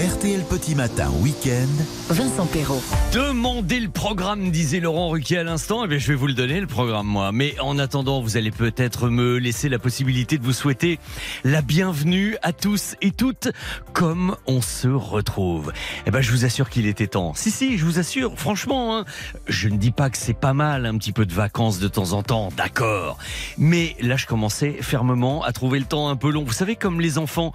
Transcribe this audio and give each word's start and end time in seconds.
RTL 0.00 0.44
Petit 0.44 0.74
Matin 0.74 1.10
Week-end. 1.20 1.68
Vincent 2.08 2.46
Perrault. 2.46 2.82
Demandez 3.12 3.80
le 3.80 3.90
programme, 3.90 4.50
disait 4.50 4.80
Laurent 4.80 5.10
Ruquier 5.10 5.36
à 5.36 5.42
l'instant. 5.42 5.84
Eh 5.84 5.88
bien, 5.88 5.98
je 5.98 6.08
vais 6.08 6.14
vous 6.14 6.26
le 6.26 6.32
donner, 6.32 6.58
le 6.58 6.66
programme, 6.66 7.06
moi. 7.06 7.32
Mais 7.32 7.54
en 7.60 7.78
attendant, 7.78 8.22
vous 8.22 8.38
allez 8.38 8.50
peut-être 8.50 9.10
me 9.10 9.36
laisser 9.36 9.68
la 9.68 9.78
possibilité 9.78 10.38
de 10.38 10.42
vous 10.42 10.54
souhaiter 10.54 10.98
la 11.44 11.60
bienvenue 11.60 12.38
à 12.40 12.54
tous 12.54 12.94
et 13.02 13.10
toutes, 13.10 13.48
comme 13.92 14.36
on 14.46 14.62
se 14.62 14.88
retrouve. 14.88 15.70
Eh 16.06 16.10
ben, 16.10 16.22
je 16.22 16.30
vous 16.30 16.46
assure 16.46 16.70
qu'il 16.70 16.86
était 16.86 17.08
temps. 17.08 17.34
Si, 17.34 17.50
si, 17.50 17.76
je 17.76 17.84
vous 17.84 17.98
assure, 17.98 18.38
franchement, 18.38 18.96
hein, 18.96 19.04
je 19.48 19.68
ne 19.68 19.76
dis 19.76 19.90
pas 19.90 20.08
que 20.08 20.16
c'est 20.16 20.32
pas 20.32 20.54
mal, 20.54 20.86
un 20.86 20.96
petit 20.96 21.12
peu 21.12 21.26
de 21.26 21.34
vacances 21.34 21.78
de 21.78 21.88
temps 21.88 22.12
en 22.12 22.22
temps, 22.22 22.48
d'accord. 22.56 23.18
Mais 23.58 23.96
là, 24.00 24.16
je 24.16 24.24
commençais 24.24 24.78
fermement 24.80 25.44
à 25.44 25.52
trouver 25.52 25.78
le 25.78 25.84
temps 25.84 26.08
un 26.08 26.16
peu 26.16 26.30
long. 26.30 26.42
Vous 26.42 26.54
savez, 26.54 26.74
comme 26.74 27.02
les 27.02 27.18
enfants, 27.18 27.52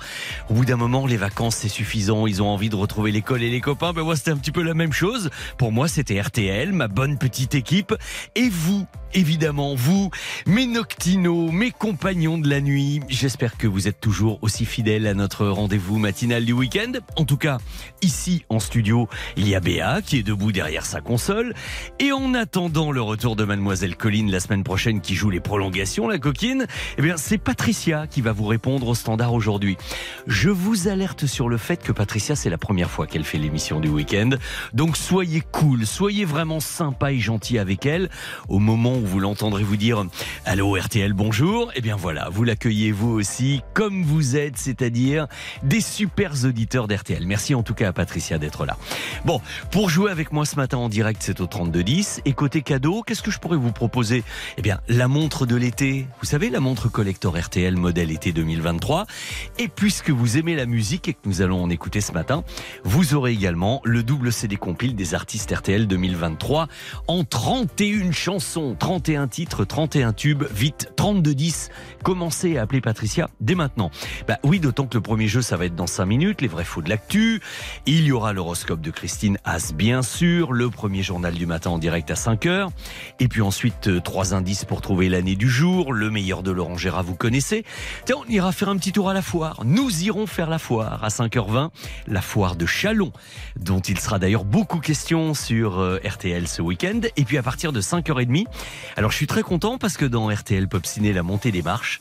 au 0.51 0.53
bout 0.53 0.65
d'un 0.65 0.77
moment, 0.77 1.07
les 1.07 1.17
vacances, 1.17 1.55
c'est 1.55 1.69
suffisant. 1.69 2.27
Ils 2.27 2.34
ont 2.41 2.47
envie 2.47 2.69
de 2.69 2.75
retrouver 2.75 3.11
l'école 3.11 3.43
et 3.43 3.49
les 3.49 3.61
copains. 3.61 3.93
Ben, 3.93 4.03
moi, 4.03 4.15
c'était 4.15 4.31
un 4.31 4.37
petit 4.37 4.51
peu 4.51 4.61
la 4.61 4.73
même 4.73 4.93
chose. 4.93 5.29
Pour 5.57 5.71
moi, 5.71 5.87
c'était 5.87 6.19
RTL, 6.19 6.73
ma 6.73 6.87
bonne 6.87 7.17
petite 7.17 7.55
équipe. 7.55 7.93
Et 8.35 8.49
vous, 8.49 8.85
évidemment, 9.13 9.75
vous, 9.75 10.09
mes 10.45 10.65
noctinos, 10.65 11.51
mes 11.51 11.71
compagnons 11.71 12.37
de 12.37 12.49
la 12.49 12.61
nuit. 12.61 13.01
J'espère 13.07 13.57
que 13.57 13.67
vous 13.67 13.87
êtes 13.87 13.99
toujours 13.99 14.39
aussi 14.41 14.65
fidèles 14.65 15.07
à 15.07 15.13
notre 15.13 15.47
rendez-vous 15.47 15.97
matinal 15.97 16.45
du 16.45 16.53
week-end. 16.53 16.93
En 17.15 17.25
tout 17.25 17.37
cas, 17.37 17.57
ici 18.01 18.45
en 18.49 18.59
studio, 18.59 19.07
il 19.37 19.47
y 19.47 19.55
a 19.55 19.59
Béa 19.59 20.01
qui 20.01 20.17
est 20.17 20.23
debout 20.23 20.51
derrière 20.51 20.85
sa 20.85 21.01
console. 21.01 21.53
Et 21.99 22.11
en 22.11 22.33
attendant 22.33 22.91
le 22.91 23.01
retour 23.01 23.35
de 23.35 23.45
Mademoiselle 23.45 23.95
Colline 23.95 24.31
la 24.31 24.39
semaine 24.39 24.63
prochaine 24.63 25.01
qui 25.01 25.15
joue 25.15 25.29
les 25.29 25.39
prolongations, 25.39 26.07
la 26.07 26.17
coquine, 26.17 26.67
eh 26.97 27.01
bien, 27.01 27.17
c'est 27.17 27.37
Patricia 27.37 28.07
qui 28.07 28.21
va 28.21 28.31
vous 28.31 28.45
répondre 28.45 28.87
au 28.87 28.95
standard 28.95 29.33
aujourd'hui. 29.33 29.77
Je 30.27 30.49
vous 30.49 30.87
alerte 30.87 31.25
sur 31.25 31.49
le 31.49 31.57
fait 31.57 31.81
que 31.81 31.91
Patricia, 31.91 32.24
c'est 32.33 32.49
la 32.49 32.57
première 32.57 32.89
fois 32.89 33.05
qu'elle 33.05 33.23
fait 33.23 33.37
l'émission 33.37 33.79
du 33.79 33.89
week-end. 33.89 34.31
Donc 34.73 34.97
soyez 34.97 35.43
cool, 35.51 35.85
soyez 35.85 36.25
vraiment 36.25 36.59
sympa 36.59 37.11
et 37.11 37.19
gentil 37.19 37.59
avec 37.59 37.85
elle. 37.85 38.09
Au 38.49 38.57
moment 38.57 38.95
où 38.95 39.05
vous 39.05 39.19
l'entendrez 39.19 39.63
vous 39.63 39.77
dire 39.77 40.03
Allô 40.45 40.75
RTL, 40.75 41.13
bonjour, 41.13 41.71
eh 41.75 41.81
bien 41.81 41.95
voilà, 41.95 42.29
vous 42.31 42.43
l'accueillez 42.43 42.91
vous 42.91 43.11
aussi 43.11 43.61
comme 43.75 44.03
vous 44.03 44.35
êtes, 44.35 44.57
c'est-à-dire 44.57 45.27
des 45.61 45.81
super 45.81 46.33
auditeurs 46.45 46.87
d'RTL. 46.87 47.27
Merci 47.27 47.53
en 47.53 47.61
tout 47.61 47.75
cas 47.75 47.89
à 47.89 47.93
Patricia 47.93 48.39
d'être 48.39 48.65
là. 48.65 48.77
Bon, 49.25 49.41
pour 49.69 49.89
jouer 49.89 50.09
avec 50.09 50.31
moi 50.31 50.45
ce 50.45 50.55
matin 50.55 50.77
en 50.77 50.89
direct, 50.89 51.21
c'est 51.21 51.41
au 51.41 51.45
3210. 51.45 52.21
Et 52.25 52.33
côté 52.33 52.61
cadeau, 52.61 53.03
qu'est-ce 53.03 53.21
que 53.21 53.31
je 53.31 53.39
pourrais 53.39 53.57
vous 53.57 53.71
proposer? 53.71 54.23
Eh 54.57 54.61
bien, 54.61 54.79
la 54.87 55.07
montre 55.07 55.45
de 55.45 55.55
l'été. 55.55 56.07
Vous 56.21 56.25
savez, 56.25 56.49
la 56.49 56.59
montre 56.59 56.89
collector 56.89 57.37
RTL 57.37 57.75
modèle 57.75 58.11
été 58.11 58.31
2023. 58.31 59.05
Et 59.59 59.67
puisque 59.67 60.11
vous 60.11 60.37
aimez 60.37 60.55
la 60.55 60.65
musique 60.65 61.07
et 61.07 61.13
que 61.13 61.19
nous 61.25 61.41
allons 61.41 61.61
en 61.61 61.69
écouter 61.69 62.01
ce 62.05 62.11
matin, 62.11 62.43
vous 62.83 63.15
aurez 63.15 63.31
également 63.31 63.81
le 63.83 64.03
double 64.03 64.31
CD 64.31 64.55
compile 64.57 64.95
des 64.95 65.15
artistes 65.15 65.51
RTL 65.51 65.87
2023 65.87 66.67
en 67.07 67.23
31 67.23 68.11
chansons, 68.11 68.75
31 68.77 69.27
titres, 69.27 69.65
31 69.65 70.13
tubes, 70.13 70.43
vite 70.53 70.91
32-10. 70.97 71.69
Commencez 72.05 72.59
à 72.59 72.61
appeler 72.61 72.81
Patricia 72.81 73.31
dès 73.41 73.55
maintenant. 73.55 73.89
Bah 74.27 74.37
oui, 74.43 74.59
d'autant 74.59 74.85
que 74.85 74.93
le 74.93 75.01
premier 75.01 75.27
jeu, 75.27 75.41
ça 75.41 75.57
va 75.57 75.65
être 75.65 75.73
dans 75.73 75.87
5 75.87 76.05
minutes, 76.05 76.41
les 76.43 76.47
vrais 76.47 76.63
faux 76.63 76.83
de 76.83 76.89
l'actu. 76.89 77.41
Il 77.87 78.05
y 78.05 78.11
aura 78.11 78.31
l'horoscope 78.31 78.79
de 78.79 78.91
Christine 78.91 79.39
As, 79.43 79.73
bien 79.73 80.03
sûr, 80.03 80.53
le 80.53 80.69
premier 80.69 81.01
journal 81.01 81.33
du 81.33 81.47
matin 81.47 81.71
en 81.71 81.79
direct 81.79 82.11
à 82.11 82.15
5 82.15 82.45
heures. 82.45 82.69
Et 83.19 83.27
puis 83.27 83.41
ensuite, 83.41 83.87
euh, 83.87 83.99
trois 83.99 84.35
indices 84.35 84.65
pour 84.65 84.81
trouver 84.81 85.09
l'année 85.09 85.35
du 85.35 85.49
jour, 85.49 85.93
le 85.93 86.11
meilleur 86.11 86.43
de 86.43 86.51
Laurent 86.51 86.77
Gérard, 86.77 87.01
vous 87.01 87.15
connaissez. 87.15 87.65
Tiens, 88.05 88.17
on 88.23 88.29
ira 88.31 88.51
faire 88.51 88.69
un 88.69 88.77
petit 88.77 88.91
tour 88.91 89.09
à 89.09 89.15
la 89.15 89.23
foire. 89.23 89.63
Nous 89.65 90.03
irons 90.03 90.27
faire 90.27 90.51
la 90.51 90.59
foire 90.59 91.03
à 91.03 91.07
5h20, 91.07 91.71
la 92.05 92.21
foire 92.21 92.55
de 92.55 92.67
Chalon, 92.67 93.13
dont 93.59 93.79
il 93.79 93.99
sera 93.99 94.19
d'ailleurs 94.19 94.45
beaucoup 94.45 94.79
question 94.79 95.33
sur 95.33 95.79
euh, 95.79 95.97
RTL 96.05 96.47
ce 96.47 96.61
week-end. 96.61 97.01
Et 97.17 97.25
puis 97.25 97.39
à 97.39 97.41
partir 97.41 97.73
de 97.73 97.81
5h30, 97.81 98.45
alors 98.95 99.09
je 99.09 99.17
suis 99.17 99.25
très 99.25 99.41
content 99.41 99.79
parce 99.79 99.97
que 99.97 100.05
dans 100.05 100.29
RTL 100.29 100.67
Pop 100.67 100.85
Ciné, 100.85 101.11
la 101.11 101.23
montée 101.23 101.51
des 101.51 101.63
marches, 101.63 101.94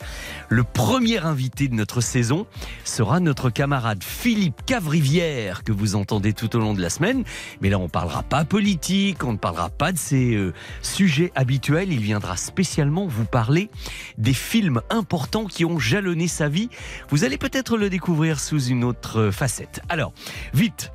le 0.49 0.65
premier 0.65 1.19
invité 1.19 1.69
de 1.69 1.75
notre 1.75 2.01
saison 2.01 2.47
sera 2.85 3.21
notre 3.21 3.51
camarade 3.51 4.03
Philippe 4.03 4.65
Cavrivière 4.67 5.65
que 5.65 5.73
vous 5.73 5.95
entendez 5.97 6.33
tout 6.33 6.55
au 6.57 6.59
long 6.59 6.75
de 6.75 6.81
la 6.81 6.91
semaine. 6.91 7.25
Mais 7.61 7.71
là, 7.71 7.79
on 7.79 7.89
parlera 7.89 8.23
pas 8.23 8.45
politique, 8.45 9.25
on 9.25 9.33
ne 9.33 9.39
parlera 9.39 9.71
pas 9.71 9.93
de 9.93 9.99
ses 9.99 10.35
euh, 10.35 10.53
sujets 10.83 11.33
habituels. 11.35 11.93
Il 11.93 12.01
viendra 12.01 12.37
spécialement 12.37 13.07
vous 13.07 13.25
parler 13.25 13.71
des 14.19 14.35
films 14.35 14.81
importants 14.91 15.47
qui 15.47 15.65
ont 15.65 15.79
jalonné 15.79 16.29
sa 16.29 16.49
vie. 16.49 16.69
Vous 17.09 17.25
allez 17.25 17.39
peut-être 17.39 17.77
le 17.77 17.91
découvrir 17.91 18.41
sous 18.41 18.65
une 18.65 18.85
autre 18.85 19.21
euh, 19.21 19.31
facette. 19.33 19.81
Alors, 19.89 20.13
vite, 20.53 20.93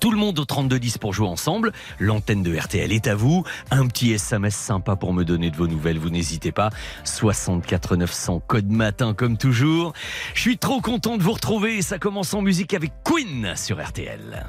tout 0.00 0.10
le 0.10 0.16
monde 0.16 0.38
au 0.38 0.44
3210 0.44 0.98
pour 0.98 1.12
jouer 1.12 1.28
ensemble. 1.28 1.72
L'antenne 1.98 2.42
de 2.42 2.56
RTL 2.56 2.92
est 2.92 3.06
à 3.06 3.14
vous. 3.14 3.44
Un 3.70 3.86
petit 3.86 4.12
SMS 4.12 4.54
sympa 4.54 4.96
pour 4.96 5.12
me 5.12 5.24
donner 5.24 5.50
de 5.50 5.56
vos 5.56 5.66
nouvelles, 5.66 5.98
vous 5.98 6.10
n'hésitez 6.10 6.52
pas. 6.52 6.70
64 7.04 7.96
900 7.96 8.42
code 8.46 8.70
matin 8.70 9.14
comme 9.14 9.36
toujours. 9.36 9.92
Je 10.34 10.40
suis 10.40 10.58
trop 10.58 10.80
content 10.80 11.16
de 11.16 11.22
vous 11.22 11.32
retrouver. 11.32 11.82
Ça 11.82 11.98
commence 11.98 12.34
en 12.34 12.42
musique 12.42 12.74
avec 12.74 12.92
Queen 13.04 13.52
sur 13.56 13.82
RTL. 13.82 14.46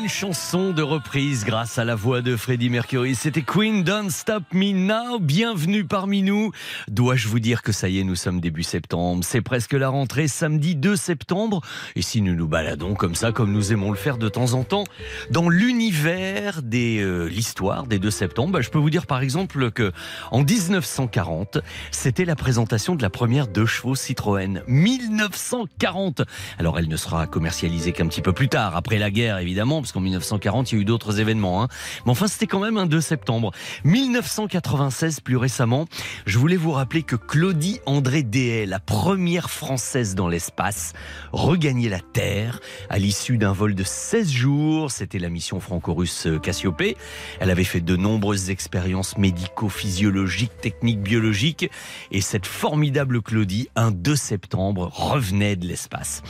Bonne 0.00 0.08
chanson 0.08 0.70
de 0.70 0.82
reprise 0.82 1.44
grâce 1.44 1.76
à 1.76 1.84
la 1.84 1.96
voix 1.96 2.22
de 2.22 2.36
Freddie 2.36 2.70
Mercury. 2.70 3.16
C'était 3.16 3.42
Queen 3.42 3.82
Don't 3.82 4.10
Stop 4.10 4.44
Me 4.52 4.72
Now. 4.72 5.18
Bienvenue 5.18 5.84
parmi 5.84 6.22
nous. 6.22 6.52
Dois-je 6.86 7.26
vous 7.26 7.40
dire 7.40 7.62
que 7.62 7.72
ça 7.72 7.88
y 7.88 7.98
est, 7.98 8.04
nous 8.04 8.14
sommes 8.14 8.40
début 8.40 8.62
septembre. 8.62 9.24
C'est 9.24 9.40
presque 9.40 9.72
la 9.72 9.88
rentrée, 9.88 10.28
samedi 10.28 10.76
2 10.76 10.94
septembre. 10.94 11.62
Et 11.96 12.02
si 12.02 12.22
nous 12.22 12.36
nous 12.36 12.46
baladons 12.46 12.94
comme 12.94 13.16
ça, 13.16 13.32
comme 13.32 13.50
nous 13.50 13.72
aimons 13.72 13.90
le 13.90 13.96
faire 13.96 14.18
de 14.18 14.28
temps 14.28 14.52
en 14.52 14.62
temps, 14.62 14.84
dans 15.30 15.48
l'univers 15.48 16.62
de 16.62 17.00
euh, 17.00 17.28
l'histoire 17.28 17.88
des 17.88 17.98
2 17.98 18.08
septembre, 18.12 18.52
bah, 18.52 18.60
je 18.60 18.70
peux 18.70 18.78
vous 18.78 18.90
dire 18.90 19.06
par 19.06 19.20
exemple 19.20 19.72
que 19.72 19.90
en 20.30 20.44
1940, 20.44 21.58
c'était 21.90 22.24
la 22.24 22.36
présentation 22.36 22.94
de 22.94 23.02
la 23.02 23.10
première 23.10 23.48
deux 23.48 23.66
chevaux 23.66 23.96
Citroën. 23.96 24.62
1940. 24.68 26.22
Alors 26.60 26.78
elle 26.78 26.88
ne 26.88 26.96
sera 26.96 27.26
commercialisée 27.26 27.90
qu'un 27.90 28.06
petit 28.06 28.22
peu 28.22 28.32
plus 28.32 28.48
tard, 28.48 28.76
après 28.76 28.98
la 28.98 29.10
guerre 29.10 29.38
évidemment, 29.38 29.82
parce 29.88 29.94
qu'en 29.94 30.00
1940 30.00 30.70
il 30.70 30.74
y 30.74 30.78
a 30.78 30.82
eu 30.82 30.84
d'autres 30.84 31.18
événements. 31.18 31.62
hein. 31.62 31.68
Mais 32.04 32.10
enfin 32.10 32.26
c'était 32.26 32.46
quand 32.46 32.60
même 32.60 32.76
un 32.76 32.84
2 32.84 33.00
septembre. 33.00 33.52
1996 33.84 35.20
plus 35.20 35.38
récemment, 35.38 35.86
je 36.26 36.38
voulais 36.38 36.56
vous 36.56 36.72
rappeler 36.72 37.02
que 37.02 37.16
Claudie 37.16 37.80
André 37.86 38.22
Déhay, 38.22 38.66
la 38.66 38.80
première 38.80 39.48
française 39.48 40.14
dans 40.14 40.28
l'espace, 40.28 40.92
regagnait 41.32 41.88
la 41.88 42.00
Terre 42.00 42.60
à 42.90 42.98
l'issue 42.98 43.38
d'un 43.38 43.52
vol 43.52 43.74
de 43.74 43.82
16 43.82 44.30
jours. 44.30 44.90
C'était 44.90 45.18
la 45.18 45.30
mission 45.30 45.58
franco-russe 45.58 46.26
euh, 46.26 46.38
Cassiopée. 46.38 46.94
Elle 47.40 47.50
avait 47.50 47.64
fait 47.64 47.80
de 47.80 47.96
nombreuses 47.96 48.50
expériences 48.50 49.16
médico-physiologiques, 49.16 50.60
techniques, 50.60 51.00
biologiques. 51.00 51.70
Et 52.10 52.20
cette 52.20 52.44
formidable 52.44 53.22
Claudie, 53.22 53.70
un 53.74 53.90
2 53.90 54.16
septembre, 54.16 54.90
revenait 54.92 55.56
de 55.56 55.66
l'espace. 55.66 56.22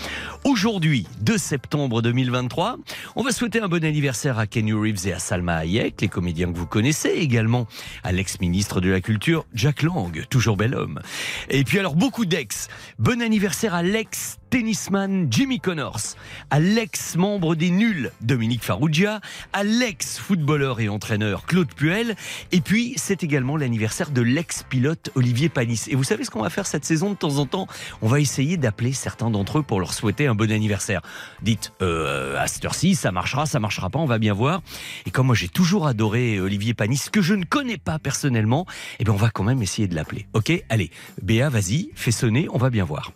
Aujourd'hui, 0.45 1.09
2 1.23 1.39
septembre 1.39 2.03
2023, 2.03 2.77
on 3.17 3.23
va 3.25 3.33
souhaiter 3.33 3.48
un 3.57 3.69
bon 3.69 3.83
anniversaire 3.83 4.39
à 4.39 4.47
Kenny 4.47 4.75
Reeves 4.75 5.07
et 5.07 5.13
à 5.15 5.19
Salma 5.19 5.57
Hayek, 5.57 6.03
les 6.03 6.09
comédiens 6.09 6.53
que 6.53 6.59
vous 6.59 6.67
connaissez, 6.67 7.09
également 7.09 7.67
à 8.05 8.13
l'ex-ministre 8.13 8.81
de 8.83 8.91
la 8.91 9.01
Culture, 9.01 9.47
Jack 9.55 9.83
Lang, 9.83 10.27
toujours 10.29 10.57
bel 10.57 10.75
homme. 10.75 11.01
Et 11.49 11.65
puis 11.65 11.79
alors, 11.79 11.97
beaucoup 11.97 12.27
d'ex. 12.27 12.69
Bon 12.99 13.23
anniversaire 13.23 13.75
à 13.75 13.83
l'ex 13.83 14.39
tennisman 14.51 15.29
Jimmy 15.31 15.61
Connors, 15.61 16.17
à 16.51 16.61
l'ex-membre 16.61 17.55
des 17.55 17.71
Nuls 17.71 18.11
Dominique 18.21 18.65
Farrugia, 18.65 19.21
à 19.53 19.65
l'ex-footballeur 19.65 20.81
et 20.81 20.89
entraîneur 20.89 21.47
Claude 21.47 21.73
Puel, 21.73 22.17
et 22.53 22.61
puis 22.61 22.95
c'est 22.97 23.23
également 23.23 23.57
l'anniversaire 23.57 24.11
de 24.11 24.23
l'ex-pilote 24.23 25.11
Olivier 25.15 25.49
Panis. 25.49 25.83
Et 25.89 25.95
vous 25.95 26.05
savez 26.05 26.25
ce 26.25 26.31
qu'on 26.31 26.43
va 26.43 26.51
faire 26.51 26.67
cette 26.67 26.85
saison 26.85 27.11
de 27.11 27.17
temps 27.17 27.39
en 27.39 27.47
temps? 27.47 27.67
On 28.03 28.09
va 28.09 28.21
essayer 28.21 28.57
d'appeler 28.57 28.93
certains 28.93 29.31
d'entre 29.31 29.59
eux 29.59 29.63
pour 29.63 29.81
leur 29.81 29.93
souhaiter 29.93 30.27
un 30.27 30.35
bon 30.35 30.51
anniversaire. 30.51 31.03
Dites, 31.43 31.73
euh, 31.83 32.39
à 32.39 32.47
cette 32.47 32.65
heure-ci, 32.65 32.95
ça 32.95 33.13
marchera, 33.13 33.47
ça 33.47 33.61
marchera 33.61 33.91
pas, 33.91 33.99
on 33.99 34.07
va 34.07 34.19
bien 34.19 34.33
voir. 34.33 34.63
Et 35.07 35.11
comme 35.11 35.27
moi 35.27 35.35
j'ai 35.35 35.49
toujours 35.49 35.87
adoré 35.87 36.41
Olivier 36.41 36.75
Panis, 36.75 37.03
que 37.13 37.23
je 37.23 37.35
ne 37.35 37.45
connais 37.45 37.79
pas 37.79 37.99
personnellement, 37.99 38.67
eh 38.99 39.05
bien 39.05 39.13
on 39.13 39.17
va 39.17 39.31
quand 39.31 39.45
même 39.45 39.63
essayer 39.63 39.89
de 39.89 39.95
l'appeler. 39.95 40.27
Ok? 40.33 40.53
Allez, 40.69 40.91
Béa, 41.23 41.49
vas-y, 41.49 41.91
fais 41.95 42.11
sonner, 42.11 42.49
on 42.53 42.59
va 42.59 42.71
bien 42.71 42.85
voir. 42.85 43.13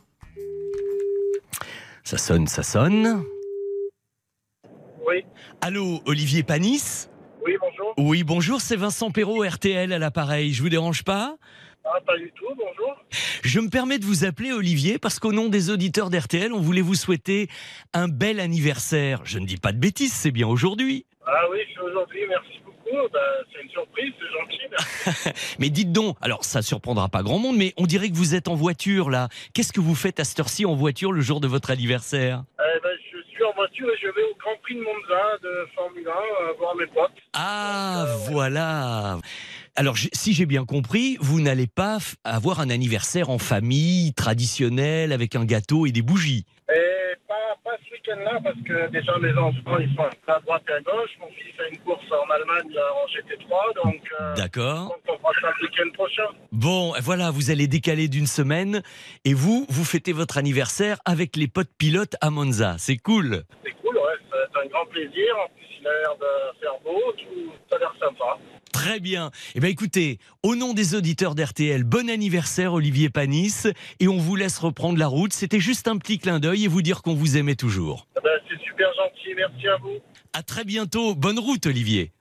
Ça 2.04 2.19
sonne, 2.19 2.46
ça 2.46 2.62
sonne. 2.62 3.25
Oui, 5.06 5.25
Allô, 5.60 6.00
Olivier 6.06 6.43
Panis 6.43 7.08
oui, 7.44 7.56
bonjour. 7.60 7.94
Oui, 7.99 8.22
bonjour, 8.22 8.60
c'est 8.60 8.76
Vincent 8.76 9.10
Perrault, 9.10 9.43
RTL 9.43 9.93
à 9.93 9.99
l'appareil. 9.99 10.52
Je 10.52 10.62
vous 10.62 10.69
dérange 10.69 11.02
pas 11.02 11.37
Ah, 11.84 11.99
pas 12.06 12.16
du 12.16 12.31
tout, 12.37 12.46
bonjour. 12.56 12.96
Je 13.43 13.58
me 13.58 13.69
permets 13.69 13.99
de 13.99 14.04
vous 14.04 14.25
appeler 14.25 14.52
Olivier 14.52 15.00
parce 15.00 15.19
qu'au 15.19 15.32
nom 15.32 15.49
des 15.49 15.69
auditeurs 15.69 16.08
d'RTL, 16.08 16.52
on 16.52 16.60
voulait 16.60 16.82
vous 16.82 16.94
souhaiter 16.94 17.49
un 17.94 18.06
bel 18.06 18.38
anniversaire. 18.38 19.22
Je 19.25 19.40
ne 19.40 19.46
dis 19.46 19.56
pas 19.56 19.72
de 19.72 19.78
bêtises, 19.78 20.12
c'est 20.12 20.31
bien 20.31 20.46
aujourd'hui. 20.46 21.04
Ah 21.26 21.49
oui, 21.50 21.58
c'est 21.75 21.81
aujourd'hui, 21.81 22.20
merci 22.28 22.62
Bah, 23.12 23.20
c'est 23.52 23.62
une 23.62 23.70
surprise, 23.70 24.12
c'est 24.20 24.32
gentil. 24.38 25.34
Mais 25.58 25.70
dites 25.70 25.92
donc, 25.92 26.16
alors 26.20 26.44
ça 26.44 26.62
surprendra 26.62 27.08
pas 27.08 27.22
grand 27.22 27.38
monde, 27.38 27.56
mais 27.56 27.72
on 27.76 27.86
dirait 27.86 28.10
que 28.10 28.16
vous 28.16 28.34
êtes 28.34 28.48
en 28.48 28.54
voiture 28.54 29.10
là. 29.10 29.28
Qu'est-ce 29.54 29.72
que 29.72 29.80
vous 29.80 29.94
faites 29.94 30.20
à 30.20 30.24
cette 30.24 30.40
heure-ci 30.40 30.66
en 30.66 30.74
voiture 30.74 31.12
le 31.12 31.20
jour 31.20 31.40
de 31.40 31.46
votre 31.46 31.70
anniversaire? 31.70 32.44
Eh 32.58 32.80
ben, 32.82 32.90
je 33.12 33.18
suis 33.30 33.44
en 33.44 33.52
voiture 33.54 33.88
et 33.88 33.96
je 34.00 34.06
vais 34.08 34.22
au 34.22 34.34
Grand 34.38 34.56
Prix 34.62 34.74
de 34.74 34.80
Monza 34.80 35.38
de 35.42 35.66
Formule 35.74 36.08
1 36.08 36.10
euh, 36.10 36.52
voir 36.58 36.76
mes 36.76 36.86
potes. 36.86 37.10
Ah, 37.34 38.06
voilà. 38.30 39.18
Alors, 39.75 39.96
si 39.96 40.34
j'ai 40.34 40.46
bien 40.46 40.66
compris, 40.66 41.16
vous 41.20 41.40
n'allez 41.40 41.66
pas 41.66 41.99
avoir 42.25 42.61
un 42.61 42.68
anniversaire 42.68 43.30
en 43.30 43.38
famille 43.38 44.12
traditionnel 44.12 45.12
avec 45.12 45.34
un 45.34 45.46
gâteau 45.46 45.87
et 45.87 45.92
des 45.92 46.02
bougies. 46.02 46.44
Ce 46.68 46.75
week-end-là 48.12 48.40
parce 48.42 48.57
que 48.66 48.90
déjà 48.90 49.19
mes 49.19 49.33
enfants 49.33 49.78
ils 49.81 49.95
sont 49.95 50.02
à 50.26 50.40
droite 50.40 50.62
et 50.69 50.73
à 50.73 50.81
gauche. 50.81 51.11
Mon 51.21 51.28
fils 51.28 51.61
a 51.61 51.69
une 51.69 51.78
course 51.78 52.04
en 52.11 52.31
Allemagne 52.31 52.73
là, 52.75 52.83
en 52.95 53.07
GT3, 53.09 53.85
donc, 53.85 54.00
euh, 54.21 54.35
D'accord. 54.35 54.97
on 55.09 55.16
fera 55.19 55.33
ça 55.40 55.52
le 55.61 55.66
week-end 55.66 55.90
prochain. 55.95 56.25
Bon, 56.52 56.92
voilà, 57.02 57.31
vous 57.31 57.50
allez 57.50 57.66
décaler 57.66 58.09
d'une 58.09 58.26
semaine 58.26 58.83
et 59.25 59.35
vous, 59.35 59.66
vous 59.69 59.85
fêtez 59.85 60.12
votre 60.12 60.38
anniversaire 60.38 60.99
avec 61.04 61.37
les 61.37 61.49
potes 61.49 61.71
pilotes 61.78 62.16
à 62.21 62.31
Monza. 62.31 62.76
C'est 62.78 62.97
cool. 62.97 63.42
C'est 63.64 63.73
cool, 63.83 63.97
ouais, 63.97 64.19
c'est 64.31 64.61
un 64.61 64.66
grand 64.66 64.87
plaisir. 64.87 65.35
L'air 65.82 66.14
de 66.16 66.60
faire 66.60 66.78
beau, 66.84 67.12
tout, 67.18 67.52
ça 67.68 67.76
a 67.76 67.78
l'air 67.80 67.92
sympa. 67.98 68.38
Très 68.72 69.00
bien. 69.00 69.32
Eh 69.56 69.60
bien, 69.60 69.68
écoutez, 69.68 70.18
au 70.44 70.54
nom 70.54 70.74
des 70.74 70.94
auditeurs 70.94 71.34
d'RTL, 71.34 71.82
bon 71.82 72.08
anniversaire 72.08 72.72
Olivier 72.72 73.10
Panis 73.10 73.66
et 73.98 74.06
on 74.06 74.16
vous 74.16 74.36
laisse 74.36 74.58
reprendre 74.58 74.96
la 74.98 75.08
route. 75.08 75.32
C'était 75.32 75.58
juste 75.58 75.88
un 75.88 75.98
petit 75.98 76.18
clin 76.18 76.38
d'œil 76.38 76.64
et 76.64 76.68
vous 76.68 76.82
dire 76.82 77.02
qu'on 77.02 77.14
vous 77.14 77.36
aimait 77.36 77.56
toujours. 77.56 78.06
Eh 78.16 78.20
ben, 78.22 78.30
c'est 78.48 78.62
super 78.64 78.88
gentil, 78.94 79.34
merci 79.34 79.66
à 79.66 79.76
vous. 79.78 79.98
À 80.32 80.42
très 80.42 80.64
bientôt. 80.64 81.16
Bonne 81.16 81.40
route, 81.40 81.66
Olivier. 81.66 82.12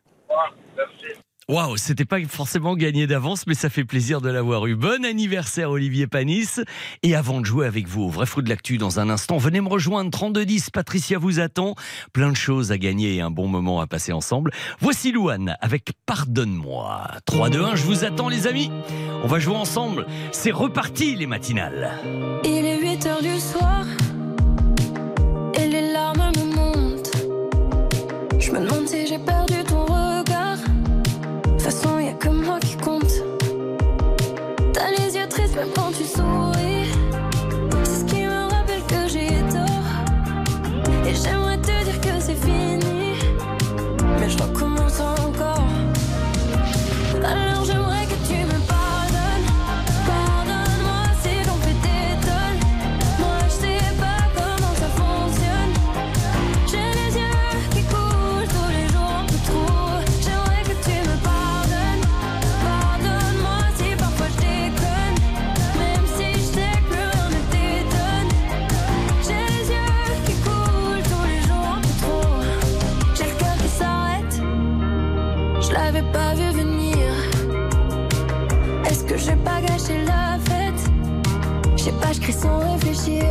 Waouh, 1.51 1.75
c'était 1.75 2.05
pas 2.05 2.17
forcément 2.29 2.77
gagné 2.77 3.07
d'avance, 3.07 3.45
mais 3.45 3.55
ça 3.55 3.69
fait 3.69 3.83
plaisir 3.83 4.21
de 4.21 4.29
l'avoir 4.29 4.67
eu. 4.67 4.75
Bon 4.75 5.03
anniversaire 5.03 5.69
Olivier 5.69 6.07
Panis. 6.07 6.61
Et 7.03 7.13
avant 7.13 7.41
de 7.41 7.45
jouer 7.45 7.67
avec 7.67 7.89
vous 7.89 8.03
au 8.03 8.09
vrai 8.09 8.25
fou 8.25 8.41
de 8.41 8.47
l'actu 8.47 8.77
dans 8.77 9.01
un 9.01 9.09
instant, 9.09 9.37
venez 9.37 9.59
me 9.59 9.67
rejoindre 9.67 10.11
3210. 10.11 10.69
Patricia 10.69 11.17
vous 11.17 11.41
attend. 11.41 11.75
Plein 12.13 12.29
de 12.29 12.37
choses 12.37 12.71
à 12.71 12.77
gagner 12.77 13.15
et 13.17 13.21
un 13.21 13.31
bon 13.31 13.49
moment 13.49 13.81
à 13.81 13.87
passer 13.87 14.13
ensemble. 14.13 14.51
Voici 14.79 15.11
Louane 15.11 15.57
avec 15.59 15.91
Pardonne-moi. 16.05 17.05
3, 17.25 17.49
2, 17.49 17.61
1, 17.61 17.75
je 17.75 17.83
vous 17.83 18.05
attends 18.05 18.29
les 18.29 18.47
amis. 18.47 18.71
On 19.21 19.27
va 19.27 19.39
jouer 19.39 19.57
ensemble. 19.57 20.05
C'est 20.31 20.51
reparti 20.51 21.17
les 21.17 21.27
matinales. 21.27 21.91
Il 22.45 22.65
est 22.65 22.79
8 22.79 23.05
heures 23.07 23.21
du 23.21 23.37
soir 23.41 23.80
quand 35.75 35.91
tu 35.91 36.03
souris. 36.05 36.89
C'est 37.83 37.99
ce 37.99 38.05
qui 38.05 38.25
me 38.25 38.49
rappelle 38.49 38.83
que 38.87 39.07
j'ai 39.07 39.29
tort. 39.51 39.89
Et 41.05 41.13
j'aimerais 41.15 41.57
te 41.57 41.83
dire 41.83 42.01
que 42.01 42.19
c'est 42.19 42.35
fini. 42.35 43.15
Mais 44.19 44.29
je 44.29 44.37
pas 76.11 76.33
vu 76.33 76.51
venir. 76.51 77.07
Est-ce 78.89 79.03
que 79.03 79.17
j'ai 79.17 79.35
pas 79.35 79.61
gâché 79.61 80.03
la 80.05 80.37
fête? 80.49 80.91
Je 81.77 81.83
sais 81.83 81.91
pas, 82.01 82.11
je 82.13 82.19
crie 82.21 82.33
sans 82.33 82.59
réfléchir. 82.73 83.25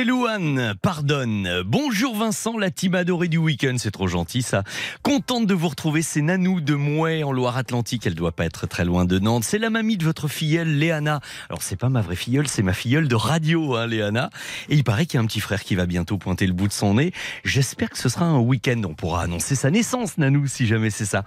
C'était 0.00 0.12
Louane, 0.12 0.74
pardonne. 0.80 1.62
Vincent, 2.30 2.58
la 2.58 2.70
team 2.70 2.94
adorée 2.94 3.26
du 3.26 3.38
week-end, 3.38 3.74
c'est 3.76 3.90
trop 3.90 4.06
gentil 4.06 4.42
ça. 4.42 4.62
Contente 5.02 5.48
de 5.48 5.54
vous 5.54 5.66
retrouver, 5.66 6.00
c'est 6.00 6.20
Nanou 6.20 6.60
de 6.60 6.76
Mouet 6.76 7.24
en 7.24 7.32
Loire-Atlantique, 7.32 8.06
elle 8.06 8.14
doit 8.14 8.30
pas 8.30 8.44
être 8.44 8.68
très 8.68 8.84
loin 8.84 9.04
de 9.04 9.18
Nantes. 9.18 9.42
C'est 9.42 9.58
la 9.58 9.68
mamie 9.68 9.96
de 9.96 10.04
votre 10.04 10.28
filleule 10.28 10.68
Léana. 10.68 11.18
Alors 11.48 11.60
c'est 11.60 11.74
pas 11.74 11.88
ma 11.88 12.02
vraie 12.02 12.14
filleule, 12.14 12.46
c'est 12.46 12.62
ma 12.62 12.72
filleule 12.72 13.08
de 13.08 13.16
radio, 13.16 13.74
hein, 13.74 13.88
Léana. 13.88 14.30
Et 14.68 14.76
il 14.76 14.84
paraît 14.84 15.06
qu'il 15.06 15.14
y 15.14 15.18
a 15.18 15.24
un 15.24 15.26
petit 15.26 15.40
frère 15.40 15.64
qui 15.64 15.74
va 15.74 15.86
bientôt 15.86 16.18
pointer 16.18 16.46
le 16.46 16.52
bout 16.52 16.68
de 16.68 16.72
son 16.72 16.94
nez. 16.94 17.12
J'espère 17.42 17.90
que 17.90 17.98
ce 17.98 18.08
sera 18.08 18.26
un 18.26 18.38
week-end, 18.38 18.80
on 18.84 18.94
pourra 18.94 19.22
annoncer 19.22 19.56
sa 19.56 19.72
naissance, 19.72 20.16
Nanou, 20.16 20.46
si 20.46 20.68
jamais 20.68 20.90
c'est 20.90 21.06
ça. 21.06 21.24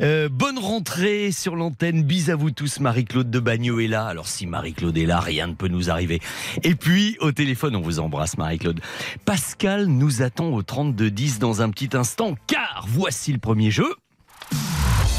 Euh, 0.00 0.28
bonne 0.28 0.58
rentrée 0.58 1.30
sur 1.30 1.54
l'antenne, 1.54 2.02
bis 2.02 2.28
à 2.28 2.34
vous 2.34 2.50
tous, 2.50 2.80
Marie-Claude 2.80 3.30
de 3.30 3.38
Bagneux 3.38 3.84
est 3.84 3.88
là. 3.88 4.04
Alors 4.06 4.26
si 4.26 4.48
Marie-Claude 4.48 4.98
est 4.98 5.06
là, 5.06 5.20
rien 5.20 5.46
ne 5.46 5.54
peut 5.54 5.68
nous 5.68 5.90
arriver. 5.90 6.20
Et 6.64 6.74
puis 6.74 7.16
au 7.20 7.30
téléphone, 7.30 7.76
on 7.76 7.80
vous 7.80 8.00
embrasse 8.00 8.36
Marie-Claude. 8.36 8.80
Pascal 9.24 9.86
nous 9.86 10.22
attend 10.22 10.39
au 10.48 10.62
32-10 10.62 11.38
dans 11.38 11.62
un 11.62 11.70
petit 11.70 11.96
instant, 11.96 12.34
car 12.46 12.84
voici 12.88 13.32
le 13.32 13.38
premier 13.38 13.70
jeu. 13.70 13.94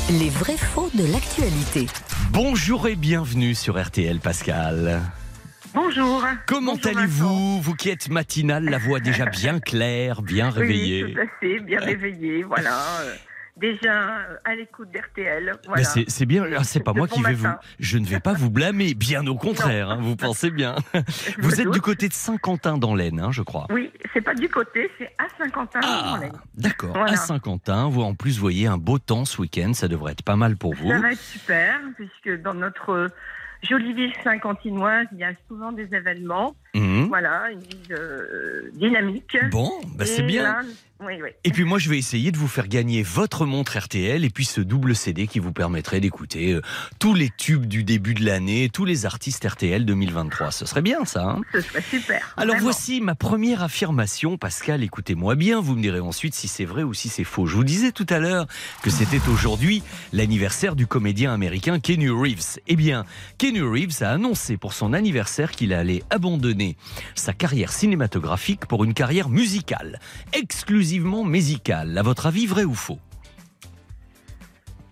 Les 0.10 0.30
vrais 0.30 0.58
faux 0.58 0.90
de 0.94 1.12
l'actualité. 1.12 1.88
Bonjour 2.32 2.88
et 2.88 2.96
bienvenue 2.96 3.56
sur 3.56 3.82
RTL 3.82 4.20
Pascal. 4.20 5.02
Bonjour. 5.74 6.26
Comment 6.48 6.76
allez-vous 6.76 7.62
Vous 7.62 7.76
qui 7.76 7.90
êtes 7.90 8.10
matinale, 8.10 8.66
la 8.66 8.78
voix 8.78 9.00
déjà 9.00 9.26
bien 9.26 9.60
claire, 9.60 10.22
bien 10.22 10.50
réveillée. 10.50 11.06
Oui, 11.06 11.14
tout 11.14 11.20
à 11.22 11.40
fait, 11.40 11.60
bien 11.60 11.80
réveillé, 11.80 12.44
voilà. 12.44 12.78
Déjà 13.58 14.28
à 14.46 14.56
l'écoute 14.56 14.90
d'RTL, 14.92 15.54
voilà. 15.68 15.84
c'est 15.84 16.26
bien, 16.26 16.46
Ah, 16.58 16.64
c'est 16.64 16.80
pas 16.80 16.94
moi 16.94 17.08
bon 17.08 17.16
qui 17.16 17.22
vais 17.22 17.34
vous. 17.34 17.48
Je 17.80 17.98
ne 17.98 18.06
vais 18.06 18.20
pas 18.20 18.34
vous 18.34 18.50
blâmer, 18.50 18.94
bien 18.94 19.28
au 19.28 19.36
contraire, 19.36 19.92
hein, 19.92 19.98
vous 20.02 20.16
pensez 20.16 20.52
bien. 20.52 20.76
Je 20.94 21.42
Vous 21.42 21.60
êtes 21.62 21.70
du 21.70 21.82
côté 21.82 22.08
de 22.08 22.14
Saint-Quentin 22.14 22.78
dans 22.78 22.96
l'Aisne, 22.96 23.20
hein, 23.20 23.32
je 23.32 23.42
crois. 23.42 23.68
Oui, 23.70 23.92
c'est 24.14 24.22
pas 24.22 24.34
du 24.34 24.48
côté, 24.50 24.90
c'est 24.98 25.12
à 25.18 25.26
Saint-Quentin. 25.38 25.80
Ah, 25.84 26.16
en 26.18 26.22
Aisne. 26.22 26.32
d'accord. 26.56 26.94
Voilà. 26.94 27.12
À 27.12 27.16
Saint-Quentin, 27.18 27.90
vous 27.90 28.02
en 28.02 28.16
plus 28.16 28.40
voyez 28.40 28.68
un 28.68 28.78
beau 28.78 29.00
temps 29.00 29.26
ce 29.26 29.42
week-end, 29.42 29.74
ça 29.74 29.88
devrait 29.88 30.14
être 30.14 30.24
pas 30.24 30.38
mal 30.38 30.56
pour 30.56 30.74
vous. 30.74 30.90
Ça 30.90 31.00
va 31.00 31.12
être 31.12 31.20
super, 31.20 31.80
puisque 31.98 32.42
dans 32.42 32.54
notre 32.54 33.10
jolie 33.64 33.94
ville 33.94 34.14
saint-quentinoise, 34.24 35.06
il 35.12 35.20
y 35.20 35.24
a 35.24 35.34
souvent 35.48 35.72
des 35.72 35.94
événements. 35.94 36.56
Mhm. 36.74 37.08
Voilà, 37.10 37.52
une 37.52 37.60
ville 37.60 37.92
euh, 37.92 38.70
dynamique. 38.74 39.38
Bon, 39.52 39.70
bah 39.96 40.06
c'est 40.06 40.24
bien. 40.24 40.44
là, 40.44 40.62
oui, 41.02 41.14
oui. 41.22 41.30
Et 41.44 41.52
puis 41.52 41.64
moi, 41.64 41.80
je 41.80 41.90
vais 41.90 41.98
essayer 41.98 42.32
de 42.32 42.38
vous 42.38 42.48
faire 42.48 42.68
gagner 42.68 43.04
votre 43.04 43.46
montre 43.46 43.78
RTL 43.78 44.24
et 44.24 44.30
puis 44.30 44.46
ce 44.46 44.62
double 44.62 44.96
CD 44.96 45.28
qui 45.28 45.40
vous 45.40 45.52
permettrait 45.52 46.00
d'écouter 46.00 46.54
euh, 46.54 46.62
tous 47.00 47.14
les 47.14 47.30
tubes 47.36 47.66
du 47.66 47.84
début 47.84 48.14
de 48.14 48.24
l'année, 48.26 48.70
tous 48.72 48.86
les 48.86 49.06
artistes 49.06 49.46
RTL 49.48 49.86
2023. 49.86 50.52
Ce 50.52 50.66
serait 50.66 50.82
bien 50.82 51.06
ça. 51.06 51.24
hein? 51.24 51.42
Ce 51.54 51.62
serait 51.62 51.82
super. 51.82 52.34
Alors 52.38 52.56
vraiment. 52.56 52.64
voici 52.64 53.02
ma 53.02 53.16
première 53.16 53.64
affirmation, 53.64 54.38
Pascal, 54.38 54.84
écoutez-moi 54.84 55.36
bien, 55.36 55.60
vous 55.60 55.76
me 55.76 55.82
direz 55.82 56.00
ensuite 56.00 56.36
si 56.36 56.48
c'est 56.48 56.66
vrai 56.66 56.84
ou 56.84 56.94
si 56.94 57.10
c'est 57.10 57.24
faux. 57.24 57.46
Je 57.48 57.56
vous 57.56 57.64
disais 57.64 57.92
tout 57.92 58.06
à 58.10 58.20
l'heure 58.20 58.46
que 58.84 58.90
c'était 58.90 59.28
aujourd'hui 59.28 59.84
l'anniversaire 60.14 60.76
du 60.76 60.88
comédien 60.88 61.34
américain 61.34 61.80
Kenny 61.80 62.10
Reeves. 62.10 62.60
Eh 62.68 62.76
bien, 62.76 63.06
Kenny 63.38 63.62
Reeves 63.62 64.02
a 64.04 64.12
annoncé 64.12 64.58
pour 64.58 64.74
son 64.74 64.94
anniversaire 64.94 65.52
qu'il 65.52 65.74
allait 65.74 66.04
abandonner 66.10 66.78
sa 67.16 67.34
carrière 67.34 67.72
cinématographique 67.72 68.66
pour 68.68 68.84
une 68.84 68.94
carrière 68.94 69.30
musicale, 69.30 70.00
exclusivement 70.92 71.24
musicale. 71.24 71.98
À 71.98 72.02
votre 72.02 72.26
avis, 72.26 72.46
vrai 72.46 72.66
ou 72.66 72.74
faux? 72.74 73.00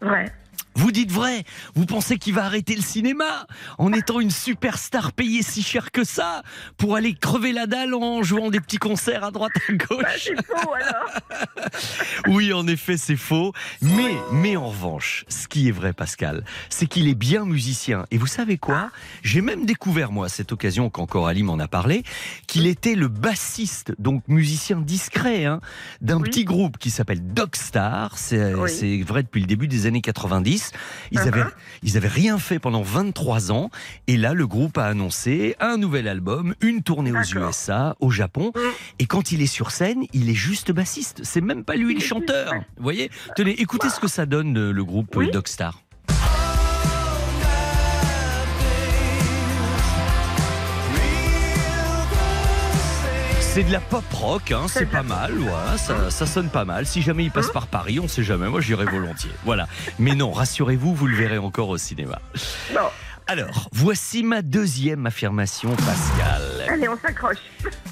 Ouais. 0.01 0.31
Vous 0.75 0.91
dites 0.91 1.11
vrai 1.11 1.43
Vous 1.75 1.85
pensez 1.85 2.17
qu'il 2.17 2.33
va 2.33 2.45
arrêter 2.45 2.75
le 2.75 2.81
cinéma 2.81 3.45
en 3.77 3.91
étant 3.91 4.19
une 4.19 4.31
superstar 4.31 5.11
payée 5.11 5.41
si 5.43 5.61
cher 5.61 5.91
que 5.91 6.03
ça 6.03 6.43
pour 6.77 6.95
aller 6.95 7.13
crever 7.13 7.51
la 7.51 7.65
dalle 7.67 7.93
en 7.93 8.23
jouant 8.23 8.49
des 8.49 8.59
petits 8.59 8.77
concerts 8.77 9.23
à 9.23 9.31
droite 9.31 9.51
à 9.67 9.71
Bah, 9.73 9.85
gauche 9.89 10.29
c'est 10.29 10.45
faux 10.45 10.73
alors. 10.73 11.09
Oui, 12.27 12.53
en 12.53 12.67
effet, 12.67 12.97
c'est 12.97 13.15
faux. 13.15 13.53
Mais, 13.81 14.13
mais 14.31 14.55
en 14.55 14.69
revanche, 14.69 15.25
ce 15.29 15.47
qui 15.47 15.67
est 15.67 15.71
vrai, 15.71 15.93
Pascal, 15.93 16.43
c'est 16.69 16.85
qu'il 16.85 17.07
est 17.07 17.15
bien 17.15 17.45
musicien. 17.45 18.05
Et 18.11 18.17
vous 18.17 18.27
savez 18.27 18.57
quoi? 18.57 18.89
J'ai 19.23 19.41
même 19.41 19.65
découvert, 19.65 20.11
moi, 20.11 20.27
à 20.27 20.29
cette 20.29 20.51
occasion, 20.51 20.89
quand 20.89 21.05
Coralie 21.05 21.43
m'en 21.43 21.59
a 21.59 21.67
parlé, 21.67 22.03
qu'il 22.47 22.67
était 22.67 22.95
le 22.95 23.07
bassiste, 23.07 23.93
donc 23.99 24.23
musicien 24.27 24.79
discret, 24.81 25.45
hein, 25.45 25.61
d'un 26.01 26.17
Oui. 26.17 26.29
petit 26.29 26.43
groupe 26.45 26.77
qui 26.77 26.89
s'appelle 26.91 27.21
Dogstar. 27.33 28.17
C'est 28.17 28.53
Oui. 28.53 28.69
c'est 28.71 29.01
vrai 29.01 29.23
depuis 29.23 29.41
le 29.41 29.47
début 29.47 29.67
des 29.67 29.85
années 29.85 30.01
90. 30.01 30.58
Ils, 31.11 31.19
Uh-huh. 31.19 31.27
avaient, 31.27 31.43
ils 31.83 31.97
avaient 31.97 32.07
rien 32.07 32.37
fait 32.37 32.59
pendant 32.59 32.81
23 32.81 33.51
ans. 33.51 33.69
Et 34.07 34.17
là, 34.17 34.33
le 34.33 34.47
groupe 34.47 34.77
a 34.77 34.85
annoncé 34.85 35.55
un 35.59 35.77
nouvel 35.77 36.07
album, 36.07 36.55
une 36.61 36.83
tournée 36.83 37.11
aux. 37.11 37.23
USA, 37.23 37.95
au 37.99 38.09
Japon. 38.11 38.51
Mm. 38.55 38.59
Et 38.99 39.05
quand 39.05 39.31
il 39.31 39.41
est 39.41 39.47
sur 39.47 39.71
scène, 39.71 40.03
il 40.13 40.29
est 40.29 40.33
juste 40.35 40.71
bassiste. 40.71 41.21
C'est 41.23 41.41
même 41.41 41.63
pas 41.63 41.75
lui 41.75 41.93
le 41.93 41.99
chanteur. 41.99 42.53
Vous 42.77 42.83
voyez? 42.83 43.09
Tenez, 43.35 43.59
écoutez 43.61 43.89
ce 43.89 43.99
que 43.99 44.07
ça 44.07 44.25
donne 44.25 44.53
le, 44.71 44.83
groupe 44.83 45.15
Oui. 45.15 45.29
Dogstar. 45.31 45.81
C'est 53.51 53.63
de 53.63 53.71
la 53.71 53.79
pop 53.79 54.03
rock, 54.13 54.51
hein, 54.51 54.67
c'est 54.67 54.85
pas 54.85 55.01
mal, 55.01 55.33
ça, 55.75 56.11
ça 56.11 56.27
sonne 56.27 56.49
pas 56.49 56.65
mal. 56.65 56.85
Si 56.85 57.01
jamais 57.01 57.23
il 57.25 57.31
passe 57.31 57.47
Hein 57.47 57.53
par 57.53 57.65
Paris, 57.65 57.99
on 57.99 58.07
sait 58.07 58.23
jamais, 58.23 58.47
moi 58.47 58.61
j'irai 58.61 58.85
volontiers. 58.85 59.31
Voilà. 59.43 59.67
Mais 59.97 60.13
non, 60.13 60.31
rassurez-vous, 60.31 60.93
vous 60.93 61.07
le 61.07 61.15
verrez 61.15 61.39
encore 61.39 61.69
au 61.69 61.77
cinéma. 61.79 62.21
Alors, 63.25 63.67
voici 63.71 64.21
ma 64.21 64.43
deuxième 64.43 65.07
affirmation, 65.07 65.75
Pascal. 65.75 66.43
Allez, 66.69 66.87
on 66.89 66.97
s'accroche. 66.97 67.37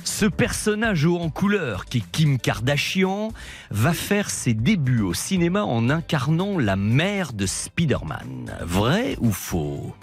Ce 0.03 0.25
personnage 0.27 1.05
haut 1.05 1.19
en 1.19 1.31
couleur, 1.31 1.85
qui 1.85 1.97
est 1.97 2.11
Kim 2.11 2.37
Kardashian, 2.37 3.31
va 3.71 3.93
faire 3.93 4.29
ses 4.29 4.53
débuts 4.53 5.01
au 5.01 5.15
cinéma 5.15 5.63
en 5.63 5.89
incarnant 5.89 6.59
la 6.59 6.75
mère 6.75 7.33
de 7.33 7.47
Spider-Man. 7.47 8.55
Vrai 8.61 9.17
ou 9.19 9.31
faux? 9.31 9.95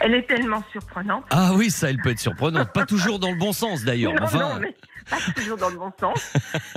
Elle 0.00 0.14
est 0.14 0.26
tellement 0.26 0.62
surprenante. 0.72 1.24
Ah 1.30 1.52
oui, 1.54 1.70
ça, 1.70 1.90
elle 1.90 1.98
peut 1.98 2.10
être 2.10 2.18
surprenante. 2.20 2.72
Pas 2.72 2.84
toujours 2.86 3.18
dans 3.18 3.30
le 3.30 3.38
bon 3.38 3.52
sens 3.52 3.84
d'ailleurs. 3.84 4.12
non, 4.14 4.22
Enfin, 4.22 4.38
non, 4.54 4.60
mais 4.60 4.74
pas 5.08 5.16
toujours 5.34 5.56
dans 5.56 5.70
le 5.70 5.76
bon 5.76 5.92
sens. 5.98 6.32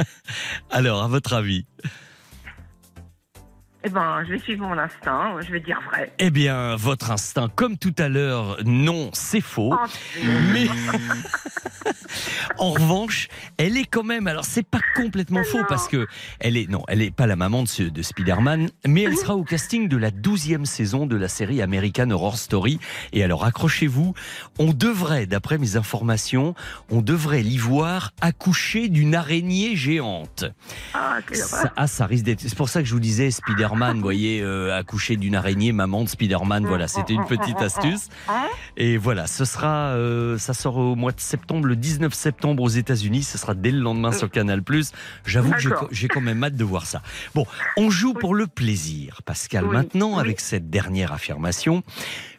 alors, 0.71 1.03
à 1.03 1.07
votre 1.07 1.33
avis? 1.33 1.65
Eh 3.87 3.89
ben, 3.89 4.21
je 4.25 4.33
vais 4.33 4.39
suivre 4.39 4.67
mon 4.67 4.77
instinct. 4.77 5.35
Je 5.39 5.49
vais 5.49 5.61
dire 5.61 5.79
vrai. 5.89 6.11
Eh 6.19 6.29
bien, 6.29 6.75
votre 6.75 7.09
instinct, 7.09 7.47
comme 7.55 7.77
tout 7.77 7.95
à 7.97 8.09
l'heure, 8.09 8.57
non, 8.65 9.09
c'est 9.13 9.39
faux. 9.39 9.73
Oh, 9.73 9.87
Mais 10.51 10.67
en 12.57 12.71
revanche, 12.71 13.27
elle 13.57 13.77
est 13.77 13.85
quand 13.85 14.03
même. 14.03 14.27
Alors, 14.27 14.43
c'est 14.43 14.67
pas 14.67 14.81
complètement 14.95 15.43
faux 15.45 15.59
Non. 15.59 15.65
parce 15.69 15.87
que 15.87 16.05
elle 16.41 16.57
est 16.57 16.69
non, 16.69 16.83
elle 16.89 17.01
est 17.01 17.11
pas 17.11 17.27
la 17.27 17.35
maman 17.37 17.63
de, 17.63 17.67
ce- 17.69 17.83
de 17.83 18.01
Spider-Man, 18.01 18.69
mais 18.85 19.03
elle 19.03 19.15
sera 19.15 19.35
au 19.35 19.43
casting 19.43 19.87
de 19.87 19.95
la 19.95 20.11
douzième 20.11 20.65
saison 20.65 21.05
de 21.05 21.15
la 21.15 21.29
série 21.29 21.61
American 21.61 22.09
Horror 22.09 22.37
Story. 22.37 22.79
Et 23.13 23.23
alors, 23.23 23.45
accrochez-vous, 23.45 24.13
on 24.59 24.73
devrait, 24.73 25.27
d'après 25.27 25.57
mes 25.57 25.77
informations, 25.77 26.55
on 26.89 27.01
devrait 27.01 27.41
l'y 27.41 27.57
voir 27.57 28.11
accoucher 28.19 28.89
d'une 28.89 29.15
araignée 29.15 29.75
géante. 29.77 30.43
ah. 30.93 31.19
Ça, 31.31 31.71
ah, 31.77 31.87
ça 31.87 32.05
risque 32.05 32.25
d'être. 32.25 32.41
C'est 32.41 32.55
pour 32.55 32.67
ça 32.69 32.81
que 32.81 32.87
je 32.87 32.93
vous 32.93 32.99
disais 32.99 33.31
Spider-Man, 33.31 33.76
vous 33.95 34.01
voyez, 34.01 34.41
euh, 34.41 34.77
accoucher 34.77 35.15
d'une 35.17 35.35
araignée, 35.35 35.71
maman 35.71 36.03
de 36.03 36.09
Spider-Man. 36.09 36.65
Voilà, 36.65 36.87
c'était 36.87 37.13
une 37.13 37.25
petite 37.25 37.57
astuce. 37.61 38.09
Et 38.77 38.97
voilà, 38.97 39.27
ce 39.27 39.45
sera, 39.45 39.89
euh, 39.95 40.37
ça 40.37 40.53
sort 40.53 40.77
au 40.77 40.95
mois 40.95 41.11
de 41.11 41.19
septembre, 41.19 41.65
le 41.67 41.75
19 41.75 42.13
septembre 42.13 42.63
aux 42.63 42.69
États-Unis. 42.69 43.23
Ce 43.23 43.37
sera 43.37 43.53
dès 43.53 43.71
le 43.71 43.79
lendemain 43.79 44.11
sur 44.11 44.29
Canal+. 44.29 44.61
J'avoue 45.25 45.51
que 45.51 45.59
j'ai- 45.91 46.07
quand 46.07 46.21
même 46.21 46.43
hâte 46.43 46.55
de 46.55 46.63
voir 46.63 46.85
ça. 46.85 47.01
Bon, 47.35 47.45
on 47.75 47.89
joue 47.89 48.13
pour 48.13 48.33
le 48.35 48.47
plaisir, 48.47 49.21
Pascal. 49.25 49.65
Oui, 49.65 49.73
Maintenant, 49.73 50.13
oui. 50.15 50.19
avec 50.21 50.39
cette 50.39 50.69
dernière 50.69 51.11
affirmation, 51.11 51.83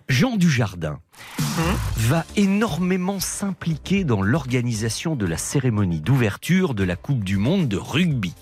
Jean 0.08 0.36
Dujardin 0.36 0.98
Hum. 1.38 1.64
va 1.96 2.24
énormément 2.36 3.20
s'impliquer 3.20 4.04
dans 4.04 4.22
l'organisation 4.22 5.16
de 5.16 5.26
la 5.26 5.36
cérémonie 5.36 6.00
d'ouverture 6.00 6.74
de 6.74 6.84
la 6.84 6.96
Coupe 6.96 7.24
du 7.24 7.36
Monde 7.36 7.68
de 7.68 7.76
rugby. 7.76 8.32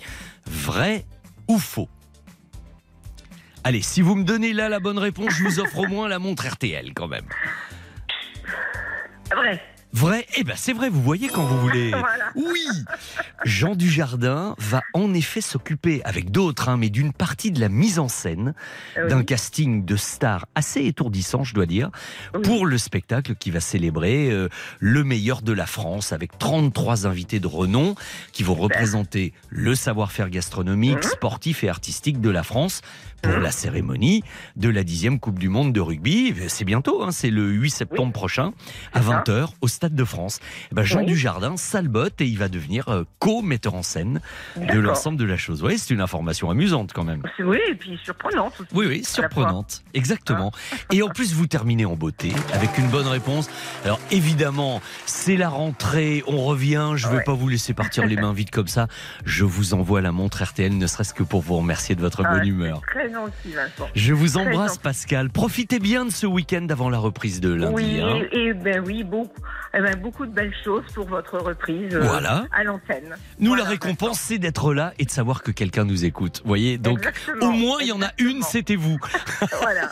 Vrai 0.48 1.04
ou 1.48 1.58
faux? 1.58 1.88
Allez, 3.66 3.82
si 3.82 4.00
vous 4.00 4.14
me 4.14 4.22
donnez 4.22 4.52
là 4.52 4.68
la 4.68 4.78
bonne 4.78 4.96
réponse, 4.98 5.32
je 5.32 5.42
vous 5.42 5.58
offre 5.58 5.78
au 5.80 5.86
moins 5.88 6.06
la 6.06 6.20
montre 6.20 6.46
RTL 6.46 6.92
quand 6.94 7.08
même. 7.08 7.24
Vrai. 9.34 9.60
Vrai? 9.92 10.26
Eh 10.36 10.44
ben 10.44 10.54
c'est 10.56 10.74
vrai, 10.74 10.88
vous 10.90 11.02
voyez 11.02 11.26
quand 11.28 11.42
vous 11.44 11.58
voulez. 11.58 11.90
Voilà. 11.98 12.30
Oui 12.36 12.66
Jean 13.44 13.74
Dujardin 13.74 14.54
va 14.58 14.82
en 14.94 15.14
effet 15.14 15.40
s'occuper, 15.40 16.00
avec 16.04 16.30
d'autres, 16.30 16.68
hein, 16.68 16.76
mais 16.76 16.90
d'une 16.90 17.12
partie 17.12 17.50
de 17.50 17.60
la 17.60 17.68
mise 17.68 17.98
en 17.98 18.06
scène 18.08 18.54
Euh, 18.98 19.08
d'un 19.08 19.24
casting 19.24 19.84
de 19.84 19.96
stars 19.96 20.46
assez 20.54 20.84
étourdissant, 20.84 21.42
je 21.44 21.54
dois 21.54 21.66
dire, 21.66 21.90
Oui. 22.34 22.42
pour 22.42 22.66
le 22.66 22.78
spectacle 22.78 23.34
qui 23.36 23.50
va 23.50 23.58
célébrer 23.60 24.30
euh, 24.30 24.48
le 24.78 25.02
meilleur 25.02 25.40
de 25.42 25.52
la 25.52 25.66
France, 25.66 26.12
avec 26.12 26.38
33 26.38 27.06
invités 27.06 27.40
de 27.40 27.46
renom 27.48 27.94
qui 28.32 28.42
vont 28.44 28.54
représenter 28.54 29.32
le 29.48 29.74
savoir-faire 29.74 30.28
gastronomique, 30.30 30.96
Mhm. 31.04 31.10
sportif 31.10 31.64
et 31.64 31.68
artistique 31.68 32.20
de 32.20 32.30
la 32.30 32.42
France 32.44 32.82
pour 33.22 33.36
la 33.38 33.50
cérémonie 33.50 34.22
de 34.56 34.68
la 34.68 34.82
10e 34.84 35.18
Coupe 35.18 35.38
du 35.38 35.48
Monde 35.48 35.72
de 35.72 35.80
rugby. 35.80 36.34
C'est 36.48 36.64
bientôt, 36.64 37.02
hein, 37.02 37.10
c'est 37.10 37.30
le 37.30 37.48
8 37.50 37.70
septembre 37.70 38.12
prochain, 38.12 38.52
à 38.92 39.00
C'est 39.00 39.08
ça. 39.08 39.22
20h, 39.26 39.48
au 39.60 39.68
Stade 39.68 39.94
de 39.94 40.04
France. 40.04 40.40
Eh 40.70 40.74
ben, 40.74 40.82
Jean 40.82 41.00
Oui. 41.00 41.06
Dujardin 41.06 41.56
salbote 41.56 42.20
et 42.20 42.26
il 42.26 42.38
va 42.38 42.48
devenir 42.48 42.88
euh, 42.88 43.04
co-metteur 43.18 43.74
en 43.74 43.82
scène 43.82 44.20
de 44.56 44.78
l'ensemble 44.78 45.18
de 45.18 45.24
la 45.24 45.36
chose. 45.36 45.62
Oui, 45.62 45.78
c'est 45.78 45.92
une 45.94 46.00
information 46.00 46.50
amusante 46.50 46.92
quand 46.92 47.04
même. 47.04 47.22
Oui, 47.40 47.58
et 47.70 47.74
puis 47.74 47.98
surprenante 48.02 48.54
aussi. 48.60 48.68
Oui, 48.74 48.86
oui, 48.86 49.04
surprenante. 49.04 49.82
Exactement. 49.94 50.52
Hein 50.72 50.76
Et 50.92 51.02
en 51.02 51.08
plus, 51.08 51.32
vous 51.34 51.46
terminez 51.46 51.84
en 51.86 51.96
beauté 51.96 52.32
avec 52.52 52.78
une 52.78 52.88
bonne 52.88 53.06
réponse. 53.08 53.48
Alors, 53.84 54.00
évidemment, 54.10 54.80
c'est 55.06 55.36
la 55.36 55.48
rentrée, 55.48 56.22
on 56.26 56.44
revient. 56.44 56.92
Je 56.96 57.06
ne 57.06 57.12
vais 57.12 57.16
Ouais. 57.18 57.24
pas 57.24 57.32
vous 57.34 57.48
laisser 57.48 57.72
partir 57.74 58.04
les 58.06 58.16
mains 58.16 58.32
vides 58.32 58.50
comme 58.50 58.68
ça. 58.68 58.88
Je 59.24 59.44
vous 59.44 59.72
envoie 59.74 60.00
la 60.00 60.12
montre 60.12 60.42
RTL, 60.42 60.76
ne 60.76 60.86
serait-ce 60.86 61.14
que 61.14 61.22
pour 61.22 61.40
vous 61.40 61.56
remercier 61.56 61.94
de 61.94 62.00
votre 62.00 62.22
Ah, 62.24 62.34
bonne 62.38 62.46
humeur. 62.46 62.80
Très 62.92 63.05
gentil, 63.12 63.52
Vincent. 63.52 63.88
Je 63.94 64.12
vous 64.14 64.36
embrasse. 64.36 64.78
Pascal. 64.78 65.30
Profitez 65.30 65.78
bien 65.78 66.04
de 66.04 66.10
ce 66.10 66.26
week-end 66.26 66.66
avant 66.70 66.90
la 66.90 66.98
reprise 66.98 67.40
de 67.40 67.52
lundi. 67.52 67.74
oui, 67.74 68.00
hein. 68.00 68.22
et, 68.32 68.38
et 68.48 68.54
ben 68.54 68.82
oui, 68.86 69.04
beaucoup, 69.04 69.40
eh 69.74 69.80
ben, 69.80 69.96
beaucoup 69.96 70.26
de 70.26 70.32
belles 70.32 70.54
choses 70.64 70.84
pour 70.94 71.06
votre 71.06 71.38
reprise 71.38 71.94
euh, 71.94 72.00
Voilà. 72.00 72.46
à 72.52 72.64
l'antenne. 72.64 73.16
Nous, 73.38 73.48
Voilà, 73.48 73.64
la 73.64 73.68
récompense, 73.70 74.20
c'est 74.20 74.38
d'être 74.38 74.72
là 74.74 74.92
et 74.98 75.04
de 75.04 75.10
savoir 75.10 75.42
que 75.42 75.50
quelqu'un 75.50 75.84
nous 75.84 76.04
écoute. 76.04 76.40
Vous 76.44 76.48
voyez 76.48 76.78
Donc, 76.78 76.98
Exactement, 76.98 77.48
au 77.48 77.52
moins, 77.52 77.78
il 77.80 77.88
y 77.88 77.92
en 77.92 78.02
a 78.02 78.10
une, 78.18 78.42
c'était 78.42 78.76
vous. 78.76 78.98
Voilà. 79.60 79.90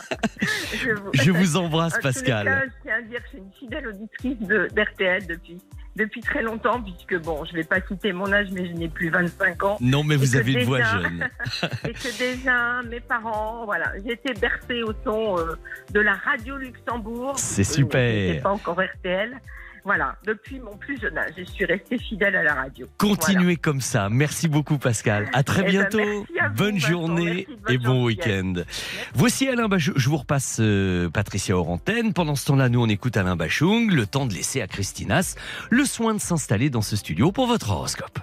Je 0.82 0.90
vous, 0.92 1.10
Je 1.14 1.30
vous 1.30 1.56
embrasse, 1.56 1.96
En 1.96 2.00
Pascal. 2.00 2.44
cas, 2.46 2.62
je 2.66 2.70
tiens 2.82 2.94
à 2.98 3.02
dire 3.02 3.18
que 3.20 3.24
je 3.24 3.28
suis 3.30 3.38
une 3.38 3.52
fidèle 3.58 3.88
auditrice 3.88 4.38
de- 4.48 4.68
d'RTL 4.74 5.26
depuis, 5.26 5.58
depuis 5.96 6.20
très 6.20 6.42
longtemps, 6.42 6.82
puisque 6.82 7.22
bon, 7.22 7.44
je 7.44 7.52
ne 7.52 7.56
vais 7.58 7.64
pas 7.64 7.80
citer 7.80 8.12
mon 8.12 8.32
âge, 8.32 8.48
mais 8.52 8.66
je 8.66 8.72
n'ai 8.72 8.88
plus 8.88 9.10
25 9.10 9.62
ans. 9.64 9.78
Non, 9.80 10.02
mais 10.02 10.16
vous 10.16 10.36
avez 10.36 10.52
une 10.52 10.64
voix 10.64 10.82
jeune. 10.82 11.28
et 11.88 11.92
que 11.92 12.18
déjà, 12.18 12.82
mes 12.88 13.00
parents, 13.00 13.64
voilà, 13.64 13.92
j'étais 14.04 14.34
bercée 14.34 14.82
au 14.82 14.92
son 15.04 15.38
euh, 15.38 15.54
de 15.92 16.00
la 16.00 16.14
radio 16.14 16.56
Luxembourg. 16.56 17.34
C'est 17.38 17.62
Euh, 17.62 17.64
super. 17.64 18.00
C'était 18.28 18.40
pas 18.40 18.50
encore 18.50 18.80
RTL. 18.80 19.38
Voilà, 19.84 20.16
depuis 20.26 20.58
mon 20.60 20.76
plus 20.76 20.98
jeune 20.98 21.16
âge, 21.18 21.32
je 21.36 21.44
suis 21.44 21.64
restée 21.66 21.98
fidèle 21.98 22.34
à 22.36 22.42
la 22.42 22.54
radio. 22.54 22.86
Continuez 22.96 23.56
comme 23.56 23.82
ça. 23.82 24.08
Merci 24.10 24.48
beaucoup, 24.48 24.78
Pascal. 24.78 25.28
À 25.34 25.42
très 25.42 25.60
Eh 25.60 25.64
ben, 25.64 25.70
bientôt. 25.70 25.98
merci 25.98 26.38
à 26.40 26.48
vous, 26.48 26.54
Bonne 26.54 26.78
journée 26.78 27.46
et 27.68 27.76
bon 27.78 28.04
week-end. 28.04 28.54
Voici 29.14 29.46
Alain 29.48 29.68
Bachung. 29.68 29.94
Je 29.96 30.08
vous 30.08 30.16
repasse 30.16 30.56
euh, 30.60 31.10
Patricia 31.10 31.56
Orantène. 31.56 32.14
Pendant 32.14 32.34
ce 32.34 32.46
temps-là, 32.46 32.70
nous, 32.70 32.80
on 32.82 32.88
écoute 32.88 33.16
Alain 33.18 33.36
Bachung. 33.36 33.90
Le 33.90 34.06
temps 34.06 34.24
de 34.26 34.32
laisser 34.32 34.62
à 34.62 34.66
Christinas 34.66 35.36
le 35.70 35.84
soin 35.84 36.14
de 36.14 36.20
s'installer 36.20 36.70
dans 36.70 36.82
ce 36.82 36.96
studio 36.96 37.30
pour 37.30 37.46
votre 37.46 37.70
horoscope. 37.70 38.18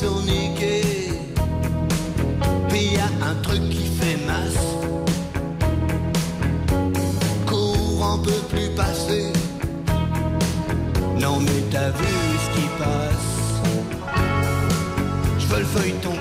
Sont 0.00 0.20
niqués. 0.20 1.20
Puis 2.68 2.94
y 2.94 2.98
a 2.98 3.08
un 3.30 3.34
truc 3.42 3.62
qui 3.70 3.86
fait 3.98 4.18
masse. 4.26 4.66
Courant 7.46 8.18
peut 8.18 8.44
plus 8.50 8.68
passer. 8.76 9.32
Non 11.18 11.40
mais 11.40 11.60
t'as 11.70 11.90
vu 11.90 12.14
ce 12.44 12.48
qui 12.54 12.66
passe 12.78 13.32
Je 15.38 15.46
veux 15.46 15.60
le 15.60 15.64
feuilleton 15.64 16.16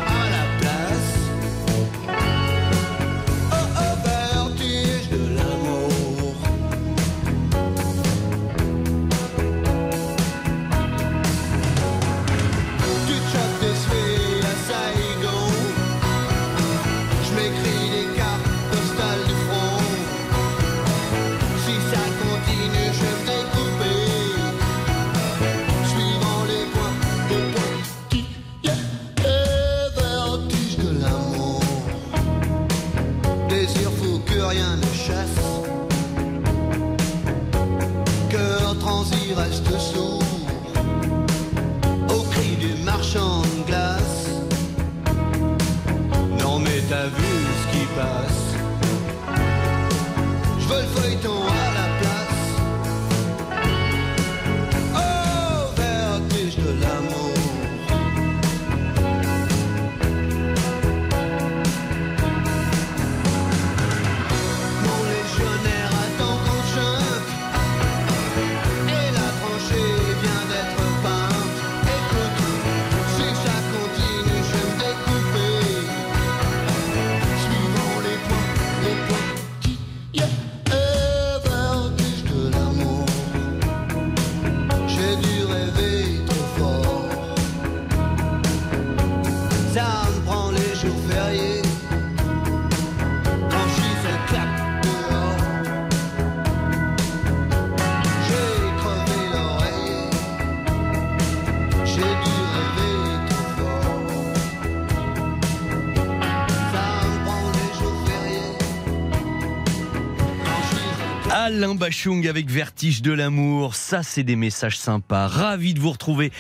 Bachung 111.86 112.28
avec 112.28 112.50
Vertige 112.50 113.04
de 113.04 113.12
l'amour, 113.12 113.76
ça 113.76 114.02
c'est 114.02 114.24
des 114.24 114.36
messages 114.36 114.80
sympas. 114.80 115.28
Ravi 115.28 115.76
de 115.76 115.80
vous 115.80 115.92
retrouver. 115.92 116.32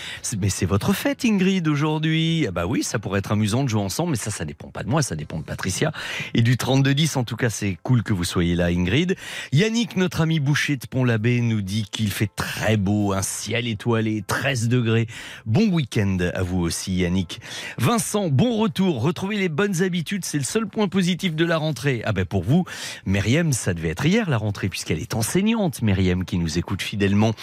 Mais 0.42 0.50
c'est 0.50 0.66
votre 0.66 0.92
fête 0.92 1.24
Ingrid 1.24 1.68
aujourd'hui. 1.68 2.46
Ah 2.48 2.52
bah 2.52 2.66
oui, 2.66 2.82
ça 2.82 2.98
pourrait 2.98 3.20
être 3.20 3.32
amusant 3.32 3.64
de 3.64 3.70
jouer 3.70 3.82
ensemble, 3.82 4.10
mais 4.10 4.18
ça, 4.18 4.32
ça 4.32 4.44
dépend 4.44 4.70
pas 4.70 4.82
de 4.82 4.90
moi, 4.90 5.04
ça 5.04 5.16
dépend 5.16 5.38
de 5.38 5.44
Patricia. 5.44 5.92
Et 6.34 6.42
du 6.42 6.56
32-10, 6.56 7.20
en 7.20 7.24
tout 7.24 7.36
cas, 7.36 7.52
c'est 7.52 7.78
cool 7.84 8.02
que 8.02 8.12
vous 8.12 8.24
soyez 8.24 8.56
là 8.56 8.70
Ingrid. 8.70 9.16
Yannick, 9.52 9.98
notre 9.98 10.22
ami 10.22 10.40
Boucher 10.40 10.78
de 10.78 10.88
Pont-l'Abbé, 10.88 11.42
nous 11.42 11.62
dit 11.62 11.86
qu'il 11.92 12.10
fait 12.10 12.32
très 12.36 12.76
beau, 12.76 13.14
un 13.14 13.22
ciel 13.22 13.68
étoilé, 13.68 14.24
13 14.26 14.68
degrés. 14.68 15.06
Bon 15.46 15.68
week-end 15.68 16.18
à 16.34 16.42
vous 16.42 16.62
aussi 16.62 16.96
Yannick. 16.96 17.40
Vincent, 17.78 18.30
bon 18.30 18.58
retour. 18.58 19.00
Retrouver 19.00 19.38
les 19.38 19.50
bonnes 19.50 19.84
habitudes, 19.84 20.26
c'est 20.26 20.40
le 20.40 20.44
seul 20.44 20.66
point 20.66 20.88
positif 20.88 21.36
de 21.36 21.46
la 21.46 21.58
rentrée. 21.58 22.02
Ah 22.04 22.14
ben 22.14 22.26
pour 22.26 22.42
vous, 22.42 22.66
Myriam, 23.06 23.54
ça 23.54 23.76
devait 23.76 23.90
être 23.90 24.08
hier 24.08 24.28
la 24.28 24.38
rentrée, 24.38 24.70
puisqu'elle 24.70 25.00
est 25.00 25.14
enseignante, 25.36 25.82
Myriam, 25.82 26.24
qui 26.24 26.38
nous 26.38 26.58
écoute 26.58 26.82
fidèlement 26.82 27.34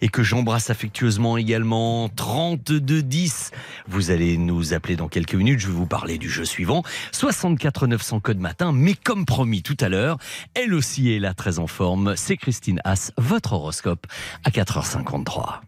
et 0.00 0.08
que 0.08 0.22
j'embrasse 0.22 0.70
affectueusement 0.70 1.36
également. 1.36 2.08
3210. 2.08 3.50
Vous 3.88 4.10
allez 4.10 4.38
nous 4.38 4.72
appeler 4.72 4.96
dans 4.96 5.08
quelques 5.08 5.34
minutes. 5.34 5.60
Je 5.60 5.66
vais 5.66 5.74
vous 5.74 5.84
parler 5.84 6.16
du 6.16 6.30
jeu 6.30 6.46
suivant. 6.46 6.82
64 7.10 7.88
900 7.88 8.20
code 8.20 8.38
matin. 8.38 8.72
Mais 8.72 8.94
comme 8.94 9.26
promis 9.26 9.62
tout 9.62 9.76
à 9.80 9.90
l'heure, 9.90 10.16
elle 10.54 10.72
aussi 10.72 11.12
est 11.12 11.18
là 11.18 11.34
très 11.34 11.58
en 11.58 11.66
forme. 11.66 12.14
C'est 12.16 12.38
Christine 12.38 12.80
Haas, 12.84 13.12
votre 13.18 13.52
horoscope 13.52 14.06
à 14.44 14.50
4h53. 14.50 15.60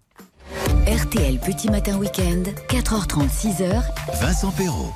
RTL 0.87 1.39
Petit 1.39 1.69
Matin 1.69 1.99
Week-end, 1.99 2.45
4h30, 2.71 3.29
6h, 3.29 3.83
Vincent 4.23 4.53
Perrault. 4.53 4.95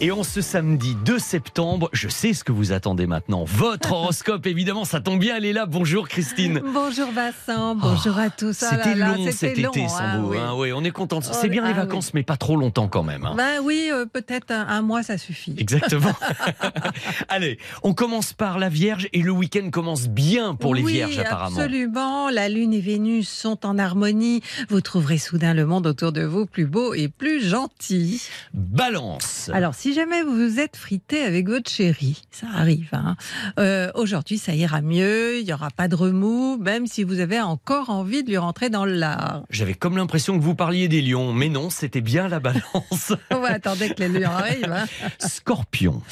Et 0.00 0.10
en 0.10 0.22
ce 0.24 0.40
samedi 0.42 0.96
2 1.06 1.18
septembre, 1.18 1.88
je 1.92 2.08
sais 2.08 2.34
ce 2.34 2.44
que 2.44 2.52
vous 2.52 2.72
attendez 2.72 3.06
maintenant. 3.06 3.44
Votre 3.44 3.92
horoscope, 3.92 4.44
évidemment, 4.46 4.84
ça 4.84 5.00
tombe 5.00 5.18
bien, 5.20 5.36
elle 5.36 5.44
est 5.46 5.52
là. 5.54 5.64
Bonjour 5.66 6.08
Christine. 6.08 6.60
Bonjour 6.74 7.10
Vincent, 7.12 7.74
bonjour 7.76 8.18
à 8.18 8.28
tous. 8.28 8.62
Ah 8.64 8.70
C'était 8.76 8.96
long 8.96 9.30
cet 9.30 9.56
long, 9.56 9.70
été 9.70 9.88
sans 9.88 9.98
hein, 10.00 10.18
vous. 10.20 10.30
oui. 10.32 10.36
hein. 10.38 10.52
Oui, 10.56 10.72
on 10.74 10.84
est 10.84 10.90
content. 10.90 11.20
Oh, 11.24 11.30
C'est 11.32 11.48
bien 11.48 11.62
les 11.64 11.70
ah, 11.70 11.84
vacances, 11.84 12.12
mais 12.12 12.22
pas 12.22 12.36
trop 12.36 12.56
longtemps 12.56 12.88
quand 12.88 13.04
même. 13.04 13.24
hein. 13.24 13.34
Ben 13.36 13.60
oui, 13.62 13.88
euh, 13.92 14.04
peut-être 14.04 14.50
un, 14.50 14.66
un 14.68 14.82
mois, 14.82 15.02
ça 15.04 15.16
suffit. 15.16 15.54
Exactement. 15.56 16.12
Allez, 17.28 17.58
on 17.82 17.94
commence 17.94 18.32
par 18.34 18.58
la 18.58 18.68
Vierge 18.68 19.08
et 19.14 19.22
le 19.22 19.30
week-end 19.30 19.70
commence 19.70 20.08
bien 20.08 20.54
pour 20.54 20.74
les 20.74 20.82
Vierges 20.82 21.18
apparemment. 21.18 21.56
Absolument, 21.56 22.28
la 22.30 22.48
Lune 22.50 22.74
et 22.74 22.80
Vénus 22.80 23.28
sont 23.28 23.64
en 23.64 23.78
harmonie. 23.78 24.42
Vous 24.68 24.80
trouverez 24.82 25.18
soudain 25.18 25.54
le 25.54 25.64
monde 25.64 25.86
autour 25.86 26.12
de 26.12 26.24
vous 26.24 26.44
plus 26.46 26.66
beau 26.66 26.92
et 26.94 27.08
plus 27.08 27.42
gentil. 27.46 28.22
Balance. 28.52 29.50
Alors, 29.54 29.74
si 29.74 29.83
jamais 29.92 30.22
vous 30.22 30.34
vous 30.34 30.60
êtes 30.60 30.76
frité 30.76 31.22
avec 31.22 31.48
votre 31.48 31.70
chéri, 31.70 32.22
ça 32.30 32.46
arrive, 32.54 32.88
hein, 32.92 33.16
euh, 33.58 33.90
aujourd'hui 33.94 34.38
ça 34.38 34.54
ira 34.54 34.80
mieux, 34.80 35.38
il 35.40 35.44
n'y 35.44 35.52
aura 35.52 35.70
pas 35.70 35.88
de 35.88 35.94
remous, 35.94 36.56
même 36.58 36.86
si 36.86 37.02
vous 37.04 37.20
avez 37.20 37.40
encore 37.40 37.90
envie 37.90 38.22
de 38.22 38.30
lui 38.30 38.38
rentrer 38.38 38.70
dans 38.70 38.84
le 38.84 38.94
lard. 38.94 39.42
J'avais 39.50 39.74
comme 39.74 39.96
l'impression 39.96 40.38
que 40.38 40.42
vous 40.42 40.54
parliez 40.54 40.88
des 40.88 41.02
lions, 41.02 41.32
mais 41.32 41.48
non, 41.48 41.70
c'était 41.70 42.00
bien 42.00 42.28
la 42.28 42.40
balance. 42.40 43.12
On 43.30 43.40
va 43.40 43.52
attendre 43.52 43.84
que 43.86 44.02
les 44.02 44.08
lions 44.20 44.30
arrivent. 44.30 44.72
hein. 44.72 44.86
Scorpion. 45.18 46.02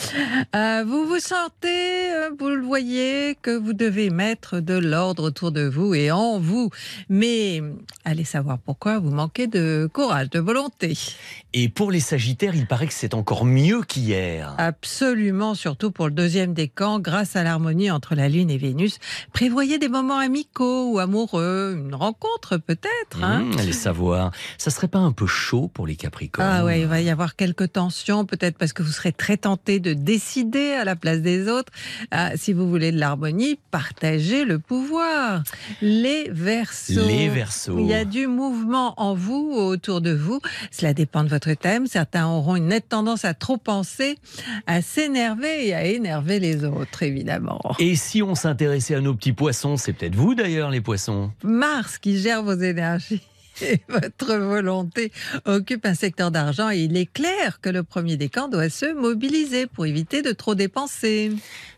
Euh, 0.56 0.84
vous 0.86 1.06
vous 1.06 1.18
sentez, 1.20 2.12
euh, 2.12 2.30
vous 2.38 2.48
le 2.48 2.62
voyez, 2.62 3.36
que 3.40 3.56
vous 3.56 3.72
devez 3.72 4.10
mettre 4.10 4.60
de 4.60 4.74
l'ordre 4.74 5.24
autour 5.24 5.52
de 5.52 5.62
vous 5.62 5.94
et 5.94 6.10
en 6.10 6.38
vous. 6.38 6.70
Mais 7.08 7.62
allez 8.04 8.24
savoir 8.24 8.58
pourquoi 8.58 8.98
vous 8.98 9.10
manquez 9.10 9.46
de 9.46 9.88
courage, 9.92 10.30
de 10.30 10.40
volonté. 10.40 10.96
Et 11.54 11.68
pour 11.68 11.90
les 11.90 12.00
Sagittaires, 12.00 12.54
il 12.54 12.66
paraît 12.66 12.86
que 12.86 12.94
c'est 12.94 13.12
encore 13.12 13.44
mieux 13.44 13.82
qu'hier. 13.82 14.54
Absolument, 14.56 15.54
surtout 15.54 15.90
pour 15.90 16.06
le 16.06 16.12
deuxième 16.12 16.54
décan, 16.54 16.98
grâce 16.98 17.36
à 17.36 17.42
l'harmonie 17.42 17.90
entre 17.90 18.14
la 18.14 18.28
Lune 18.30 18.48
et 18.48 18.56
Vénus. 18.56 18.98
Prévoyez 19.34 19.78
des 19.78 19.90
moments 19.90 20.18
amicaux 20.18 20.90
ou 20.90 20.98
amoureux, 20.98 21.78
une 21.78 21.94
rencontre 21.94 22.56
peut-être. 22.56 23.22
hein. 23.22 23.40
Mmh, 23.40 23.58
allez 23.58 23.72
savoir. 23.72 24.30
Ça 24.56 24.70
serait 24.70 24.88
pas 24.88 24.98
un 25.00 25.12
peu 25.12 25.26
chaud 25.26 25.68
pour 25.74 25.86
les 25.86 25.96
Capricornes? 25.96 26.48
Ah 26.50 26.64
ouais, 26.64 26.80
il 26.80 26.86
va 26.86 27.02
y 27.02 27.10
avoir 27.10 27.36
quelques 27.36 27.72
tensions, 27.72 28.24
peut-être 28.24 28.56
parce 28.56 28.72
que 28.72 28.82
vous 28.82 28.92
serez 28.92 29.12
très 29.12 29.36
tenté 29.36 29.78
de 29.78 29.92
décider 29.92 30.72
à 30.72 30.84
la 30.86 30.96
place 30.96 31.20
des 31.20 31.48
autres. 31.48 31.72
Ah, 32.10 32.30
si 32.36 32.54
vous 32.54 32.66
voulez 32.68 32.92
de 32.92 32.98
l'harmonie, 32.98 33.58
partagez 33.70 34.46
le 34.46 34.58
pouvoir. 34.58 35.42
Les 35.82 36.30
Verseaux. 36.30 37.06
Les 37.06 37.28
Verseaux. 37.28 37.78
Il 37.78 37.86
y 37.86 37.94
a 37.94 38.06
du 38.06 38.26
mouvement 38.26 38.94
en 38.96 39.14
vous, 39.14 39.52
autour 39.54 40.00
de 40.00 40.14
vous. 40.14 40.40
Cela 40.70 40.94
dépend 40.94 41.24
de 41.24 41.28
votre 41.28 41.41
thème. 41.50 41.86
Certains 41.86 42.26
auront 42.26 42.56
une 42.56 42.68
nette 42.68 42.88
tendance 42.88 43.24
à 43.24 43.34
trop 43.34 43.56
penser, 43.56 44.16
à 44.66 44.82
s'énerver 44.82 45.68
et 45.68 45.74
à 45.74 45.84
énerver 45.84 46.38
les 46.38 46.64
autres, 46.64 47.02
évidemment. 47.02 47.60
Et 47.78 47.96
si 47.96 48.22
on 48.22 48.34
s'intéressait 48.34 48.94
à 48.94 49.00
nos 49.00 49.14
petits 49.14 49.32
poissons, 49.32 49.76
c'est 49.76 49.92
peut-être 49.92 50.14
vous 50.14 50.34
d'ailleurs 50.34 50.70
les 50.70 50.80
poissons. 50.80 51.30
Mars 51.42 51.98
qui 51.98 52.18
gère 52.18 52.42
vos 52.42 52.54
énergies. 52.54 53.22
Et 53.62 53.80
votre 53.88 54.34
volonté 54.36 55.12
occupe 55.44 55.86
un 55.86 55.94
secteur 55.94 56.30
d'argent 56.30 56.70
et 56.70 56.78
il 56.80 56.96
est 56.96 57.10
clair 57.10 57.60
que 57.60 57.68
le 57.70 57.82
premier 57.82 58.16
décan 58.16 58.48
doit 58.48 58.68
se 58.68 58.92
mobiliser 58.92 59.66
pour 59.66 59.86
éviter 59.86 60.22
de 60.22 60.32
trop 60.32 60.54
dépenser. 60.54 61.32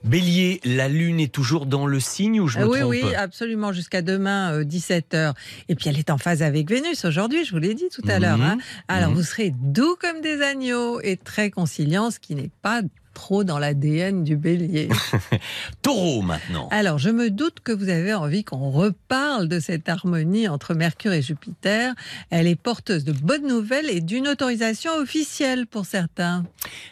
Bélier, 0.05 0.61
la 0.65 0.89
lune 0.89 1.21
est 1.21 1.33
toujours 1.33 1.67
dans 1.67 1.87
le 1.87 2.01
signe 2.01 2.41
ou 2.41 2.49
je 2.49 2.59
me 2.59 2.65
Euh, 2.65 2.69
oui, 2.69 2.81
trompe 2.81 2.91
oui, 2.93 3.15
absolument, 3.15 3.73
jusqu'à 3.73 4.03
demain, 4.03 4.63
17h. 4.63 5.35
Et 5.69 5.75
puis 5.75 5.89
elle 5.89 5.99
est 5.99 6.11
en 6.11 6.19
phase 6.19 6.43
avec 6.43 6.69
Vénus 6.69 7.05
aujourd'hui, 7.05 7.45
je 7.45 7.53
vous 7.53 7.59
l'ai 7.59 7.75
dit 7.75 7.89
tout 7.91 8.03
à 8.09 8.19
l'heure. 8.19 8.39
Mhm. 8.39 8.45
hein. 8.45 8.59
Alors 8.89 9.11
Mhm. 9.11 9.17
vous 9.17 9.23
serez 9.23 9.51
doux 9.57 9.97
comme 10.01 10.21
des 10.21 10.43
agneaux 10.43 11.01
et 11.01 11.17
très 11.17 11.51
conciliant, 11.51 12.11
ce 12.11 12.19
qui 12.19 12.35
n'est 12.35 12.51
pas 12.63 12.83
trop 13.15 13.45
dans 13.45 13.59
l'ADN 13.59 14.25
du 14.25 14.37
bélier. 14.37 14.89
Taureau 15.83 16.23
maintenant. 16.23 16.69
Alors, 16.71 16.99
je 16.99 17.11
me 17.11 17.31
doute 17.31 17.61
que 17.61 17.73
vous 17.73 17.89
avez 17.89 18.13
envie 18.13 18.45
qu'on 18.45 18.71
reparle 18.71 19.49
de 19.49 19.61
cette 19.61 19.89
harmonie 19.89 20.49
entre 20.49 20.75
Mercure 20.75 21.13
et 21.13 21.23
Jupiter. 21.23 21.95
Elle 22.31 22.47
est 22.47 22.57
porteuse 22.57 23.05
de 23.05 23.13
bonnes 23.13 23.47
nouvelles 23.47 23.89
et 23.89 24.01
d'une 24.01 24.29
autorisation 24.29 24.93
officielle 24.97 25.67
pour 25.67 25.87
certains. 25.87 26.45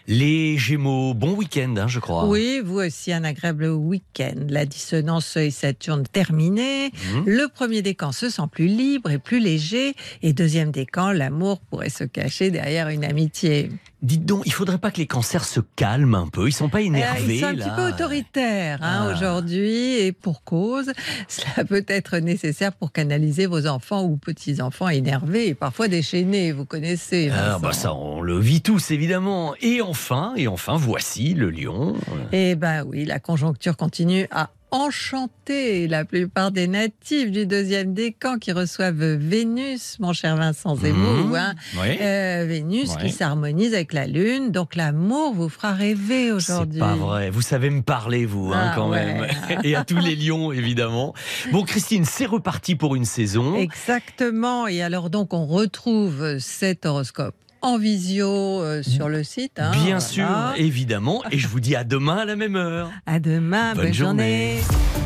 Les 0.06 0.56
Gémeaux, 0.56 1.14
bon 1.14 1.35
week-end, 1.35 1.74
hein, 1.76 1.88
je 1.88 1.98
crois. 1.98 2.26
Oui, 2.26 2.61
vous 2.64 2.78
aussi, 2.78 3.12
un 3.12 3.24
agréable 3.24 3.66
week-end. 3.66 4.46
La 4.48 4.64
dissonance 4.64 5.37
et 5.37 5.50
Saturne 5.50 6.04
terminée. 6.11 6.92
Mhm. 7.14 7.24
Le 7.26 7.48
premier 7.48 7.82
décan 7.82 8.12
se 8.12 8.30
sent 8.30 8.42
plus 8.50 8.66
libre 8.66 9.11
et 9.11 9.18
plus 9.18 9.40
léger. 9.40 9.94
Et 10.22 10.32
deuxième 10.32 10.70
décan, 10.70 11.11
l'amour 11.11 11.61
pourrait 11.61 11.90
se 11.90 12.04
cacher 12.04 12.50
derrière 12.50 12.88
une 12.88 13.04
amitié. 13.04 13.70
Dites 14.02 14.24
donc, 14.24 14.42
il 14.46 14.52
faudrait 14.52 14.78
pas 14.78 14.90
que 14.90 14.98
les 14.98 15.06
cancers 15.06 15.44
se 15.44 15.61
calment 15.76 16.12
un 16.18 16.29
peu. 16.29 16.48
Ils 16.48 16.53
sont 16.53 16.68
pas 16.68 16.81
énervés 16.83 17.37
Ils 17.37 17.40
sont 17.40 17.46
un 17.46 17.53
là. 17.53 17.64
petit 17.64 17.75
peu 17.77 17.88
autoritaires 17.88 18.79
hein, 18.83 19.07
Ah. 19.09 19.12
aujourd'hui 19.12 19.94
et 20.01 20.12
pour 20.12 20.44
cause. 20.44 20.92
Cela 21.29 21.64
peut 21.64 21.85
être 21.88 22.18
nécessaire 22.18 22.72
pour 22.72 22.92
canaliser 22.92 23.46
vos 23.46 23.66
enfants 23.66 24.05
ou 24.05 24.16
petits-enfants 24.16 24.88
énervés 24.88 25.48
et 25.48 25.55
parfois 25.55 25.88
déchaînés, 25.88 26.53
vous 26.53 26.64
connaissez. 26.64 27.31
Ah, 27.35 27.59
bah 27.61 27.72
ça, 27.72 27.94
on 27.94 28.20
le 28.20 28.38
vit 28.38 28.61
tous 28.62 28.90
évidemment. 28.90 29.55
Et 29.61 29.81
enfin, 29.83 30.35
et 30.37 30.48
enfin, 30.48 30.77
voici 30.77 31.35
le 31.35 31.51
lion. 31.51 31.94
Eh 32.33 32.55
ben 32.55 32.85
oui, 32.87 33.05
la 33.05 33.18
conjoncture 33.18 33.77
continue 33.77 34.27
à 34.31 34.51
enchanter 34.72 35.87
la 35.87 36.04
plupart 36.04 36.50
des 36.50 36.66
natifs 36.66 37.30
du 37.30 37.46
deuxième 37.46 37.94
décan 37.94 38.38
qui 38.38 38.52
reçoivent 38.52 38.94
Vénus, 39.04 39.98
mon 40.00 40.12
cher 40.12 40.37
Vincent 40.37 40.74
Zemmour, 40.76 41.26
Mmh. 41.28 41.35
hein. 41.37 41.54
Oui. 41.80 41.98
Euh, 42.00 42.44
Vénus 42.48 42.96
qui 42.96 43.11
s'harmonise 43.11 43.74
avec 43.74 43.92
la 43.92 44.06
Lune. 44.06 44.50
Donc 44.50 44.74
l'amour 44.74 45.35
vous 45.35 45.48
fera 45.48 45.72
rêver 45.72 46.26
C'est 46.26 46.32
aujourd'hui. 46.32 46.80
pas 46.80 46.94
vrai. 46.96 47.30
Vous 47.30 47.42
savez 47.42 47.70
me 47.70 47.82
parler, 47.82 48.24
vous, 48.26 48.50
hein, 48.52 48.70
Ah, 48.70 48.72
quand 48.74 48.90
ouais. 48.90 49.04
même. 49.04 49.26
Et 49.64 49.76
à 49.76 49.85
tous 49.85 49.98
les 49.98 50.16
lions, 50.16 50.52
évidemment. 50.52 51.14
Bon, 51.52 51.62
Christine, 51.62 52.04
c'est 52.04 52.26
reparti 52.26 52.74
pour 52.74 52.96
une 52.96 53.04
saison. 53.04 53.56
Exactement. 53.56 54.66
Et 54.66 54.82
alors 54.82 55.11
donc 55.11 55.35
on 55.35 55.46
retrouve 55.46 56.38
cet 56.38 56.87
horoscope 56.87 57.35
en 57.62 57.79
visio 57.79 58.29
euh, 58.61 58.83
sur 58.83 59.09
le 59.09 59.25
site. 59.25 59.59
hein, 59.59 59.70
Bien 59.72 59.98
voilà. 59.98 60.01
sûr, 60.01 60.27
évidemment. 60.57 61.22
Et 61.31 61.38
je 61.38 61.48
vous 61.48 61.61
dis 61.61 61.75
à 61.77 61.85
demain 61.85 62.18
à 62.18 62.25
la 62.25 62.37
même 62.37 62.57
heure. 62.57 62.90
À 63.07 63.18
demain. 63.20 63.75
Bonne 63.75 63.85
Bonne, 63.85 63.94
journée. 63.94 64.57
journée. 64.59 65.01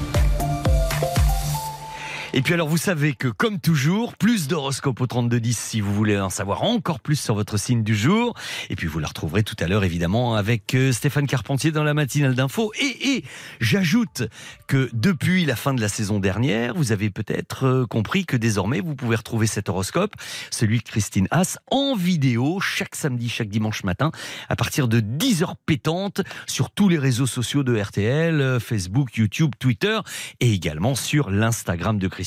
Et 2.36 2.42
puis 2.42 2.52
alors, 2.52 2.68
vous 2.68 2.76
savez 2.76 3.14
que, 3.14 3.28
comme 3.28 3.60
toujours, 3.60 4.14
plus 4.14 4.46
d'horoscopes 4.46 5.00
au 5.00 5.06
3210 5.06 5.56
si 5.56 5.80
vous 5.80 5.94
voulez 5.94 6.20
en 6.20 6.28
savoir 6.28 6.64
encore 6.64 7.00
plus 7.00 7.18
sur 7.18 7.34
votre 7.34 7.56
signe 7.56 7.82
du 7.82 7.96
jour. 7.96 8.34
Et 8.68 8.76
puis, 8.76 8.86
vous 8.86 8.98
la 8.98 9.08
retrouverez 9.08 9.42
tout 9.42 9.56
à 9.58 9.66
l'heure, 9.66 9.84
évidemment, 9.84 10.34
avec 10.34 10.74
euh, 10.74 10.92
Stéphane 10.92 11.26
Carpentier 11.26 11.70
dans 11.72 11.82
la 11.82 11.94
matinale 11.94 12.34
d'info. 12.34 12.72
Et, 12.78 13.16
et 13.16 13.24
j'ajoute 13.58 14.24
que 14.66 14.90
depuis 14.92 15.46
la 15.46 15.56
fin 15.56 15.72
de 15.72 15.80
la 15.80 15.88
saison 15.88 16.18
dernière, 16.18 16.74
vous 16.74 16.92
avez 16.92 17.08
peut-être 17.08 17.64
euh, 17.64 17.86
compris 17.86 18.26
que 18.26 18.36
désormais, 18.36 18.82
vous 18.82 18.94
pouvez 18.94 19.16
retrouver 19.16 19.46
cet 19.46 19.70
horoscope, 19.70 20.12
celui 20.50 20.80
de 20.80 20.84
Christine 20.84 21.28
Haas, 21.30 21.56
en 21.70 21.96
vidéo, 21.96 22.60
chaque 22.60 22.96
samedi, 22.96 23.30
chaque 23.30 23.48
dimanche 23.48 23.82
matin, 23.82 24.10
à 24.50 24.56
partir 24.56 24.88
de 24.88 25.00
10h 25.00 25.54
pétantes, 25.64 26.20
sur 26.46 26.70
tous 26.70 26.90
les 26.90 26.98
réseaux 26.98 27.24
sociaux 27.24 27.62
de 27.62 27.80
RTL, 27.80 28.42
euh, 28.42 28.60
Facebook, 28.60 29.16
YouTube, 29.16 29.52
Twitter, 29.58 29.98
et 30.40 30.52
également 30.52 30.94
sur 30.94 31.30
l'Instagram 31.30 31.98
de 31.98 32.08
Christine 32.08 32.25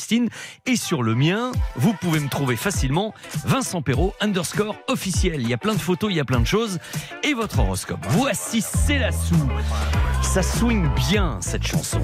et 0.65 0.75
sur 0.75 1.03
le 1.03 1.15
mien. 1.15 1.51
Vous 1.75 1.93
pouvez 1.93 2.19
me 2.19 2.29
trouver 2.29 2.55
facilement 2.55 3.13
Vincent 3.45 3.81
Perrault 3.81 4.13
underscore 4.21 4.75
officiel. 4.87 5.41
Il 5.41 5.49
y 5.49 5.53
a 5.53 5.57
plein 5.57 5.73
de 5.73 5.79
photos, 5.79 6.09
il 6.11 6.17
y 6.17 6.19
a 6.19 6.25
plein 6.25 6.39
de 6.39 6.47
choses 6.47 6.79
et 7.23 7.33
votre 7.33 7.59
horoscope. 7.59 7.99
Voici 8.09 8.61
C'est 8.61 8.99
la 8.99 9.11
sou. 9.11 9.35
Ça 10.21 10.43
swing 10.43 10.87
bien 11.09 11.37
cette 11.41 11.65
chanson. 11.65 12.01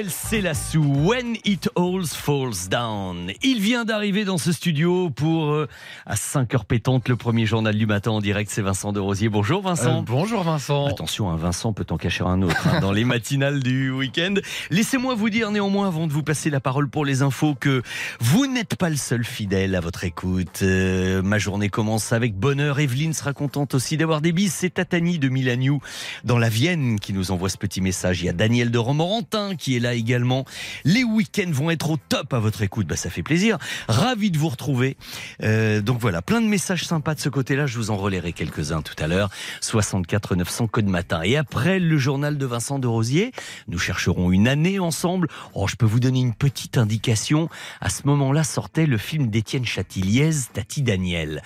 S'appelle 0.00 0.10
Célassou, 0.10 0.82
When 0.82 1.36
It 1.44 1.68
All 1.76 1.89
Falls 2.06 2.68
Down. 2.70 3.32
Il 3.42 3.60
vient 3.60 3.84
d'arriver 3.84 4.24
dans 4.24 4.38
ce 4.38 4.52
studio 4.52 5.10
pour, 5.10 5.52
euh, 5.52 5.68
à 6.06 6.14
5h 6.14 6.64
pétante, 6.64 7.08
le 7.08 7.16
premier 7.16 7.46
journal 7.46 7.76
du 7.76 7.86
matin 7.86 8.12
en 8.12 8.20
direct. 8.20 8.50
C'est 8.50 8.62
Vincent 8.62 8.92
de 8.92 9.00
Rosier. 9.00 9.28
Bonjour 9.28 9.62
Vincent. 9.62 9.98
Euh, 9.98 10.02
bonjour 10.02 10.42
Vincent. 10.42 10.86
Attention, 10.86 11.30
un 11.30 11.36
Vincent 11.36 11.72
peut 11.72 11.86
en 11.90 11.96
cacher 11.96 12.24
un 12.24 12.42
autre 12.42 12.66
hein, 12.66 12.80
dans 12.80 12.92
les 12.92 13.04
matinales 13.04 13.62
du 13.62 13.90
week-end. 13.90 14.34
Laissez-moi 14.70 15.14
vous 15.14 15.30
dire 15.30 15.50
néanmoins, 15.50 15.88
avant 15.88 16.06
de 16.06 16.12
vous 16.12 16.22
passer 16.22 16.48
la 16.48 16.60
parole 16.60 16.88
pour 16.88 17.04
les 17.04 17.22
infos, 17.22 17.54
que 17.54 17.82
vous 18.20 18.46
n'êtes 18.46 18.76
pas 18.76 18.88
le 18.88 18.96
seul 18.96 19.24
fidèle 19.24 19.74
à 19.74 19.80
votre 19.80 20.04
écoute. 20.04 20.60
Euh, 20.62 21.22
ma 21.22 21.38
journée 21.38 21.68
commence 21.68 22.12
avec 22.12 22.34
bonheur. 22.34 22.80
Evelyne 22.80 23.12
sera 23.12 23.32
contente 23.32 23.74
aussi 23.74 23.96
d'avoir 23.96 24.20
des 24.20 24.32
bis. 24.32 24.54
C'est 24.54 24.70
Tatani 24.70 25.18
de 25.18 25.28
Milaniou 25.28 25.80
dans 26.24 26.38
la 26.38 26.48
Vienne 26.48 26.98
qui 26.98 27.12
nous 27.12 27.30
envoie 27.30 27.48
ce 27.48 27.58
petit 27.58 27.80
message. 27.80 28.22
Il 28.22 28.26
y 28.26 28.28
a 28.30 28.32
Daniel 28.32 28.70
de 28.70 28.78
Romorantin 28.78 29.56
qui 29.56 29.76
est 29.76 29.80
là 29.80 29.94
également. 29.94 30.44
Les 30.84 31.04
week-ends 31.04 31.50
vont 31.50 31.70
être 31.70 31.89
top 31.96 32.32
à 32.34 32.38
votre 32.38 32.62
écoute. 32.62 32.86
Bah, 32.86 32.96
ça 32.96 33.10
fait 33.10 33.22
plaisir. 33.22 33.58
Ravi 33.88 34.30
de 34.30 34.38
vous 34.38 34.48
retrouver. 34.48 34.96
Euh, 35.42 35.80
donc 35.80 35.98
voilà, 36.00 36.22
plein 36.22 36.40
de 36.40 36.46
messages 36.46 36.84
sympas 36.84 37.14
de 37.14 37.20
ce 37.20 37.28
côté-là. 37.28 37.66
Je 37.66 37.76
vous 37.76 37.90
en 37.90 37.96
relayerai 37.96 38.32
quelques-uns 38.32 38.82
tout 38.82 38.94
à 38.98 39.06
l'heure. 39.06 39.30
64 39.60 40.36
900 40.36 40.66
code 40.68 40.86
matin. 40.86 41.22
Et 41.22 41.36
après 41.36 41.78
le 41.78 41.98
journal 41.98 42.38
de 42.38 42.46
Vincent 42.46 42.78
de 42.78 42.86
Rosier, 42.86 43.32
nous 43.68 43.78
chercherons 43.78 44.32
une 44.32 44.48
année 44.48 44.78
ensemble. 44.78 45.28
Oh, 45.54 45.66
je 45.66 45.76
peux 45.76 45.86
vous 45.86 46.00
donner 46.00 46.20
une 46.20 46.34
petite 46.34 46.78
indication. 46.78 47.48
À 47.80 47.90
ce 47.90 48.02
moment-là 48.06 48.44
sortait 48.44 48.86
le 48.86 48.98
film 48.98 49.28
d'Étienne 49.28 49.64
Chatiliez, 49.64 50.30
Tati 50.52 50.82
Daniel. 50.82 51.42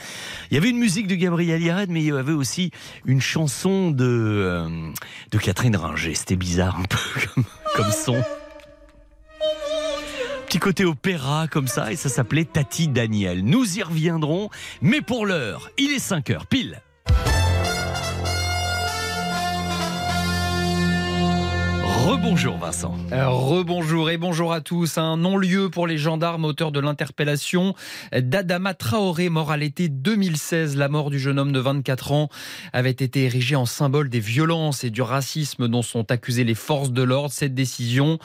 Il 0.50 0.54
y 0.54 0.58
avait 0.58 0.70
une 0.70 0.78
musique 0.78 1.06
de 1.06 1.14
Gabriel 1.14 1.62
Yared, 1.62 1.90
mais 1.90 2.00
il 2.00 2.06
y 2.06 2.12
avait 2.12 2.32
aussi 2.32 2.70
une 3.04 3.20
chanson 3.20 3.90
de, 3.90 4.04
euh, 4.04 4.90
de 5.30 5.38
Catherine 5.38 5.76
Ringer. 5.76 6.14
C'était 6.14 6.36
bizarre 6.36 6.78
un 6.78 6.84
peu 6.84 7.42
comme 7.76 7.90
son. 7.90 8.22
Côté 10.60 10.86
opéra 10.86 11.46
comme 11.46 11.68
ça, 11.68 11.92
et 11.92 11.96
ça 11.96 12.08
s'appelait 12.08 12.46
Tati 12.46 12.88
Daniel. 12.88 13.44
Nous 13.44 13.78
y 13.78 13.82
reviendrons, 13.82 14.48
mais 14.80 15.02
pour 15.02 15.26
l'heure, 15.26 15.70
il 15.76 15.92
est 15.92 15.98
5 15.98 16.30
heures 16.30 16.46
pile. 16.46 16.80
Rebonjour 22.04 22.58
Vincent. 22.58 22.94
Rebonjour 23.10 24.10
et 24.10 24.18
bonjour 24.18 24.52
à 24.52 24.60
tous. 24.60 24.98
Un 24.98 25.16
non-lieu 25.16 25.70
pour 25.70 25.86
les 25.86 25.96
gendarmes 25.96 26.44
auteurs 26.44 26.70
de 26.70 26.78
l'interpellation 26.78 27.74
d'Adama 28.12 28.74
Traoré, 28.74 29.30
mort 29.30 29.50
à 29.50 29.56
l'été 29.56 29.88
2016. 29.88 30.76
La 30.76 30.90
mort 30.90 31.08
du 31.08 31.18
jeune 31.18 31.38
homme 31.38 31.52
de 31.52 31.58
24 31.58 32.12
ans 32.12 32.28
avait 32.74 32.90
été 32.90 33.24
érigée 33.24 33.56
en 33.56 33.64
symbole 33.64 34.10
des 34.10 34.20
violences 34.20 34.84
et 34.84 34.90
du 34.90 35.00
racisme 35.00 35.66
dont 35.66 35.80
sont 35.80 36.10
accusées 36.12 36.44
les 36.44 36.54
forces 36.54 36.92
de 36.92 37.02
l'ordre. 37.02 37.32
Cette 37.32 37.54
décision 37.54 38.18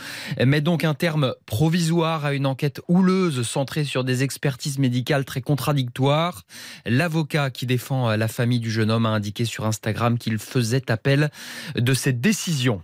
met 0.45 0.59
donc 0.59 0.83
un 0.83 0.93
terme 0.93 1.33
provisoire 1.45 2.25
à 2.25 2.33
une 2.33 2.47
enquête 2.47 2.81
houleuse 2.89 3.43
centrée 3.47 3.85
sur 3.85 4.03
des 4.03 4.23
expertises 4.23 4.77
médicales 4.77 5.23
très 5.23 5.39
contradictoires. 5.39 6.43
L'avocat 6.85 7.49
qui 7.49 7.65
défend 7.65 8.13
la 8.13 8.27
famille 8.27 8.59
du 8.59 8.71
jeune 8.71 8.91
homme 8.91 9.05
a 9.05 9.09
indiqué 9.09 9.45
sur 9.45 9.65
Instagram 9.65 10.17
qu'il 10.17 10.37
faisait 10.37 10.91
appel 10.91 11.31
de 11.77 11.93
cette 11.93 12.19
décision. 12.19 12.81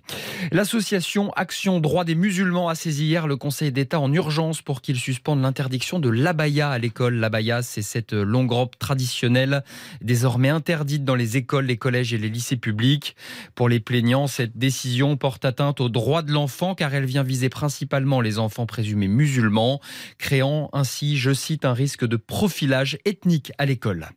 L'association 0.85 1.31
Action 1.31 1.79
Droit 1.79 2.03
des 2.03 2.13
musulmans 2.13 2.69
a 2.69 2.75
saisi 2.75 3.05
hier 3.05 3.25
le 3.25 3.37
Conseil 3.37 3.71
d'État 3.71 3.99
en 3.99 4.13
urgence 4.13 4.61
pour 4.61 4.83
qu'il 4.83 4.99
suspende 4.99 5.41
l'interdiction 5.41 5.97
de 5.97 6.09
l'abaya 6.09 6.69
à 6.69 6.77
l'école. 6.77 7.15
L'abaya, 7.15 7.63
c'est 7.63 7.81
cette 7.81 8.13
longue 8.13 8.51
robe 8.51 8.75
traditionnelle 8.77 9.63
désormais 10.01 10.49
interdite 10.49 11.03
dans 11.03 11.15
les 11.15 11.37
écoles, 11.37 11.65
les 11.65 11.77
collèges 11.77 12.13
et 12.13 12.19
les 12.19 12.29
lycées 12.29 12.55
publics. 12.55 13.15
Pour 13.55 13.67
les 13.67 13.79
plaignants, 13.79 14.27
cette 14.27 14.59
décision 14.59 15.17
porte 15.17 15.43
atteinte 15.43 15.81
aux 15.81 15.89
droits 15.89 16.21
de 16.21 16.31
l'enfant 16.31 16.75
car 16.75 16.93
elle 16.93 17.05
vient 17.05 17.23
viser 17.23 17.49
principalement 17.49 18.21
les 18.21 18.37
enfants 18.37 18.67
présumés 18.67 19.07
musulmans, 19.07 19.81
créant 20.19 20.69
ainsi, 20.71 21.17
je 21.17 21.33
cite, 21.33 21.65
un 21.65 21.73
risque 21.73 22.05
de 22.05 22.15
profilage 22.15 22.99
ethnique 23.05 23.51
à 23.57 23.65
l'école. 23.65 24.09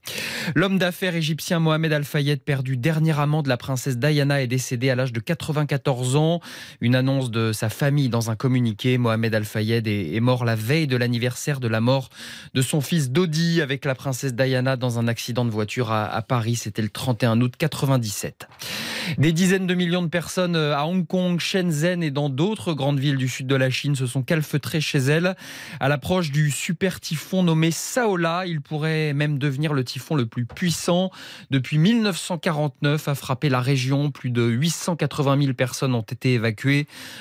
L'homme 0.54 0.78
d'affaires 0.78 1.14
égyptien 1.14 1.60
Mohamed 1.60 1.94
Al-Fayed, 1.94 2.42
perdu 2.42 2.76
dernier 2.76 3.18
amant 3.18 3.42
de 3.42 3.48
la 3.48 3.56
princesse 3.56 3.96
Diana, 3.96 4.42
est 4.42 4.46
décédé 4.46 4.90
à 4.90 4.94
l'âge 4.94 5.14
de 5.14 5.20
94 5.20 6.16
ans. 6.16 6.40
Une 6.80 6.94
annonce 6.94 7.30
de 7.30 7.52
sa 7.52 7.68
famille 7.68 8.08
dans 8.08 8.30
un 8.30 8.36
communiqué. 8.36 8.98
Mohamed 8.98 9.34
Al-Fayed 9.34 9.86
est, 9.86 10.20
mort 10.20 10.44
la 10.44 10.56
veille 10.56 10.86
de 10.86 10.96
l'anniversaire 10.96 11.60
de 11.60 11.68
la 11.68 11.80
mort 11.80 12.10
de 12.54 12.62
son 12.62 12.80
fils 12.80 13.10
Dodi 13.10 13.60
avec 13.62 13.84
la 13.84 13.94
princesse 13.94 14.34
Diana 14.34 14.76
dans 14.76 14.98
un 14.98 15.08
accident 15.08 15.44
de 15.44 15.50
voiture 15.50 15.90
à, 15.90 16.06
à 16.06 16.22
Paris. 16.22 16.56
C'était 16.56 16.82
le 16.82 16.88
31 16.88 17.40
août 17.40 17.54
97. 17.56 18.48
Des 19.16 19.32
dizaines 19.32 19.66
de 19.66 19.74
millions 19.74 20.02
de 20.02 20.08
personnes 20.08 20.56
euh, 20.56 20.76
à 20.76 20.84
Hong 20.84 21.06
Kong, 21.06 21.40
Shenzhen 21.40 22.02
et 22.02 22.10
dans 22.10 22.28
d'autres 22.28 22.74
grandes 22.74 22.98
villes 22.98 23.16
du 23.16 23.28
sud 23.28 23.46
de 23.46 23.54
la 23.54 23.70
Chine 23.70 23.94
se 23.94 24.06
sont 24.06 24.22
calfeutrées 24.22 24.80
chez 24.80 24.98
elles 24.98 25.34
à 25.80 25.88
l'approche 25.88 26.30
du 26.30 26.50
super 26.50 27.00
typhon 27.00 27.42
nommé 27.42 27.70
Saola. 27.70 28.44
Il 28.46 28.60
pourrait 28.60 29.14
même 29.14 29.38
devenir 29.38 29.72
le 29.72 29.84
typhon 29.84 30.14
le 30.14 30.26
plus 30.26 30.44
puissant 30.44 31.10
depuis 31.50 31.78
1949 31.78 33.08
a 33.08 33.14
frappé 33.14 33.48
la 33.48 33.60
région. 33.60 34.10
Plus 34.10 34.30
de 34.30 34.42
880 34.42 35.40
000 35.40 35.52
personnes 35.54 35.94
ont 35.94 36.02
été 36.02 36.34
évacuées 36.34 36.47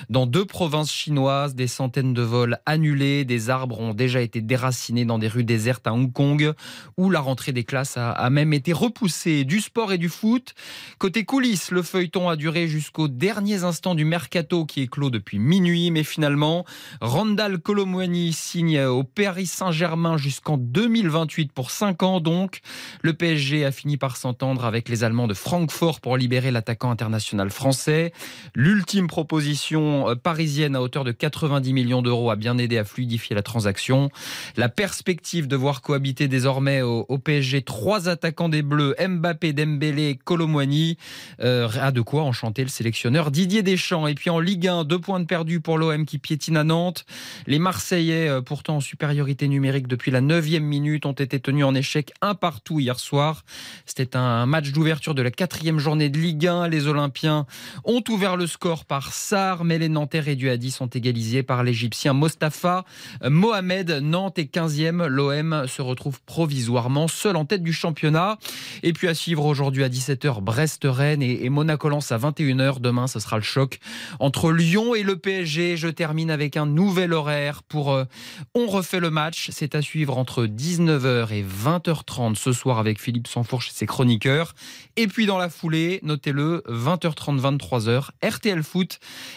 dans 0.09 0.25
deux 0.25 0.45
provinces 0.45 0.91
chinoises. 0.91 1.55
Des 1.55 1.67
centaines 1.67 2.13
de 2.13 2.21
vols 2.21 2.59
annulés. 2.65 3.25
Des 3.25 3.49
arbres 3.49 3.79
ont 3.79 3.93
déjà 3.93 4.21
été 4.21 4.41
déracinés 4.41 5.05
dans 5.05 5.19
des 5.19 5.27
rues 5.27 5.43
désertes 5.43 5.87
à 5.87 5.93
Hong 5.93 6.11
Kong 6.11 6.53
où 6.97 7.09
la 7.09 7.19
rentrée 7.19 7.51
des 7.51 7.63
classes 7.63 7.97
a, 7.97 8.29
même 8.29 8.53
été 8.53 8.73
repoussée. 8.73 9.43
Du 9.43 9.61
sport 9.61 9.91
et 9.93 9.97
du 9.97 10.09
foot. 10.09 10.53
Côté 10.97 11.25
coulisses, 11.25 11.71
le 11.71 11.81
feuilleton 11.81 12.29
a 12.29 12.35
duré 12.35 12.67
jusqu'aux 12.67 13.07
derniers 13.07 13.63
instants 13.63 13.95
du 13.95 14.05
mercato 14.05 14.65
qui 14.65 14.81
est 14.81 14.87
clos 14.87 15.09
depuis 15.09 15.39
minuit. 15.39 15.91
Mais 15.91 16.03
finalement, 16.03 16.65
Randall 17.01 17.59
Colomwani 17.59 18.33
signe 18.33 18.81
au 18.81 19.03
Paris 19.03 19.47
Saint-Germain 19.47 20.17
jusqu'en 20.17 20.57
2028 20.57 21.51
pour 21.51 21.71
5 21.71 22.03
ans 22.03 22.19
donc. 22.19 22.59
Le 23.01 23.13
PSG 23.13 23.65
a 23.65 23.71
fini 23.71 23.97
par 23.97 24.17
s'entendre 24.17 24.65
avec 24.65 24.89
les 24.89 25.03
Allemands 25.03 25.27
de 25.27 25.33
Francfort 25.33 26.01
pour 26.01 26.17
libérer 26.17 26.51
l'attaquant 26.51 26.91
international 26.91 27.49
français. 27.49 28.13
L'ultime 28.55 29.07
proposition 29.17 30.09
euh, 30.09 30.15
parisienne 30.15 30.75
à 30.75 30.81
hauteur 30.83 31.03
de 31.03 31.11
90 31.11 31.73
millions 31.73 32.03
d'euros 32.03 32.29
a 32.29 32.35
bien 32.35 32.59
aidé 32.59 32.77
à 32.77 32.83
fluidifier 32.83 33.35
la 33.35 33.41
transaction. 33.41 34.11
La 34.57 34.69
perspective 34.69 35.47
de 35.47 35.55
voir 35.55 35.81
cohabiter 35.81 36.27
désormais 36.27 36.83
au, 36.83 37.17
PSG 37.17 37.63
trois 37.63 38.09
attaquants 38.09 38.47
des 38.47 38.61
Bleus, 38.61 38.95
Mbappé, 38.99 39.53
Dembélé, 39.53 40.19
Colomwani, 40.23 40.99
euh, 41.39 41.67
a 41.81 41.91
de 41.91 42.01
quoi 42.01 42.21
enchanter 42.21 42.61
le 42.61 42.69
sélectionneur 42.69 43.31
Didier 43.31 43.63
Deschamps. 43.63 44.05
Et 44.05 44.13
puis 44.13 44.29
en 44.29 44.39
Ligue 44.39 44.67
1, 44.67 44.83
deux 44.83 44.99
points 44.99 45.19
de 45.19 45.25
perdu 45.25 45.61
pour 45.61 45.79
l'OM 45.79 46.05
qui 46.05 46.19
piétine 46.19 46.55
à 46.55 46.63
Nantes. 46.63 47.03
Les 47.47 47.57
Marseillais, 47.57 48.29
euh, 48.29 48.41
pourtant 48.41 48.75
en 48.75 48.81
supériorité 48.81 49.47
numérique 49.47 49.87
depuis 49.87 50.11
la 50.11 50.21
9e 50.21 50.59
minute, 50.59 51.07
ont 51.07 51.13
été 51.13 51.39
tenus 51.39 51.65
en 51.65 51.73
échec 51.73 52.13
un 52.21 52.35
partout 52.35 52.79
hier 52.79 52.99
soir. 52.99 53.45
C'était 53.87 54.15
un 54.15 54.45
match 54.45 54.71
d'ouverture 54.71 55.15
de 55.15 55.23
la 55.23 55.31
quatrième 55.31 55.79
journée 55.79 56.09
de 56.09 56.19
Ligue 56.19 56.45
1. 56.45 56.67
Les 56.67 56.85
Olympiens 56.85 57.47
ont 57.83 58.03
ouvert 58.09 58.37
le 58.37 58.45
score 58.45 58.85
par 58.85 59.06
Sarr, 59.13 59.63
mais 59.63 59.77
les 59.77 59.89
Nantais 59.89 60.19
réduits 60.19 60.49
à 60.49 60.57
10 60.57 60.71
sont 60.71 60.87
égalisés 60.87 61.43
par 61.43 61.63
l'Égyptien 61.63 62.13
Mostafa 62.13 62.85
Mohamed. 63.23 63.99
Nantes 64.01 64.39
est 64.39 64.53
15e. 64.53 65.05
L'OM 65.07 65.65
se 65.67 65.81
retrouve 65.81 66.21
provisoirement 66.21 67.07
seul 67.07 67.35
en 67.35 67.45
tête 67.45 67.63
du 67.63 67.73
championnat. 67.73 68.37
Et 68.83 68.93
puis 68.93 69.07
à 69.07 69.13
suivre 69.13 69.45
aujourd'hui 69.45 69.83
à 69.83 69.89
17h 69.89 70.41
Brest-Rennes 70.41 71.21
et, 71.21 71.45
et 71.45 71.49
Monaco-Lens 71.49 72.11
à 72.11 72.17
21h. 72.17 72.79
Demain, 72.79 73.07
ce 73.07 73.19
sera 73.19 73.37
le 73.37 73.43
choc 73.43 73.79
entre 74.19 74.51
Lyon 74.51 74.95
et 74.95 75.03
le 75.03 75.17
PSG. 75.17 75.77
Je 75.77 75.87
termine 75.87 76.31
avec 76.31 76.57
un 76.57 76.65
nouvel 76.65 77.13
horaire 77.13 77.63
pour 77.63 77.93
euh, 77.93 78.05
On 78.53 78.67
refait 78.67 78.99
le 78.99 79.09
match. 79.09 79.49
C'est 79.51 79.75
à 79.75 79.81
suivre 79.81 80.17
entre 80.17 80.45
19h 80.45 81.33
et 81.33 81.43
20h30 81.43 82.35
ce 82.35 82.51
soir 82.51 82.79
avec 82.79 83.01
Philippe 83.01 83.27
Sanfourche 83.27 83.69
et 83.69 83.73
ses 83.73 83.85
chroniqueurs. 83.85 84.53
Et 84.95 85.07
puis 85.07 85.25
dans 85.25 85.37
la 85.37 85.49
foulée, 85.49 85.99
notez-le, 86.03 86.63
20h30, 86.69 87.39
23h, 87.39 88.09
RTL 88.23 88.63
Foot 88.63 88.86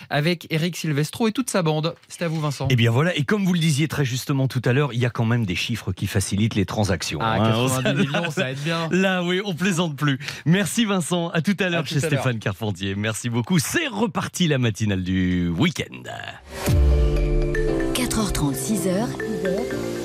avec 0.08 0.46
Eric 0.50 0.76
Silvestro 0.76 1.28
et 1.28 1.32
toute 1.32 1.50
sa 1.50 1.62
bande. 1.62 1.94
C'est 2.08 2.22
à 2.22 2.28
vous, 2.28 2.40
Vincent. 2.40 2.68
Et 2.68 2.76
bien 2.76 2.90
voilà, 2.90 3.16
et 3.16 3.24
comme 3.24 3.44
vous 3.44 3.52
le 3.52 3.58
disiez 3.58 3.88
très 3.88 4.04
justement 4.04 4.48
tout 4.48 4.62
à 4.64 4.72
l'heure, 4.72 4.92
il 4.92 5.00
y 5.00 5.06
a 5.06 5.10
quand 5.10 5.24
même 5.24 5.46
des 5.46 5.54
chiffres 5.54 5.92
qui 5.92 6.06
facilitent 6.06 6.54
les 6.54 6.66
transactions. 6.66 7.18
Ah, 7.22 7.36
hein. 7.40 7.68
90 7.82 7.94
millions, 7.94 8.30
ça 8.30 8.50
aide 8.50 8.58
bien. 8.60 8.88
Là, 8.90 9.22
oui, 9.22 9.40
on 9.44 9.54
plaisante 9.54 9.96
plus. 9.96 10.18
Merci 10.46 10.84
Vincent. 10.84 11.28
À 11.30 11.42
tout 11.42 11.56
à 11.58 11.68
l'heure 11.68 11.86
chez 11.86 12.04
à. 12.04 12.06
Stéphane 12.06 12.38
Carpentier. 12.38 12.94
Merci 12.94 13.30
beaucoup. 13.30 13.58
C'est 13.58 13.88
reparti 13.88 14.48
la 14.48 14.58
matinale 14.58 15.02
du 15.02 15.48
week-end. 15.48 16.02
4h30, 17.94 18.54
6h, 18.54 19.99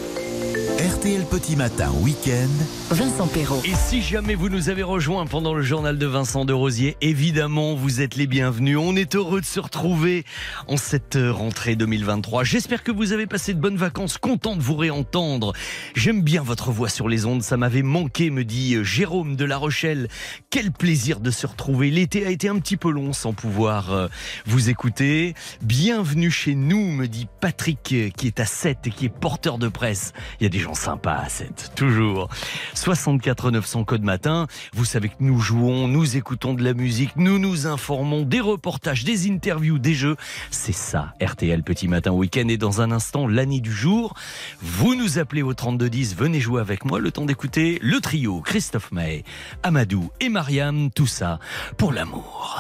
RTL 0.80 1.24
Petit 1.24 1.56
Matin 1.56 1.90
Week-end. 2.02 2.50
Vincent 2.90 3.28
Perrault. 3.28 3.62
Et 3.64 3.74
si 3.76 4.02
jamais 4.02 4.36
vous 4.36 4.50
nous 4.50 4.68
avez 4.68 4.84
rejoints 4.84 5.26
pendant 5.26 5.54
le 5.54 5.62
journal 5.62 5.98
de 5.98 6.06
Vincent 6.06 6.44
de 6.44 6.52
Rosier, 6.52 6.98
évidemment, 7.00 7.76
vous 7.76 8.02
êtes 8.02 8.18
les 8.18 8.28
bienvenus. 8.28 8.78
On 8.78 8.94
est 8.98 9.16
heureux 9.16 9.40
de 9.40 9.46
se 9.46 9.62
retrouver 9.62 10.26
en 10.68 10.76
cette 10.76 11.18
rentrée 11.18 11.78
2023. 11.78 12.44
J'espère 12.44 12.84
que 12.84 12.92
vous 12.92 13.14
avez 13.14 13.26
passé 13.26 13.54
de 13.54 13.60
bonnes 13.62 13.78
vacances, 13.78 14.18
content 14.18 14.58
de 14.58 14.62
vous 14.62 14.76
réentendre. 14.76 15.54
J'aime 15.96 16.22
bien 16.22 16.44
votre 16.44 16.72
voix 16.72 16.90
sur 16.90 17.08
les 17.08 17.26
ondes, 17.26 17.42
ça 17.42 17.56
m'avait 17.56 17.82
manqué, 17.82 18.30
me 18.30 18.44
dit 18.44 18.76
Jérôme 18.84 19.38
de 19.38 19.46
La 19.46 19.56
Rochelle. 19.56 20.10
Quel 20.50 20.74
plaisir 20.74 21.22
de 21.22 21.32
se 21.32 21.48
retrouver. 21.48 21.90
L'été 21.90 22.26
a 22.26 22.32
été 22.32 22.50
un 22.50 22.60
petit 22.60 22.78
peu 22.78 22.92
long 22.92 23.14
sans 23.14 23.32
pouvoir 23.32 23.94
euh, 23.94 24.08
vous 24.46 24.70
écouter. 24.70 25.36
Bienvenue 25.62 26.32
chez 26.32 26.54
nous, 26.54 26.92
me 26.92 27.08
dit 27.08 27.28
Patrick, 27.40 27.94
euh, 27.94 28.10
qui 28.10 28.28
est 28.28 28.42
à 28.42 28.46
7 28.46 28.80
et 28.88 28.90
qui 28.90 29.06
est 29.06 29.10
porteur 29.10 29.58
de 29.58 29.70
presse. 29.70 30.12
Il 30.42 30.44
y 30.44 30.48
a 30.48 30.50
des 30.50 30.65
gens 30.66 30.74
sympas 30.74 31.18
à 31.18 31.30
7, 31.30 31.74
toujours. 31.76 32.28
64 32.74 33.52
900 33.52 33.84
code 33.84 34.02
matin. 34.02 34.48
Vous 34.74 34.84
savez 34.84 35.10
que 35.10 35.16
nous 35.20 35.40
jouons, 35.40 35.88
nous 35.88 36.18
écoutons 36.18 36.56
de 36.56 36.64
la 36.64 36.74
musique, 36.74 37.12
nous 37.18 37.38
nous 37.38 37.68
informons, 37.68 38.24
des 38.24 38.40
reportages, 38.40 39.04
des 39.04 39.30
interviews, 39.30 39.78
des 39.78 39.94
jeux. 39.94 40.16
C'est 40.50 40.74
ça, 40.74 41.14
RTL 41.22 41.62
Petit 41.62 41.88
Matin 41.88 42.12
Week-end. 42.12 42.48
Et 42.48 42.58
dans 42.58 42.82
un 42.82 42.90
instant, 42.92 43.28
l'année 43.28 43.62
du 43.62 43.72
jour. 43.72 44.16
Vous 44.60 44.96
nous 44.96 45.20
appelez 45.20 45.44
au 45.44 45.54
3210, 45.54 46.16
venez 46.16 46.40
jouer 46.40 46.62
avec 46.62 46.84
moi. 46.84 47.00
Le 47.00 47.12
temps 47.12 47.26
d'écouter 47.26 47.78
le 47.84 48.02
trio 48.02 48.42
Christophe 48.42 48.92
May, 48.92 49.24
Amadou 49.62 50.10
et 50.20 50.30
Mariam. 50.30 50.90
Tout 50.90 51.08
ça 51.08 51.38
pour 51.78 51.94
l'amour. 51.94 52.60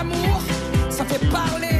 L'amour, 0.00 0.40
ça 0.88 1.04
fait 1.04 1.26
parler, 1.28 1.79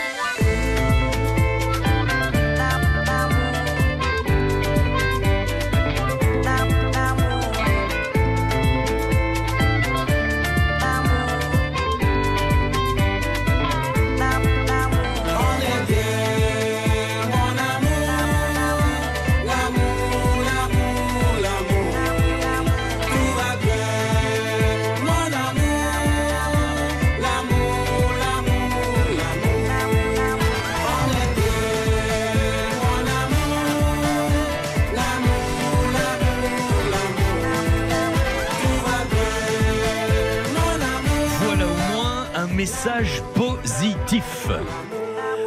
Message 42.83 43.21
positif. 43.35 44.47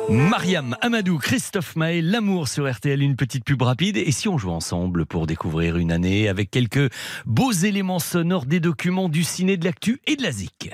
Mariam, 0.09 0.77
Amadou, 0.81 1.19
Christophe 1.19 1.75
Maé, 1.75 2.01
l'amour 2.01 2.47
sur 2.47 2.71
RTL, 2.71 3.03
une 3.03 3.17
petite 3.17 3.45
pub 3.45 3.63
rapide. 3.63 3.97
Et 3.97 4.13
si 4.13 4.29
on 4.29 4.39
joue 4.39 4.53
ensemble 4.53 5.05
pour 5.05 5.27
découvrir 5.27 5.77
une 5.77 5.91
année 5.91 6.29
avec 6.29 6.49
quelques 6.49 6.93
beaux 7.27 7.51
éléments 7.51 7.99
sonores 7.99 8.47
des 8.47 8.61
documents 8.61 9.09
du 9.09 9.25
ciné, 9.25 9.57
de 9.57 9.65
l'actu 9.65 10.01
et 10.07 10.15
de 10.15 10.23
la 10.23 10.31
zik 10.31 10.71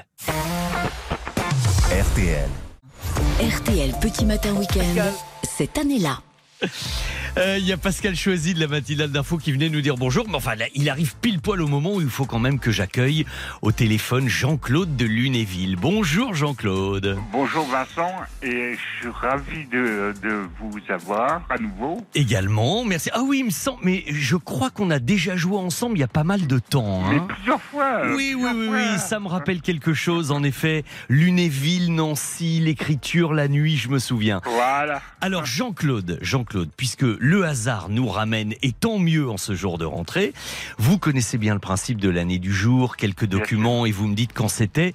RTL. 1.86 2.50
RTL 3.40 3.92
Petit 4.02 4.26
Matin 4.26 4.52
Week-end, 4.52 5.12
cette 5.42 5.78
année-là. 5.78 6.20
Euh, 7.38 7.58
Il 7.58 7.66
y 7.66 7.72
a 7.72 7.76
Pascal 7.76 8.16
Choisy 8.16 8.54
de 8.54 8.60
la 8.60 8.66
matinale 8.66 9.10
d'info 9.10 9.38
qui 9.38 9.52
venait 9.52 9.68
nous 9.68 9.80
dire 9.80 9.96
bonjour. 9.96 10.26
Mais 10.28 10.34
enfin, 10.34 10.54
là, 10.54 10.66
il 10.74 10.88
arrive 10.88 11.14
pile 11.20 11.40
poil 11.40 11.60
au 11.62 11.68
moment 11.68 11.94
où 11.94 12.00
il 12.00 12.08
faut 12.08 12.26
quand 12.26 12.38
même 12.38 12.58
que 12.58 12.70
j'accueille 12.70 13.24
au 13.62 13.72
téléphone 13.72 14.28
Jean-Claude 14.28 14.96
de 14.96 15.04
Lunéville. 15.04 15.76
Bonjour 15.76 16.34
Jean-Claude. 16.34 17.18
Bonjour 17.32 17.66
Vincent, 17.66 18.12
et 18.42 18.74
je 18.74 19.00
suis 19.00 19.10
ravi 19.12 19.66
de, 19.66 20.14
de 20.22 20.46
vous 20.58 20.80
avoir 20.88 21.42
à 21.50 21.58
nouveau. 21.58 22.04
Également, 22.14 22.84
merci. 22.84 23.10
Ah 23.12 23.22
oui, 23.22 23.38
il 23.40 23.46
me 23.46 23.50
semble, 23.50 23.78
mais 23.82 24.04
je 24.08 24.36
crois 24.36 24.70
qu'on 24.70 24.90
a 24.90 24.98
déjà 24.98 25.36
joué 25.36 25.56
ensemble 25.56 25.96
il 25.96 26.00
y 26.00 26.04
a 26.04 26.08
pas 26.08 26.24
mal 26.24 26.46
de 26.46 26.58
temps. 26.58 27.08
Mais 27.10 27.16
hein. 27.16 27.26
plusieurs 27.28 27.62
fois. 27.62 28.02
Oui, 28.14 28.34
oui, 28.36 28.50
oui, 28.54 28.66
fois. 28.66 28.76
oui, 28.76 28.98
ça 28.98 29.20
me 29.20 29.28
rappelle 29.28 29.60
quelque 29.60 29.94
chose, 29.94 30.30
en 30.32 30.42
effet. 30.42 30.84
Lunéville, 31.08 31.94
Nancy, 31.94 32.60
l'écriture, 32.60 33.34
la 33.34 33.48
nuit, 33.48 33.76
je 33.76 33.88
me 33.88 33.98
souviens. 33.98 34.40
Voilà. 34.44 35.00
Alors 35.20 35.44
Jean-Claude, 35.46 36.18
Jean-Claude, 36.22 36.70
puisque 36.76 37.04
le 37.20 37.44
hasard 37.44 37.90
nous 37.90 38.08
ramène, 38.08 38.54
et 38.62 38.72
tant 38.72 38.98
mieux 38.98 39.28
en 39.28 39.36
ce 39.36 39.54
jour 39.54 39.76
de 39.76 39.84
rentrée, 39.84 40.32
vous 40.78 40.98
connaissez 40.98 41.36
bien 41.36 41.52
le 41.52 41.60
principe 41.60 42.00
de 42.00 42.08
l'année 42.08 42.38
du 42.38 42.50
jour, 42.50 42.96
quelques 42.96 43.26
documents, 43.26 43.84
et 43.84 43.92
vous 43.92 44.08
me 44.08 44.14
dites 44.14 44.32
quand 44.32 44.48
c'était. 44.48 44.94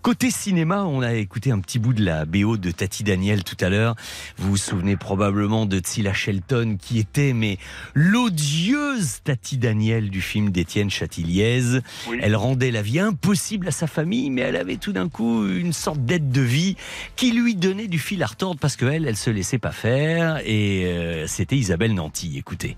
Côté 0.00 0.30
cinéma, 0.30 0.84
on 0.84 1.02
a 1.02 1.12
écouté 1.12 1.50
un 1.50 1.60
petit 1.60 1.78
bout 1.78 1.92
de 1.92 2.02
la 2.02 2.24
BO 2.24 2.56
de 2.56 2.70
Tati 2.70 3.04
Daniel 3.04 3.44
tout 3.44 3.58
à 3.60 3.68
l'heure. 3.68 3.94
Vous 4.38 4.52
vous 4.52 4.56
souvenez 4.56 4.96
probablement 4.96 5.66
de 5.66 5.78
Tsila 5.78 6.14
Shelton, 6.14 6.78
qui 6.80 6.98
était 6.98 7.34
mais 7.34 7.58
l'odieuse 7.92 9.18
Tati 9.22 9.58
Daniel 9.58 10.08
du 10.08 10.22
film 10.22 10.50
d'Étienne 10.50 10.88
Chatiliez. 10.88 11.82
Oui. 12.08 12.18
Elle 12.22 12.36
rendait 12.36 12.70
la 12.70 12.80
vie 12.80 13.00
impossible 13.00 13.68
à 13.68 13.72
sa 13.72 13.86
famille, 13.86 14.30
mais 14.30 14.40
elle 14.40 14.56
avait 14.56 14.76
tout 14.76 14.92
d'un 14.92 15.10
coup 15.10 15.46
une 15.46 15.74
sorte 15.74 16.02
d'aide 16.02 16.30
de 16.30 16.40
vie 16.40 16.76
qui 17.16 17.32
lui 17.32 17.54
donnait 17.54 17.88
du 17.88 17.98
fil 17.98 18.22
à 18.22 18.26
retordre 18.26 18.58
parce 18.58 18.76
qu'elle, 18.76 19.06
elle 19.06 19.16
se 19.16 19.28
laissait 19.28 19.58
pas 19.58 19.72
faire. 19.72 20.40
Et 20.46 20.86
euh, 20.86 21.26
c'était 21.26 21.56
Isabelle 21.66 21.94
Nanty. 21.94 22.38
Écoutez. 22.38 22.76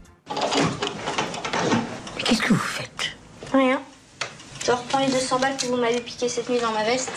Qu'est-ce 2.25 2.41
que 2.41 2.55
vous 2.55 2.59
faites? 2.59 3.19
Rien. 3.53 3.83
Je 4.65 4.73
reprends 4.73 5.01
les 5.01 5.13
200 5.13 5.41
balles 5.41 5.59
que 5.59 5.67
vous 5.67 5.77
m'avez 5.77 6.01
piquées 6.01 6.31
cette 6.31 6.49
nuit 6.49 6.59
dans 6.59 6.73
ma 6.73 6.85
veste. 6.85 7.13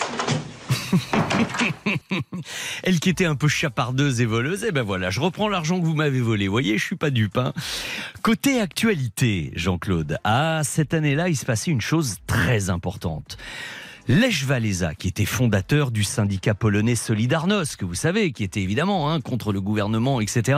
Elle 2.84 3.00
qui 3.00 3.10
était 3.10 3.24
un 3.24 3.36
peu 3.36 3.48
chapardeuse 3.48 4.20
et 4.20 4.26
voleuse, 4.26 4.66
et 4.66 4.74
ben 4.74 4.82
voilà, 4.82 5.12
je 5.12 5.22
reprends 5.22 5.48
l'argent 5.48 5.80
que 5.80 5.86
vous 5.86 5.96
m'avez 5.96 6.20
volé. 6.20 6.48
Vous 6.50 6.52
voyez, 6.52 6.78
je 6.78 6.84
suis 6.84 6.98
pas 6.98 7.10
dupe. 7.10 7.38
hein. 7.38 7.54
Côté 8.22 8.60
actualité, 8.60 9.54
Jean-Claude, 9.56 10.18
ah, 10.26 10.64
cette 10.66 10.94
année-là, 10.94 11.30
il 11.30 11.38
se 11.38 11.46
passait 11.46 11.72
une 11.72 11.80
chose 11.80 12.18
très 12.28 12.70
importante. 12.70 13.38
Lech 14.08 14.46
Walesa, 14.50 14.96
qui 14.96 15.08
était 15.08 15.26
fondateur 15.26 15.92
du 15.92 16.04
syndicat 16.04 16.56
polonais 16.56 16.96
Solidarność, 16.96 17.76
que 17.76 17.86
vous 17.86 17.96
savez, 17.96 18.32
qui 18.32 18.44
était 18.44 18.60
évidemment 18.60 19.12
hein, 19.12 19.22
contre 19.22 19.54
le 19.54 19.62
gouvernement, 19.62 20.22
etc., 20.22 20.58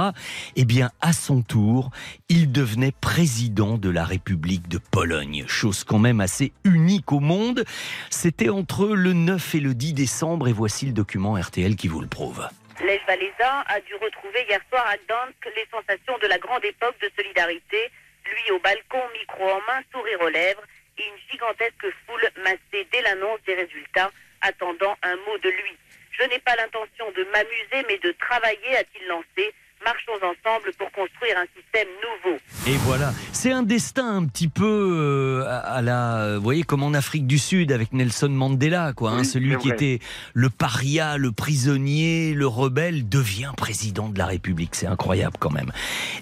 eh 0.56 0.64
bien, 0.64 0.91
à 1.02 1.12
son 1.12 1.41
tour, 1.41 1.91
il 2.30 2.54
devenait 2.54 2.94
président 2.94 3.78
de 3.78 3.89
la 3.89 4.06
République 4.06 4.70
de 4.70 4.78
Pologne. 4.78 5.44
Chose 5.48 5.84
quand 5.84 6.00
même 6.00 6.22
assez 6.22 6.54
unique 6.64 7.12
au 7.12 7.20
monde. 7.20 7.66
C'était 8.10 8.50
entre 8.50 8.88
le 8.88 9.12
9 9.12 9.56
et 9.56 9.60
le 9.60 9.74
10 9.74 9.94
décembre, 9.94 10.48
et 10.48 10.54
voici 10.54 10.86
le 10.86 10.94
document 10.94 11.34
RTL 11.34 11.76
qui 11.76 11.89
vous 11.89 12.00
le 12.00 12.08
prouve. 12.08 12.48
Lech 12.80 13.02
Walesa 13.10 13.66
a 13.68 13.80
dû 13.82 13.94
retrouver 13.96 14.46
hier 14.48 14.62
soir 14.70 14.86
à 14.88 14.96
Gdansk 14.96 15.54
les 15.54 15.68
sensations 15.70 16.18
de 16.22 16.28
la 16.28 16.38
grande 16.38 16.64
époque 16.64 16.96
de 17.02 17.12
solidarité. 17.18 17.91
Lui 18.26 18.52
au 18.56 18.60
balcon, 18.60 19.04
micro 19.20 19.44
en 19.44 19.60
main, 19.68 19.82
sourire 19.91 20.22
aux 20.22 20.30
lèvres, 20.30 20.64
une 20.98 21.32
gigantesque 21.32 21.88
foule 22.06 22.30
massée 22.44 22.88
dès 22.91 23.02
l'annonce 23.02 23.39
des 23.46 23.56
résultats, 23.56 24.12
attendant 24.41 24.96
un 25.02 25.16
mot 25.16 25.38
de 25.39 25.50
lui. 25.50 25.78
Je 26.12 26.24
n'ai 26.26 26.39
pas 26.39 26.56
l'intention 26.56 27.12
de 27.12 27.24
m'amuser, 27.26 27.86
mais 27.88 27.98
de 27.98 28.12
travailler, 28.20 28.78
a-t-il 28.78 29.08
lancé. 29.08 29.54
Marchons 29.84 30.13
ensemble 30.25 30.71
pour 30.77 30.91
construire 30.91 31.36
un 31.38 31.45
système 31.55 31.88
nouveau. 32.01 32.38
Et 32.67 32.77
voilà, 32.86 33.13
c'est 33.31 33.51
un 33.51 33.63
destin 33.63 34.17
un 34.17 34.25
petit 34.25 34.47
peu 34.47 34.65
euh, 34.65 35.45
à 35.47 35.81
la, 35.81 36.38
vous 36.38 36.43
voyez, 36.43 36.63
comme 36.63 36.84
en 36.84 36.93
Afrique 36.93 37.27
du 37.27 37.38
Sud 37.38 37.71
avec 37.71 37.91
Nelson 37.93 38.29
Mandela, 38.29 38.93
quoi, 38.93 39.11
hein, 39.11 39.19
Oui, 39.19 39.25
celui 39.25 39.57
qui 39.57 39.67
vrai. 39.67 39.75
était 39.75 39.99
le 40.34 40.49
paria, 40.49 41.17
le 41.17 41.31
prisonnier, 41.31 42.34
le 42.34 42.47
rebelle, 42.47 43.07
devient 43.09 43.51
président 43.57 44.09
de 44.09 44.17
la 44.17 44.25
République. 44.25 44.75
C'est 44.75 44.88
incroyable 44.88 45.36
quand 45.39 45.51
même. 45.51 45.71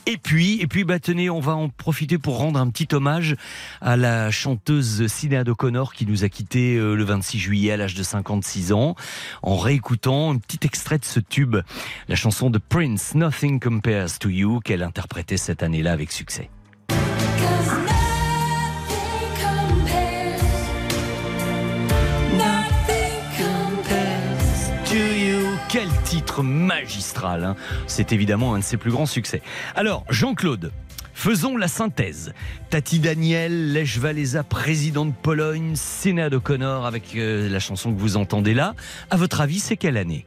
Et 0.05 0.17
puis, 0.17 0.59
et 0.61 0.67
puis, 0.67 0.83
bah 0.83 0.99
tenez, 0.99 1.29
on 1.29 1.39
va 1.39 1.53
en 1.53 1.69
profiter 1.69 2.17
pour 2.17 2.37
rendre 2.37 2.59
un 2.59 2.69
petit 2.69 2.87
hommage 2.93 3.35
à 3.81 3.97
la 3.97 4.31
chanteuse 4.31 5.07
Sinéad 5.07 5.47
O'Connor 5.49 5.93
qui 5.93 6.05
nous 6.05 6.23
a 6.23 6.29
quittés 6.29 6.75
euh, 6.77 6.95
le 6.95 7.03
26 7.03 7.39
juillet 7.39 7.71
à 7.71 7.77
l'âge 7.77 7.95
de 7.95 8.03
56 8.03 8.71
ans, 8.73 8.95
en 9.43 9.57
réécoutant 9.57 10.31
un 10.31 10.37
petit 10.37 10.59
extrait 10.65 10.97
de 10.97 11.05
ce 11.05 11.19
tube, 11.19 11.57
la 12.07 12.15
chanson 12.15 12.49
de 12.49 12.57
Prince, 12.57 13.13
Nothing 13.15 13.50
Compares 13.59 14.19
to 14.19 14.29
You, 14.29 14.59
qu'elle 14.59 14.83
interprétait 14.83 15.37
cette 15.37 15.63
année-là 15.63 15.91
avec 15.91 16.11
succès. 16.11 16.49
To 24.85 24.95
You. 24.95 25.47
Quel 25.69 25.87
titre 26.03 26.43
magistral 26.43 27.43
hein. 27.43 27.55
C'est 27.87 28.11
évidemment 28.11 28.53
un 28.53 28.59
de 28.59 28.63
ses 28.63 28.77
plus 28.77 28.91
grands 28.91 29.05
succès. 29.05 29.41
Alors, 29.75 30.03
Jean-Claude, 30.09 30.71
faisons 31.13 31.55
la 31.55 31.67
synthèse. 31.67 32.33
Tati 32.69 32.99
Daniel, 32.99 33.71
Lech 33.71 33.99
Walesa, 34.01 34.43
président 34.43 35.05
de 35.05 35.13
Pologne, 35.13 35.75
Sénat 35.75 36.27
O'Connor 36.27 36.85
avec 36.85 37.15
euh, 37.15 37.47
la 37.49 37.59
chanson 37.59 37.93
que 37.93 37.99
vous 37.99 38.17
entendez 38.17 38.53
là. 38.53 38.75
À 39.09 39.17
votre 39.17 39.39
avis, 39.39 39.59
c'est 39.59 39.77
quelle 39.77 39.97
année? 39.97 40.25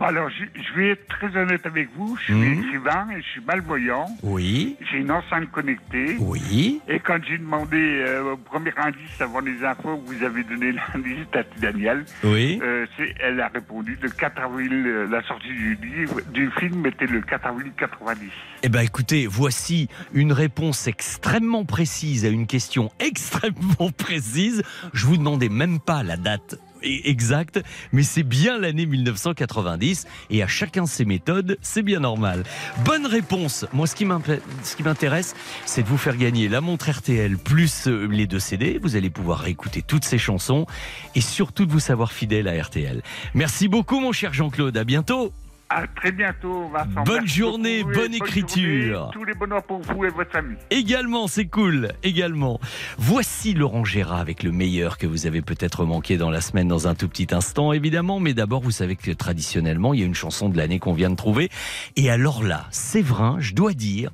Alors, 0.00 0.28
je, 0.30 0.44
je 0.62 0.74
vais 0.78 0.90
être 0.90 1.06
très 1.08 1.36
honnête 1.36 1.66
avec 1.66 1.88
vous. 1.96 2.16
Je 2.18 2.24
suis 2.24 2.34
Mhm. 2.34 2.58
écrivain 2.62 3.08
et 3.10 3.20
je 3.20 3.26
suis 3.26 3.40
malvoyant. 3.40 4.06
Oui. 4.22 4.76
J'ai 4.90 4.98
une 4.98 5.10
enceinte 5.10 5.50
connectée. 5.50 6.16
Oui. 6.20 6.80
Et 6.88 7.00
quand 7.00 7.18
j'ai 7.28 7.38
demandé 7.38 7.76
euh, 8.06 8.34
au 8.34 8.36
premier 8.36 8.72
indice 8.76 9.20
avant 9.20 9.40
les 9.40 9.64
infos 9.64 9.96
vous 10.06 10.22
avez 10.24 10.44
donné 10.44 10.70
l'indice 10.94 11.26
Tati 11.32 11.58
Daniel, 11.60 12.04
Oui. 12.22 12.60
euh, 12.62 12.86
elle 13.20 13.40
a 13.40 13.48
répondu 13.48 13.98
le 14.00 14.08
4 14.08 14.40
avril, 14.40 14.70
euh, 14.72 15.08
la 15.10 15.20
sortie 15.24 15.48
du 15.48 15.74
livre, 15.82 16.20
du 16.32 16.48
film 16.60 16.86
était 16.86 17.06
le 17.06 17.20
4 17.20 17.46
avril 17.46 17.72
90. 17.76 18.28
Eh 18.62 18.68
ben 18.68 18.80
écoutez, 18.82 19.26
voici 19.26 19.88
une 20.14 20.32
réponse 20.32 20.86
extrêmement 20.86 21.64
précise 21.64 22.24
à 22.24 22.28
une 22.28 22.46
question 22.46 22.90
extrêmement 23.00 23.90
précise. 23.96 24.62
Je 24.92 25.06
vous 25.06 25.16
demandais 25.16 25.48
même 25.48 25.80
pas 25.80 26.02
la 26.04 26.16
date 26.16 26.56
e- 26.84 27.08
exacte, 27.08 27.60
mais 27.92 28.02
c'est 28.02 28.22
bien 28.22 28.58
l'année 28.58 28.86
1990 28.86 30.06
et 30.30 30.42
à 30.42 30.46
chacun 30.46 30.86
ses 30.86 31.04
méthodes, 31.04 31.58
c'est 31.62 31.82
bien 31.82 32.00
normal. 32.00 32.44
Bonne 32.84 33.06
réponse. 33.06 33.66
Moi, 33.72 33.86
ce 33.86 33.94
qui 33.94 34.04
m'imp- 34.04 34.40
ce 34.62 34.76
qui 34.76 34.82
m'intéresse, 34.82 35.34
c'est 35.66 35.82
de 35.82 35.88
vous 35.88 35.98
faire 35.98 36.16
gagner 36.16 36.48
la 36.48 36.60
montre 36.60 36.90
RTL 36.90 37.36
plus 37.38 37.86
euh, 37.88 38.06
les 38.10 38.26
deux 38.26 38.38
CD. 38.40 38.78
Vous 38.82 38.96
allez 38.96 39.10
pouvoir 39.10 39.40
réécouter 39.40 39.82
toutes 39.82 40.04
ces 40.04 40.18
chansons 40.18 40.66
et 41.14 41.20
surtout 41.20 41.66
de 41.66 41.72
vous 41.72 41.80
savoir 41.80 42.12
fidèle 42.12 42.48
à 42.48 42.62
RTL. 42.62 43.02
Merci 43.34 43.68
beaucoup, 43.68 44.00
mon 44.00 44.12
cher 44.12 44.32
Jean-Claude. 44.34 44.76
À 44.76 44.84
bientôt. 44.84 45.32
À 45.70 45.86
très 45.86 46.12
bientôt, 46.12 46.66
Vincent. 46.72 47.04
Bonne 47.04 47.20
Merci 47.20 47.36
journée, 47.36 47.84
bonne 47.84 48.14
écriture. 48.14 48.94
journée. 48.94 49.10
Tous 49.12 49.24
les 49.24 49.34
bonheurs 49.34 49.62
pour 49.62 49.80
vous 49.80 50.06
et 50.06 50.08
votre 50.08 50.30
famille. 50.30 50.56
Également, 50.70 51.26
c'est 51.26 51.44
cool, 51.44 51.92
également. 52.02 52.58
Voici 52.96 53.52
Laurent 53.52 53.84
Gérard 53.84 54.20
avec 54.20 54.42
le 54.42 54.50
meilleur 54.50 54.96
que 54.96 55.06
vous 55.06 55.26
avez 55.26 55.42
peut-être 55.42 55.84
manqué 55.84 56.16
dans 56.16 56.30
la 56.30 56.40
semaine 56.40 56.68
dans 56.68 56.88
un 56.88 56.94
tout 56.94 57.06
petit 57.06 57.26
instant, 57.32 57.74
évidemment. 57.74 58.18
Mais 58.18 58.32
d'abord, 58.32 58.62
vous 58.62 58.70
savez 58.70 58.96
que 58.96 59.10
traditionnellement, 59.10 59.92
il 59.92 60.00
y 60.00 60.02
a 60.02 60.06
une 60.06 60.14
chanson 60.14 60.48
de 60.48 60.56
l'année 60.56 60.78
qu'on 60.78 60.94
vient 60.94 61.10
de 61.10 61.16
trouver. 61.16 61.50
Et 61.96 62.08
alors 62.08 62.42
là, 62.42 62.66
Séverin, 62.70 63.36
je 63.38 63.52
dois 63.52 63.74
dire, 63.74 64.10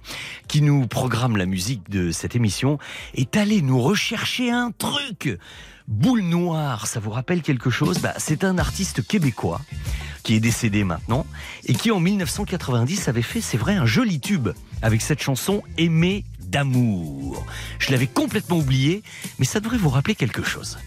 qui 0.48 0.60
nous 0.60 0.88
programme 0.88 1.36
la 1.36 1.46
musique 1.46 1.88
de 1.88 2.10
cette 2.10 2.34
émission, 2.34 2.78
est 3.14 3.36
allé 3.36 3.62
nous 3.62 3.80
rechercher 3.80 4.50
un 4.50 4.72
truc. 4.72 5.38
Boule 5.86 6.22
Noire, 6.22 6.86
ça 6.86 6.98
vous 6.98 7.10
rappelle 7.10 7.42
quelque 7.42 7.68
chose? 7.68 7.98
Bah, 7.98 8.14
C'est 8.16 8.44
un 8.44 8.56
artiste 8.58 9.06
québécois 9.06 9.60
qui 10.22 10.34
est 10.34 10.40
décédé 10.40 10.82
maintenant 10.82 11.26
et 11.66 11.74
qui 11.74 11.90
en 11.90 12.00
1990 12.00 13.08
avait 13.08 13.22
fait, 13.22 13.42
c'est 13.42 13.58
vrai, 13.58 13.74
un 13.74 13.84
joli 13.84 14.18
tube 14.18 14.48
avec 14.80 15.02
cette 15.02 15.20
chanson 15.20 15.62
Aimer 15.76 16.24
d'amour. 16.40 17.44
Je 17.78 17.90
l'avais 17.90 18.06
complètement 18.06 18.56
oublié, 18.56 19.02
mais 19.38 19.44
ça 19.44 19.60
devrait 19.60 19.76
vous 19.76 19.90
rappeler 19.90 20.14
quelque 20.14 20.42
chose. 20.42 20.78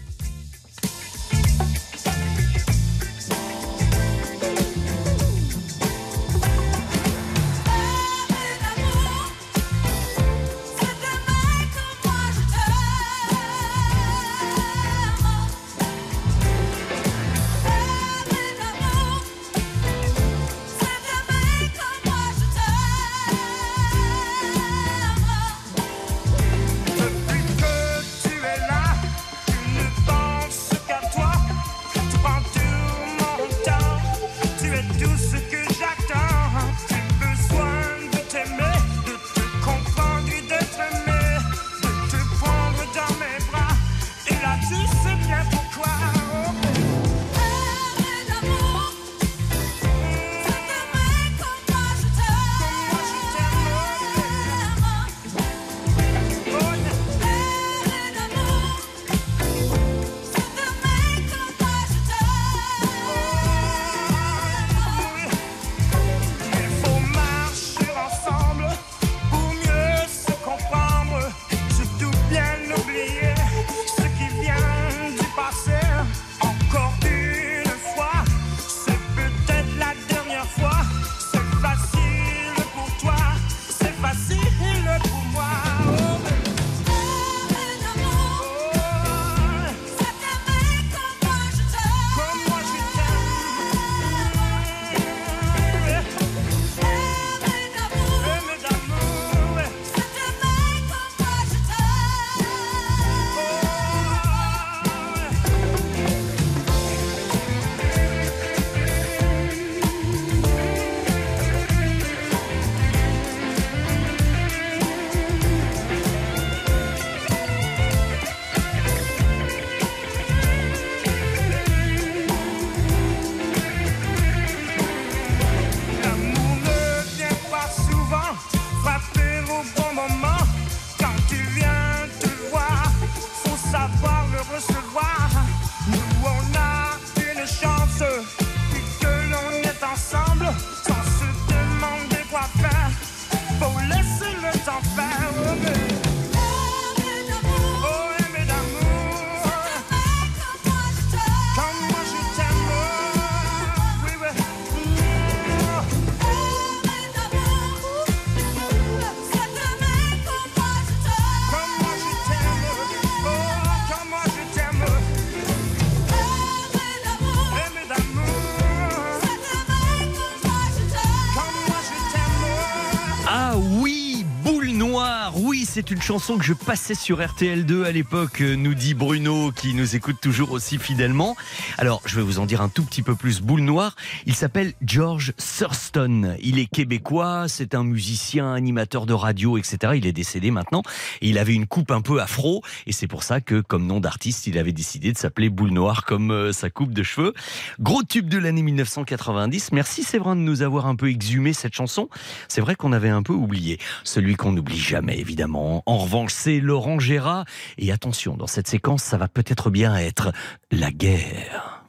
C'est 175.78 175.92
une 175.92 176.02
chanson 176.02 176.38
que 176.38 176.44
je 176.44 176.54
passais 176.54 176.96
sur 176.96 177.20
RTL2 177.20 177.84
à 177.84 177.92
l'époque, 177.92 178.40
euh, 178.40 178.56
nous 178.56 178.74
dit 178.74 178.94
Bruno, 178.94 179.52
qui 179.52 179.74
nous 179.74 179.94
écoute 179.94 180.16
toujours 180.20 180.50
aussi 180.50 180.76
fidèlement. 180.76 181.36
Alors, 181.80 182.02
je 182.06 182.16
vais 182.16 182.22
vous 182.22 182.40
en 182.40 182.46
dire 182.46 182.60
un 182.60 182.68
tout 182.68 182.82
petit 182.82 183.02
peu 183.02 183.14
plus. 183.14 183.40
Boule 183.40 183.60
Noire, 183.60 183.94
il 184.26 184.34
s'appelle 184.34 184.72
George 184.84 185.32
Thurston. 185.36 186.34
Il 186.42 186.58
est 186.58 186.66
québécois, 186.66 187.44
c'est 187.46 187.72
un 187.72 187.84
musicien, 187.84 188.52
animateur 188.52 189.06
de 189.06 189.12
radio, 189.12 189.56
etc. 189.56 189.92
Il 189.94 190.04
est 190.04 190.12
décédé 190.12 190.50
maintenant. 190.50 190.82
Et 191.20 191.28
il 191.28 191.38
avait 191.38 191.54
une 191.54 191.68
coupe 191.68 191.92
un 191.92 192.00
peu 192.00 192.20
afro, 192.20 192.64
et 192.88 192.92
c'est 192.92 193.06
pour 193.06 193.22
ça 193.22 193.40
que, 193.40 193.60
comme 193.60 193.86
nom 193.86 194.00
d'artiste, 194.00 194.48
il 194.48 194.58
avait 194.58 194.72
décidé 194.72 195.12
de 195.12 195.18
s'appeler 195.18 195.50
Boule 195.50 195.70
Noire, 195.70 196.04
comme 196.04 196.32
euh, 196.32 196.52
sa 196.52 196.68
coupe 196.68 196.92
de 196.92 197.04
cheveux. 197.04 197.32
Gros 197.78 198.02
tube 198.02 198.28
de 198.28 198.38
l'année 198.38 198.62
1990. 198.62 199.70
Merci 199.70 200.02
Séverin 200.02 200.34
de 200.34 200.40
nous 200.40 200.62
avoir 200.62 200.86
un 200.86 200.96
peu 200.96 201.08
exhumé 201.08 201.52
cette 201.52 201.74
chanson. 201.74 202.08
C'est 202.48 202.60
vrai 202.60 202.74
qu'on 202.74 202.92
avait 202.92 203.08
un 203.08 203.22
peu 203.22 203.34
oublié. 203.34 203.78
Celui 204.02 204.34
qu'on 204.34 204.50
n'oublie 204.50 204.80
jamais, 204.80 205.20
évidemment. 205.20 205.84
En 205.86 205.98
revanche, 205.98 206.32
c'est 206.34 206.58
Laurent 206.58 206.98
Gérard. 206.98 207.44
Et 207.78 207.92
attention, 207.92 208.36
dans 208.36 208.48
cette 208.48 208.66
séquence, 208.66 209.04
ça 209.04 209.16
va 209.16 209.28
peut-être 209.28 209.70
bien 209.70 209.96
être 209.96 210.32
la 210.70 210.90
guerre. 210.90 211.84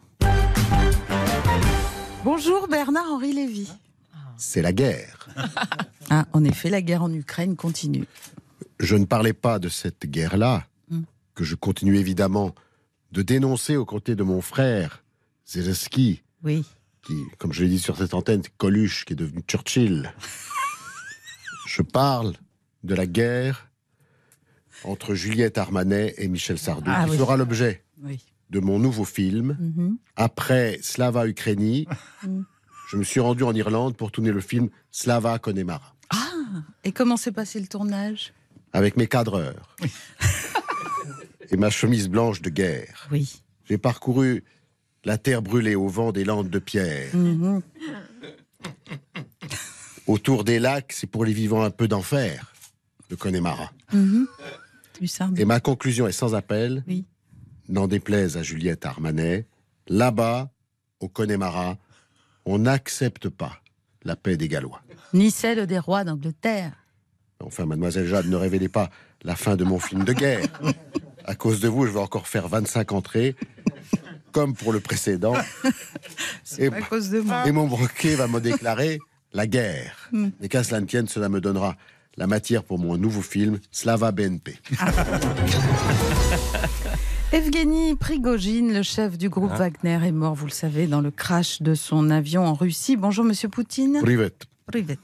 Bonjour 2.24 2.68
Bernard-Henri 2.68 3.34
Lévy. 3.34 3.72
C'est 4.38 4.62
la 4.62 4.74
guerre. 4.74 5.28
Ah, 6.12 6.26
en 6.34 6.44
effet, 6.44 6.72
la 6.72 6.82
guerre 6.82 7.04
en 7.04 7.14
Ukraine 7.14 7.56
continue. 7.56 8.06
Je 8.80 8.96
ne 8.96 9.06
parlais 9.06 9.32
pas 9.34 9.60
de 9.60 9.70
cette 9.70 10.08
guerre-là, 10.08 10.66
Hmm. 10.90 11.04
que 11.36 11.44
je 11.44 11.54
continue 11.54 11.98
évidemment 11.98 12.56
de 13.12 13.22
dénoncer 13.22 13.76
aux 13.78 13.86
côtés 13.86 14.16
de 14.16 14.24
mon 14.24 14.42
frère, 14.42 15.04
Zelensky, 15.46 16.24
Oui. 16.42 16.66
qui, 17.04 17.14
comme 17.38 17.54
je 17.54 17.62
l'ai 17.64 17.70
dit 17.70 17.78
sur 17.78 17.96
cette 17.96 18.16
antenne, 18.16 18.42
Coluche, 18.58 19.06
qui 19.06 19.14
est 19.14 19.16
devenu 19.16 19.44
Churchill. 19.48 20.12
je 21.68 21.84
parle 21.84 22.34
de 22.84 22.96
la 22.96 23.06
guerre 23.06 23.70
entre 24.84 25.14
Juliette 25.14 25.60
Armanet 25.60 26.16
et 26.18 26.28
Michel 26.28 26.58
Sardou, 26.58 26.90
Ah 26.92 27.04
qui 27.06 27.12
oui. 27.12 27.18
fera 27.20 27.38
l'objet 27.38 27.84
Oui. 28.02 28.20
De 28.50 28.60
mon 28.60 28.80
nouveau 28.80 29.06
film. 29.06 29.58
Mhm. 29.60 29.98
Après 30.16 30.80
Slava 30.82 31.28
Ukraini, 31.28 31.88
Mm. 32.24 32.42
je 32.90 32.98
me 32.98 33.04
suis 33.04 33.20
rendu 33.20 33.44
en 33.44 33.54
Irlande 33.54 33.96
pour 33.96 34.12
tourner 34.12 34.32
le 34.32 34.42
film 34.42 34.70
Slava 34.92 35.38
Connemara, 35.40 35.96
Ah, 36.10 36.64
et 36.84 36.92
comment 36.92 37.18
s'est 37.18 37.32
passé 37.32 37.60
le 37.60 37.68
tournage? 37.68 38.34
Avec 38.74 38.98
mes 38.98 39.08
cadreurs 39.08 39.76
et 41.52 41.58
ma 41.58 41.70
chemise 41.70 42.10
blanche 42.10 42.42
de 42.42 42.50
guerre. 42.50 43.08
Oui. 43.12 43.42
J'ai 43.66 43.78
parcouru 43.78 44.44
la 45.06 45.18
terre 45.18 45.42
brûlée 45.42 45.76
au 45.76 45.88
vent 45.88 46.12
des 46.12 46.24
landes 46.26 46.50
de 46.50 46.60
pierre. 46.60 47.16
Mhm. 47.16 47.62
Autour 50.08 50.44
des 50.44 50.60
lacs, 50.60 50.92
c'est 50.94 51.08
pour 51.08 51.24
les 51.26 51.34
vivants 51.34 51.62
un 51.64 51.70
peu 51.70 51.88
d'enfer, 51.88 52.52
de 53.10 53.16
Connemara. 53.16 53.72
Mhm. 53.94 54.28
Et 55.38 55.46
ma 55.46 55.60
conclusion 55.60 56.08
est 56.08 56.12
sans 56.12 56.34
appel. 56.36 56.84
Oui. 56.88 57.06
N'en 57.70 57.88
déplaise 57.88 58.36
à 58.36 58.42
Juliette 58.42 58.86
Armanet, 58.88 59.46
là-bas, 59.88 60.50
au 61.00 61.08
Connemara, 61.08 61.78
on 62.46 62.58
n'accepte 62.58 63.30
pas 63.30 63.62
la 64.04 64.16
paix 64.16 64.38
des 64.38 64.48
Gallois. 64.48 64.82
Ni 65.14 65.30
celle 65.30 65.68
des 65.68 65.78
rois 65.78 66.04
d'Angleterre. 66.04 66.74
Enfin, 67.40 67.68
mademoiselle 67.68 68.08
Jade, 68.08 68.26
ne 68.26 68.36
révélez 68.36 68.70
pas 68.70 68.90
la 69.24 69.36
fin 69.36 69.56
de 69.56 69.64
mon 69.64 69.78
film 69.78 70.04
de 70.04 70.14
guerre. 70.14 70.48
À 71.26 71.36
cause 71.36 71.60
de 71.60 71.68
vous, 71.68 71.86
je 71.86 71.92
vais 71.92 72.00
encore 72.00 72.28
faire 72.28 72.48
25 72.48 72.92
entrées, 72.92 73.36
comme 74.32 74.56
pour 74.56 74.74
le 74.74 74.80
précédent. 74.80 75.36
Et, 76.58 76.68
à 76.68 76.82
cause 76.82 77.12
de 77.12 77.20
moi. 77.20 77.48
et 77.48 77.52
mon 77.52 77.68
broquet 77.68 78.16
va 78.16 78.28
me 78.28 78.42
déclarer 78.42 79.00
la 79.32 79.46
guerre. 79.46 80.10
Hmm. 80.12 80.30
Mais 80.42 80.50
qu'à 80.50 80.64
cela 80.64 80.82
ne 80.82 80.88
tienne, 80.88 81.08
cela 81.08 81.30
me 81.30 81.40
donnera 81.40 81.78
la 82.18 82.26
matière 82.26 82.64
pour 82.64 82.80
mon 82.80 82.98
nouveau 82.98 83.22
film, 83.22 83.60
Slava 83.72 84.12
BNP. 84.12 84.58
Evgeny 87.32 87.96
Prigogine, 87.96 88.74
le 88.74 88.82
chef 88.82 89.18
du 89.18 89.30
groupe 89.30 89.52
Ah. 89.54 89.58
Wagner, 89.70 90.08
est 90.08 90.12
mort, 90.12 90.34
vous 90.34 90.48
le 90.48 90.52
savez, 90.52 90.88
dans 90.88 91.02
le 91.02 91.12
crash 91.12 91.62
de 91.62 91.76
son 91.76 92.10
avion 92.10 92.46
en 92.46 92.56
Russie. 92.56 92.96
Bonjour, 92.96 93.24
monsieur 93.24 93.50
Poutine. 93.50 94.00
Privet. 94.02 94.34
Privet. 94.66 94.98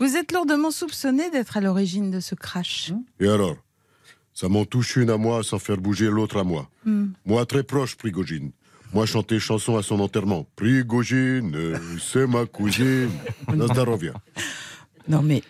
Vous 0.00 0.16
êtes 0.16 0.32
lourdement 0.32 0.70
soupçonné 0.70 1.30
d'être 1.30 1.58
à 1.58 1.60
l'origine 1.60 2.10
de 2.10 2.20
ce 2.20 2.34
crash. 2.34 2.92
Et 3.20 3.28
alors? 3.28 3.56
Ça 4.32 4.48
m'en 4.48 4.64
touche 4.64 4.96
une 4.96 5.10
à 5.10 5.18
moi 5.18 5.42
sans 5.42 5.58
faire 5.58 5.76
bouger 5.76 6.06
l'autre 6.08 6.38
à 6.38 6.44
moi. 6.44 6.68
Hmm. 6.86 7.08
Moi, 7.26 7.44
très 7.44 7.62
proche, 7.62 7.96
Prigogine. 7.96 8.52
Moi, 8.94 9.04
chanter 9.04 9.38
chanson 9.38 9.76
à 9.76 9.82
son 9.82 10.00
enterrement. 10.00 10.46
Prigogine, 10.56 11.54
c'est 12.00 12.26
ma 12.26 12.46
cousine. 12.46 13.10
Nazdarovia. 13.54 14.14
Non, 15.08 15.22
mais 15.22 15.42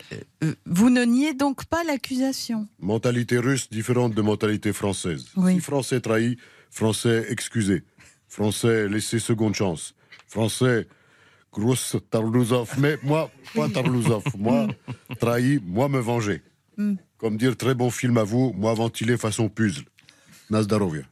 euh, 0.43 0.55
vous 0.67 0.91
ne 0.91 1.05
niez 1.05 1.35
donc 1.35 1.65
pas 1.65 1.83
l'accusation 1.85 2.69
Mentalité 2.79 3.39
russe 3.39 3.71
différente 3.71 4.15
de 4.15 4.23
mentalité 4.23 4.73
française. 4.73 5.27
Oui. 5.37 5.55
Si 5.55 5.61
français 5.61 6.01
trahi, 6.01 6.37
français 6.71 7.27
excusé. 7.31 7.83
Français 8.29 8.89
laissé 8.89 9.19
seconde 9.19 9.55
chance. 9.55 9.95
Français 10.27 10.87
grosse 11.53 11.97
Tarlouzov. 12.11 12.75
Mais 12.79 12.99
moi, 13.03 13.31
pas 13.55 13.69
Tarlouzov. 13.69 14.25
Moi, 14.39 14.69
trahi, 15.19 15.59
moi 15.65 15.89
me 15.89 15.99
venger. 15.99 16.43
Hmm. 16.77 16.97
Comme 17.17 17.39
dire 17.39 17.57
très 17.57 17.75
bon 17.75 17.91
film 17.91 18.19
à 18.19 18.25
vous, 18.25 18.53
moi 18.55 18.75
ventilé 18.75 19.17
façon 19.17 19.49
puzzle. 19.49 19.85
Nazdarovia. 20.51 21.03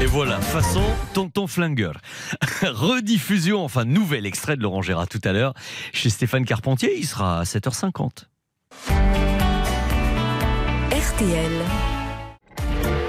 Et 0.00 0.06
voilà, 0.06 0.40
façon 0.40 0.82
tonton 1.12 1.48
flingueur. 1.48 1.94
Rediffusion, 2.62 3.64
enfin 3.64 3.84
nouvel 3.84 4.26
extrait 4.26 4.56
de 4.56 4.62
Laurent 4.62 4.80
Gérard 4.80 5.08
tout 5.08 5.20
à 5.24 5.32
l'heure 5.32 5.54
chez 5.92 6.08
Stéphane 6.08 6.44
Carpentier. 6.44 6.96
Il 6.96 7.04
sera 7.04 7.40
à 7.40 7.42
7h50. 7.42 8.26
RTL. 10.92 11.52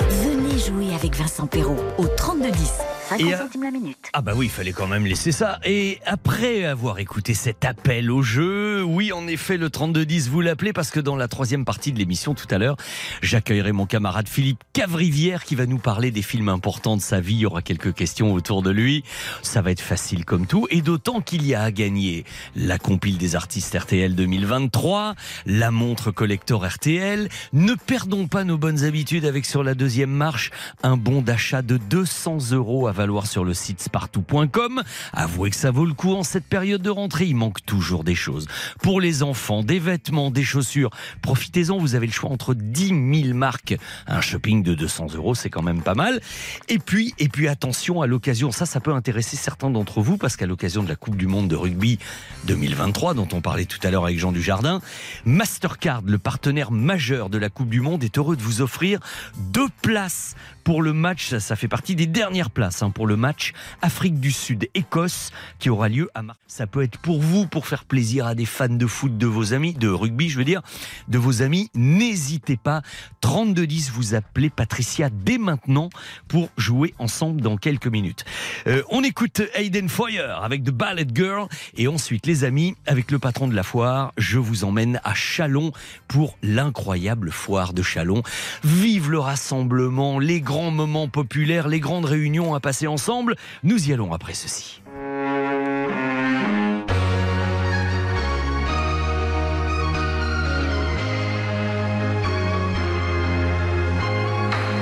Venez 0.09 0.57
jouer 0.57 0.95
avec 0.95 1.15
Vincent 1.15 1.45
Perrault 1.45 1.77
au 1.99 2.07
3210. 2.07 2.71
50 3.09 3.27
Et, 3.27 3.35
centimes 3.35 3.63
la 3.63 3.71
minute. 3.71 3.97
Ah 4.13 4.21
bah 4.21 4.33
oui, 4.35 4.45
il 4.45 4.51
fallait 4.51 4.71
quand 4.71 4.85
même 4.85 5.07
laisser 5.07 5.31
ça. 5.31 5.59
Et 5.65 5.99
après 6.05 6.65
avoir 6.65 6.99
écouté 6.99 7.33
cet 7.33 7.65
appel 7.65 8.11
au 8.11 8.21
jeu, 8.21 8.83
oui, 8.83 9.11
en 9.11 9.27
effet, 9.27 9.57
le 9.57 9.71
3210, 9.71 10.29
vous 10.29 10.41
l'appelez 10.41 10.73
parce 10.73 10.91
que 10.91 10.99
dans 10.99 11.15
la 11.15 11.27
troisième 11.27 11.65
partie 11.65 11.91
de 11.91 11.97
l'émission 11.97 12.35
tout 12.35 12.45
à 12.51 12.59
l'heure, 12.59 12.77
j'accueillerai 13.23 13.71
mon 13.71 13.87
camarade 13.87 14.29
Philippe 14.29 14.63
Cavrivière 14.73 15.43
qui 15.43 15.55
va 15.55 15.65
nous 15.65 15.79
parler 15.79 16.11
des 16.11 16.21
films 16.21 16.49
importants 16.49 16.97
de 16.97 17.01
sa 17.01 17.19
vie. 17.19 17.33
Il 17.33 17.39
y 17.39 17.45
aura 17.47 17.63
quelques 17.63 17.95
questions 17.95 18.31
autour 18.31 18.61
de 18.61 18.69
lui. 18.69 19.03
Ça 19.41 19.63
va 19.63 19.71
être 19.71 19.81
facile 19.81 20.23
comme 20.23 20.45
tout. 20.45 20.67
Et 20.69 20.83
d'autant 20.83 21.21
qu'il 21.21 21.47
y 21.47 21.55
a 21.55 21.63
à 21.63 21.71
gagner 21.71 22.25
la 22.55 22.77
compile 22.77 23.17
des 23.17 23.35
artistes 23.35 23.75
RTL 23.75 24.13
2023, 24.13 25.15
la 25.47 25.71
montre 25.71 26.11
collector 26.11 26.63
RTL. 26.63 27.27
Ne 27.53 27.73
perdons 27.73 28.27
pas 28.27 28.43
nos 28.43 28.59
bonnes 28.59 28.83
habitudes 28.83 29.25
avec 29.25 29.47
sur 29.47 29.63
la 29.63 29.73
deuxième 29.73 30.11
marche 30.11 30.51
un 30.83 30.95
bon 30.95 31.23
d'achat 31.23 31.63
de 31.63 31.77
200 31.77 32.51
euros 32.51 32.87
à 32.87 32.91
valoir 32.99 33.27
sur 33.27 33.45
le 33.45 33.53
site 33.53 33.79
spartou.com. 33.79 34.83
Avouez 35.13 35.51
que 35.51 35.55
ça 35.55 35.71
vaut 35.71 35.85
le 35.85 35.93
coup 35.93 36.15
en 36.15 36.23
cette 36.23 36.43
période 36.43 36.81
de 36.81 36.89
rentrée. 36.89 37.27
Il 37.27 37.35
manque 37.37 37.65
toujours 37.65 38.03
des 38.03 38.13
choses. 38.13 38.45
Pour 38.83 38.99
les 38.99 39.23
enfants, 39.23 39.63
des 39.63 39.79
vêtements, 39.79 40.31
des 40.31 40.43
chaussures. 40.43 40.89
Profitez-en, 41.21 41.77
vous 41.77 41.95
avez 41.95 42.07
le 42.07 42.11
choix 42.11 42.29
entre 42.29 42.53
10 42.53 43.21
000 43.23 43.37
marques. 43.37 43.77
Un 44.05 44.19
shopping 44.19 44.63
de 44.63 44.75
200 44.75 45.13
euros, 45.15 45.33
c'est 45.33 45.49
quand 45.49 45.61
même 45.61 45.81
pas 45.81 45.95
mal. 45.95 46.19
Et 46.67 46.77
puis, 46.77 47.13
et 47.19 47.29
puis 47.29 47.47
attention 47.47 48.01
à 48.01 48.07
l'occasion, 48.07 48.51
ça, 48.51 48.65
ça 48.65 48.81
peut 48.81 48.93
intéresser 48.93 49.37
certains 49.37 49.69
d'entre 49.69 50.01
vous 50.01 50.17
parce 50.17 50.35
qu'à 50.35 50.45
l'occasion 50.45 50.83
de 50.83 50.89
la 50.89 50.97
Coupe 50.97 51.15
du 51.15 51.27
Monde 51.27 51.47
de 51.47 51.55
rugby 51.55 51.99
2023, 52.47 53.13
dont 53.13 53.29
on 53.31 53.39
parlait 53.39 53.63
tout 53.63 53.79
à 53.83 53.91
l'heure 53.91 54.03
avec 54.03 54.19
Jean 54.19 54.33
Dujardin, 54.33 54.81
Mastercard, 55.23 56.01
le 56.05 56.17
partenaire 56.17 56.71
majeur 56.71 57.29
de 57.29 57.37
la 57.37 57.47
Coupe 57.47 57.69
du 57.69 57.79
Monde, 57.79 58.03
est 58.03 58.17
heureux 58.17 58.35
de 58.35 58.41
vous 58.41 58.59
offrir 58.59 58.99
deux 59.37 59.69
places 59.81 60.35
pour 60.65 60.81
le 60.81 60.93
match. 60.93 61.35
Ça, 61.37 61.55
fait 61.55 61.67
partie 61.67 61.95
des 61.95 62.05
dernières 62.05 62.51
places 62.51 62.83
hein, 62.83 62.88
pour 62.89 63.07
le 63.07 63.15
match 63.15 63.53
Afrique 63.81 64.19
du 64.19 64.31
Sud-Écosse 64.31 65.31
qui 65.59 65.69
aura 65.69 65.89
lieu 65.89 66.09
à 66.13 66.21
Mar. 66.21 66.35
Ça 66.47 66.67
peut 66.67 66.83
être 66.83 66.97
pour 66.97 67.21
vous, 67.21 67.45
pour 67.45 67.67
faire 67.67 67.85
plaisir 67.85 68.25
à 68.25 68.35
des 68.35 68.45
fans 68.45 68.67
de 68.67 68.87
foot 68.87 69.17
de 69.17 69.27
vos 69.27 69.53
amis, 69.53 69.73
de 69.73 69.87
rugby, 69.87 70.29
je 70.29 70.37
veux 70.37 70.45
dire, 70.45 70.61
de 71.07 71.17
vos 71.17 71.41
amis. 71.41 71.69
N'hésitez 71.75 72.57
pas. 72.57 72.81
3210, 73.21 73.91
vous 73.91 74.15
appelez 74.15 74.49
Patricia 74.49 75.09
dès 75.09 75.37
maintenant 75.37 75.89
pour 76.27 76.49
jouer 76.57 76.93
ensemble 76.99 77.41
dans 77.41 77.57
quelques 77.57 77.87
minutes. 77.87 78.25
Euh, 78.67 78.83
on 78.89 79.03
écoute 79.03 79.41
Hayden 79.53 79.89
Foyer 79.89 80.33
avec 80.41 80.63
The 80.63 80.71
Ballet 80.71 81.07
Girl 81.13 81.47
et 81.77 81.87
ensuite 81.87 82.25
les 82.25 82.43
amis 82.43 82.75
avec 82.85 83.11
le 83.11 83.19
patron 83.19 83.47
de 83.47 83.55
la 83.55 83.63
foire. 83.63 84.13
Je 84.17 84.39
vous 84.39 84.63
emmène 84.63 84.99
à 85.03 85.13
Chalon 85.13 85.71
pour 86.07 86.37
l'incroyable 86.41 87.31
foire 87.31 87.73
de 87.73 87.81
Chalon. 87.81 88.23
Vive 88.63 89.11
le 89.11 89.19
rassemblement, 89.19 90.19
les 90.19 90.41
grands 90.41 90.71
moments 90.71 91.07
populaires, 91.07 91.67
les 91.67 91.79
grandes 91.79 92.05
réunions 92.05 92.55
à 92.55 92.59
passer 92.59 92.78
ensemble. 92.87 93.35
Nous 93.63 93.89
y 93.89 93.93
allons 93.93 94.13
après 94.13 94.33
ceci. 94.33 94.81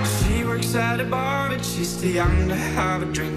She 0.05 0.43
works 0.43 0.75
at 0.75 0.99
a 0.99 1.05
bar, 1.05 1.49
but 1.49 1.63
she's 1.63 1.99
too 1.99 2.09
young 2.09 2.47
to 2.47 2.55
have 2.55 3.01
a 3.01 3.05
drink. 3.05 3.35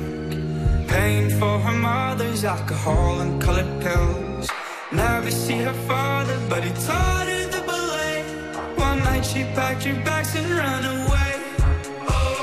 Paying 0.88 1.30
for 1.38 1.58
her 1.60 1.76
mother's 1.76 2.44
alcohol 2.44 3.20
and 3.20 3.40
colored 3.40 3.80
pills. 3.80 4.48
Never 4.92 5.30
see 5.30 5.58
her 5.58 5.72
father, 5.86 6.36
but 6.48 6.64
he 6.64 6.70
taught 6.84 7.28
her 7.28 7.46
the 7.46 7.62
ballet. 7.64 8.24
One 8.76 8.98
night 9.04 9.24
she 9.24 9.44
packed 9.54 9.84
her 9.84 9.94
bags 10.04 10.34
and 10.34 10.50
ran 10.50 10.84
away. 10.84 11.32
Oh, 12.08 12.39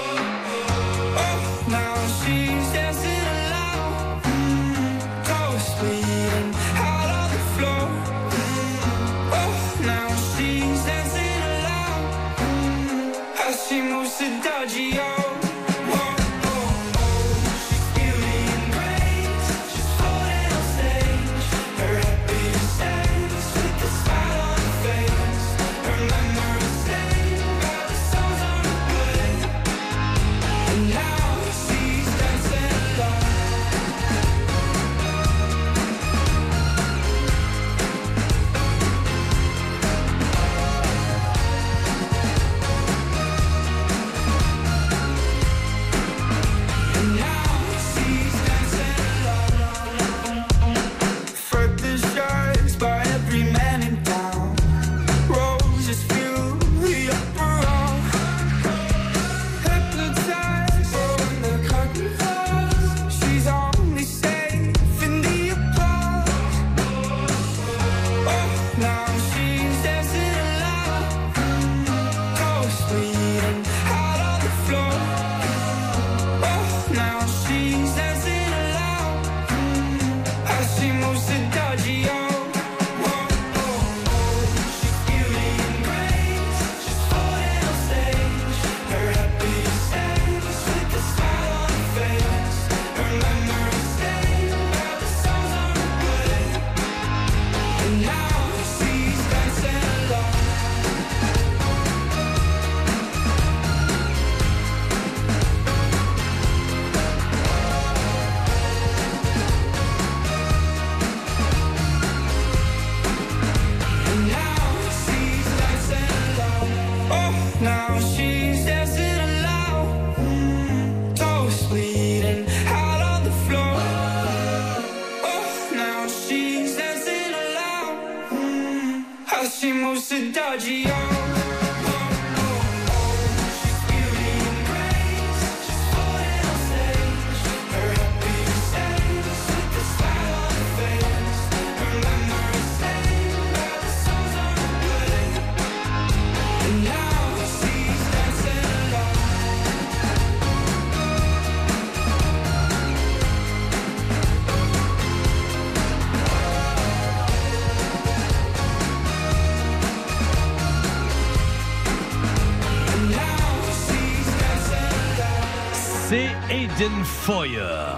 Aiden 166.87 167.03
Foyer. 167.03 167.95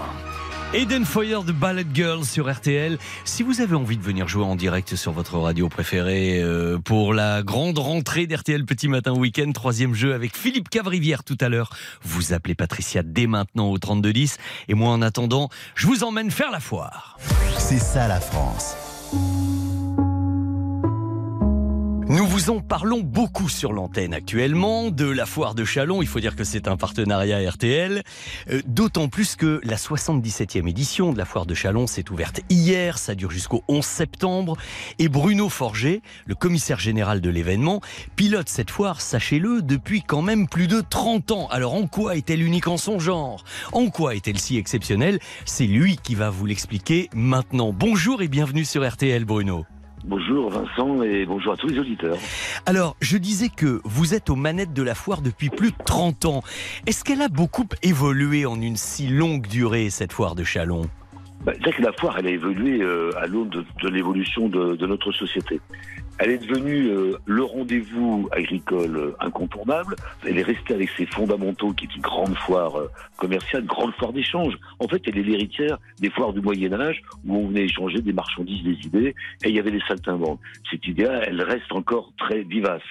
Aiden 0.74 1.04
Foyer 1.04 1.38
de 1.46 1.52
Ballet 1.52 1.86
Girl 1.94 2.24
sur 2.24 2.52
RTL. 2.52 2.98
Si 3.24 3.44
vous 3.44 3.60
avez 3.60 3.76
envie 3.76 3.96
de 3.96 4.02
venir 4.02 4.26
jouer 4.26 4.42
en 4.42 4.56
direct 4.56 4.96
sur 4.96 5.12
votre 5.12 5.38
radio 5.38 5.68
préférée 5.68 6.42
euh, 6.42 6.76
pour 6.76 7.14
la 7.14 7.44
grande 7.44 7.78
rentrée 7.78 8.26
d'RTL 8.26 8.64
Petit 8.64 8.88
Matin 8.88 9.12
Week-end, 9.12 9.52
troisième 9.52 9.94
jeu 9.94 10.12
avec 10.12 10.36
Philippe 10.36 10.70
Cavrivière 10.70 11.22
tout 11.22 11.38
à 11.40 11.48
l'heure, 11.48 11.70
vous 12.02 12.32
appelez 12.32 12.56
Patricia 12.56 13.04
dès 13.04 13.28
maintenant 13.28 13.70
au 13.70 13.78
3210. 13.78 14.38
Et 14.66 14.74
moi 14.74 14.90
en 14.90 15.02
attendant, 15.02 15.50
je 15.76 15.86
vous 15.86 16.02
emmène 16.02 16.32
faire 16.32 16.50
la 16.50 16.58
foire. 16.58 17.16
C'est 17.58 17.78
ça 17.78 18.08
la 18.08 18.18
France. 18.18 18.74
Nous 22.10 22.26
vous 22.26 22.50
en 22.50 22.58
parlons 22.58 23.02
beaucoup 23.02 23.48
sur 23.48 23.72
l'antenne 23.72 24.14
actuellement, 24.14 24.90
de 24.90 25.04
la 25.04 25.26
foire 25.26 25.54
de 25.54 25.64
Chalon, 25.64 26.02
il 26.02 26.08
faut 26.08 26.18
dire 26.18 26.34
que 26.34 26.42
c'est 26.42 26.66
un 26.66 26.76
partenariat 26.76 27.48
RTL, 27.48 28.02
euh, 28.50 28.62
d'autant 28.66 29.06
plus 29.06 29.36
que 29.36 29.60
la 29.62 29.76
77e 29.76 30.68
édition 30.68 31.12
de 31.12 31.18
la 31.18 31.24
foire 31.24 31.46
de 31.46 31.54
Chalon 31.54 31.86
s'est 31.86 32.10
ouverte 32.10 32.40
hier, 32.50 32.98
ça 32.98 33.14
dure 33.14 33.30
jusqu'au 33.30 33.62
11 33.68 33.84
septembre, 33.84 34.56
et 34.98 35.08
Bruno 35.08 35.48
Forger, 35.48 36.02
le 36.26 36.34
commissaire 36.34 36.80
général 36.80 37.20
de 37.20 37.30
l'événement, 37.30 37.80
pilote 38.16 38.48
cette 38.48 38.72
foire, 38.72 39.00
sachez-le, 39.00 39.62
depuis 39.62 40.02
quand 40.02 40.22
même 40.22 40.48
plus 40.48 40.66
de 40.66 40.80
30 40.80 41.30
ans. 41.30 41.46
Alors 41.52 41.74
en 41.74 41.86
quoi 41.86 42.16
est-elle 42.16 42.42
unique 42.42 42.66
en 42.66 42.76
son 42.76 42.98
genre? 42.98 43.44
En 43.70 43.88
quoi 43.88 44.16
est-elle 44.16 44.40
si 44.40 44.56
exceptionnelle? 44.56 45.20
C'est 45.44 45.68
lui 45.68 45.96
qui 45.96 46.16
va 46.16 46.28
vous 46.28 46.46
l'expliquer 46.46 47.08
maintenant. 47.14 47.72
Bonjour 47.72 48.20
et 48.20 48.26
bienvenue 48.26 48.64
sur 48.64 48.84
RTL 48.84 49.24
Bruno. 49.24 49.64
Bonjour 50.04 50.50
Vincent 50.50 51.02
et 51.02 51.26
bonjour 51.26 51.52
à 51.52 51.56
tous 51.56 51.68
les 51.68 51.78
auditeurs. 51.78 52.16
Alors, 52.64 52.96
je 53.00 53.18
disais 53.18 53.48
que 53.48 53.80
vous 53.84 54.14
êtes 54.14 54.30
aux 54.30 54.36
manettes 54.36 54.72
de 54.72 54.82
la 54.82 54.94
foire 54.94 55.20
depuis 55.20 55.50
plus 55.50 55.72
de 55.72 55.76
30 55.84 56.24
ans. 56.24 56.42
Est-ce 56.86 57.04
qu'elle 57.04 57.20
a 57.20 57.28
beaucoup 57.28 57.66
évolué 57.82 58.46
en 58.46 58.60
une 58.60 58.76
si 58.76 59.08
longue 59.08 59.46
durée, 59.46 59.90
cette 59.90 60.12
foire 60.12 60.34
de 60.34 60.42
Chalon? 60.42 60.82
Bah, 61.44 61.52
c'est 61.54 61.62
vrai 61.62 61.72
que 61.72 61.82
la 61.82 61.92
foire, 61.92 62.18
elle 62.18 62.26
a 62.26 62.30
évolué 62.30 62.80
euh, 62.82 63.10
à 63.18 63.26
l'aune 63.26 63.50
de, 63.50 63.64
de 63.82 63.88
l'évolution 63.88 64.48
de, 64.48 64.74
de 64.74 64.86
notre 64.86 65.12
société. 65.12 65.60
Elle 66.22 66.32
est 66.32 66.46
devenue 66.46 66.88
euh, 66.88 67.16
le 67.24 67.42
rendez-vous 67.42 68.28
agricole 68.32 68.94
euh, 68.94 69.16
incontournable. 69.20 69.96
Elle 70.26 70.36
est 70.36 70.42
restée 70.42 70.74
avec 70.74 70.90
ses 70.90 71.06
fondamentaux, 71.06 71.72
qui 71.72 71.86
est 71.86 71.96
une 71.96 72.02
grande 72.02 72.36
foire 72.36 72.78
euh, 72.78 72.90
commerciale, 73.16 73.64
grande 73.64 73.94
foire 73.94 74.12
d'échange. 74.12 74.52
En 74.80 74.86
fait, 74.86 75.00
elle 75.06 75.16
est 75.16 75.22
l'héritière 75.22 75.78
des 75.98 76.10
foires 76.10 76.34
du 76.34 76.42
Moyen 76.42 76.78
Âge, 76.78 77.00
où 77.24 77.36
on 77.36 77.48
venait 77.48 77.64
échanger 77.64 78.02
des 78.02 78.12
marchandises, 78.12 78.62
des 78.62 78.86
idées, 78.86 79.14
et 79.44 79.48
il 79.48 79.54
y 79.54 79.58
avait 79.58 79.70
les 79.70 79.80
saltimbanques. 79.88 80.40
Cette 80.70 80.86
idée-là, 80.86 81.22
elle 81.26 81.40
reste 81.40 81.72
encore 81.72 82.12
très 82.18 82.42
vivace. 82.42 82.82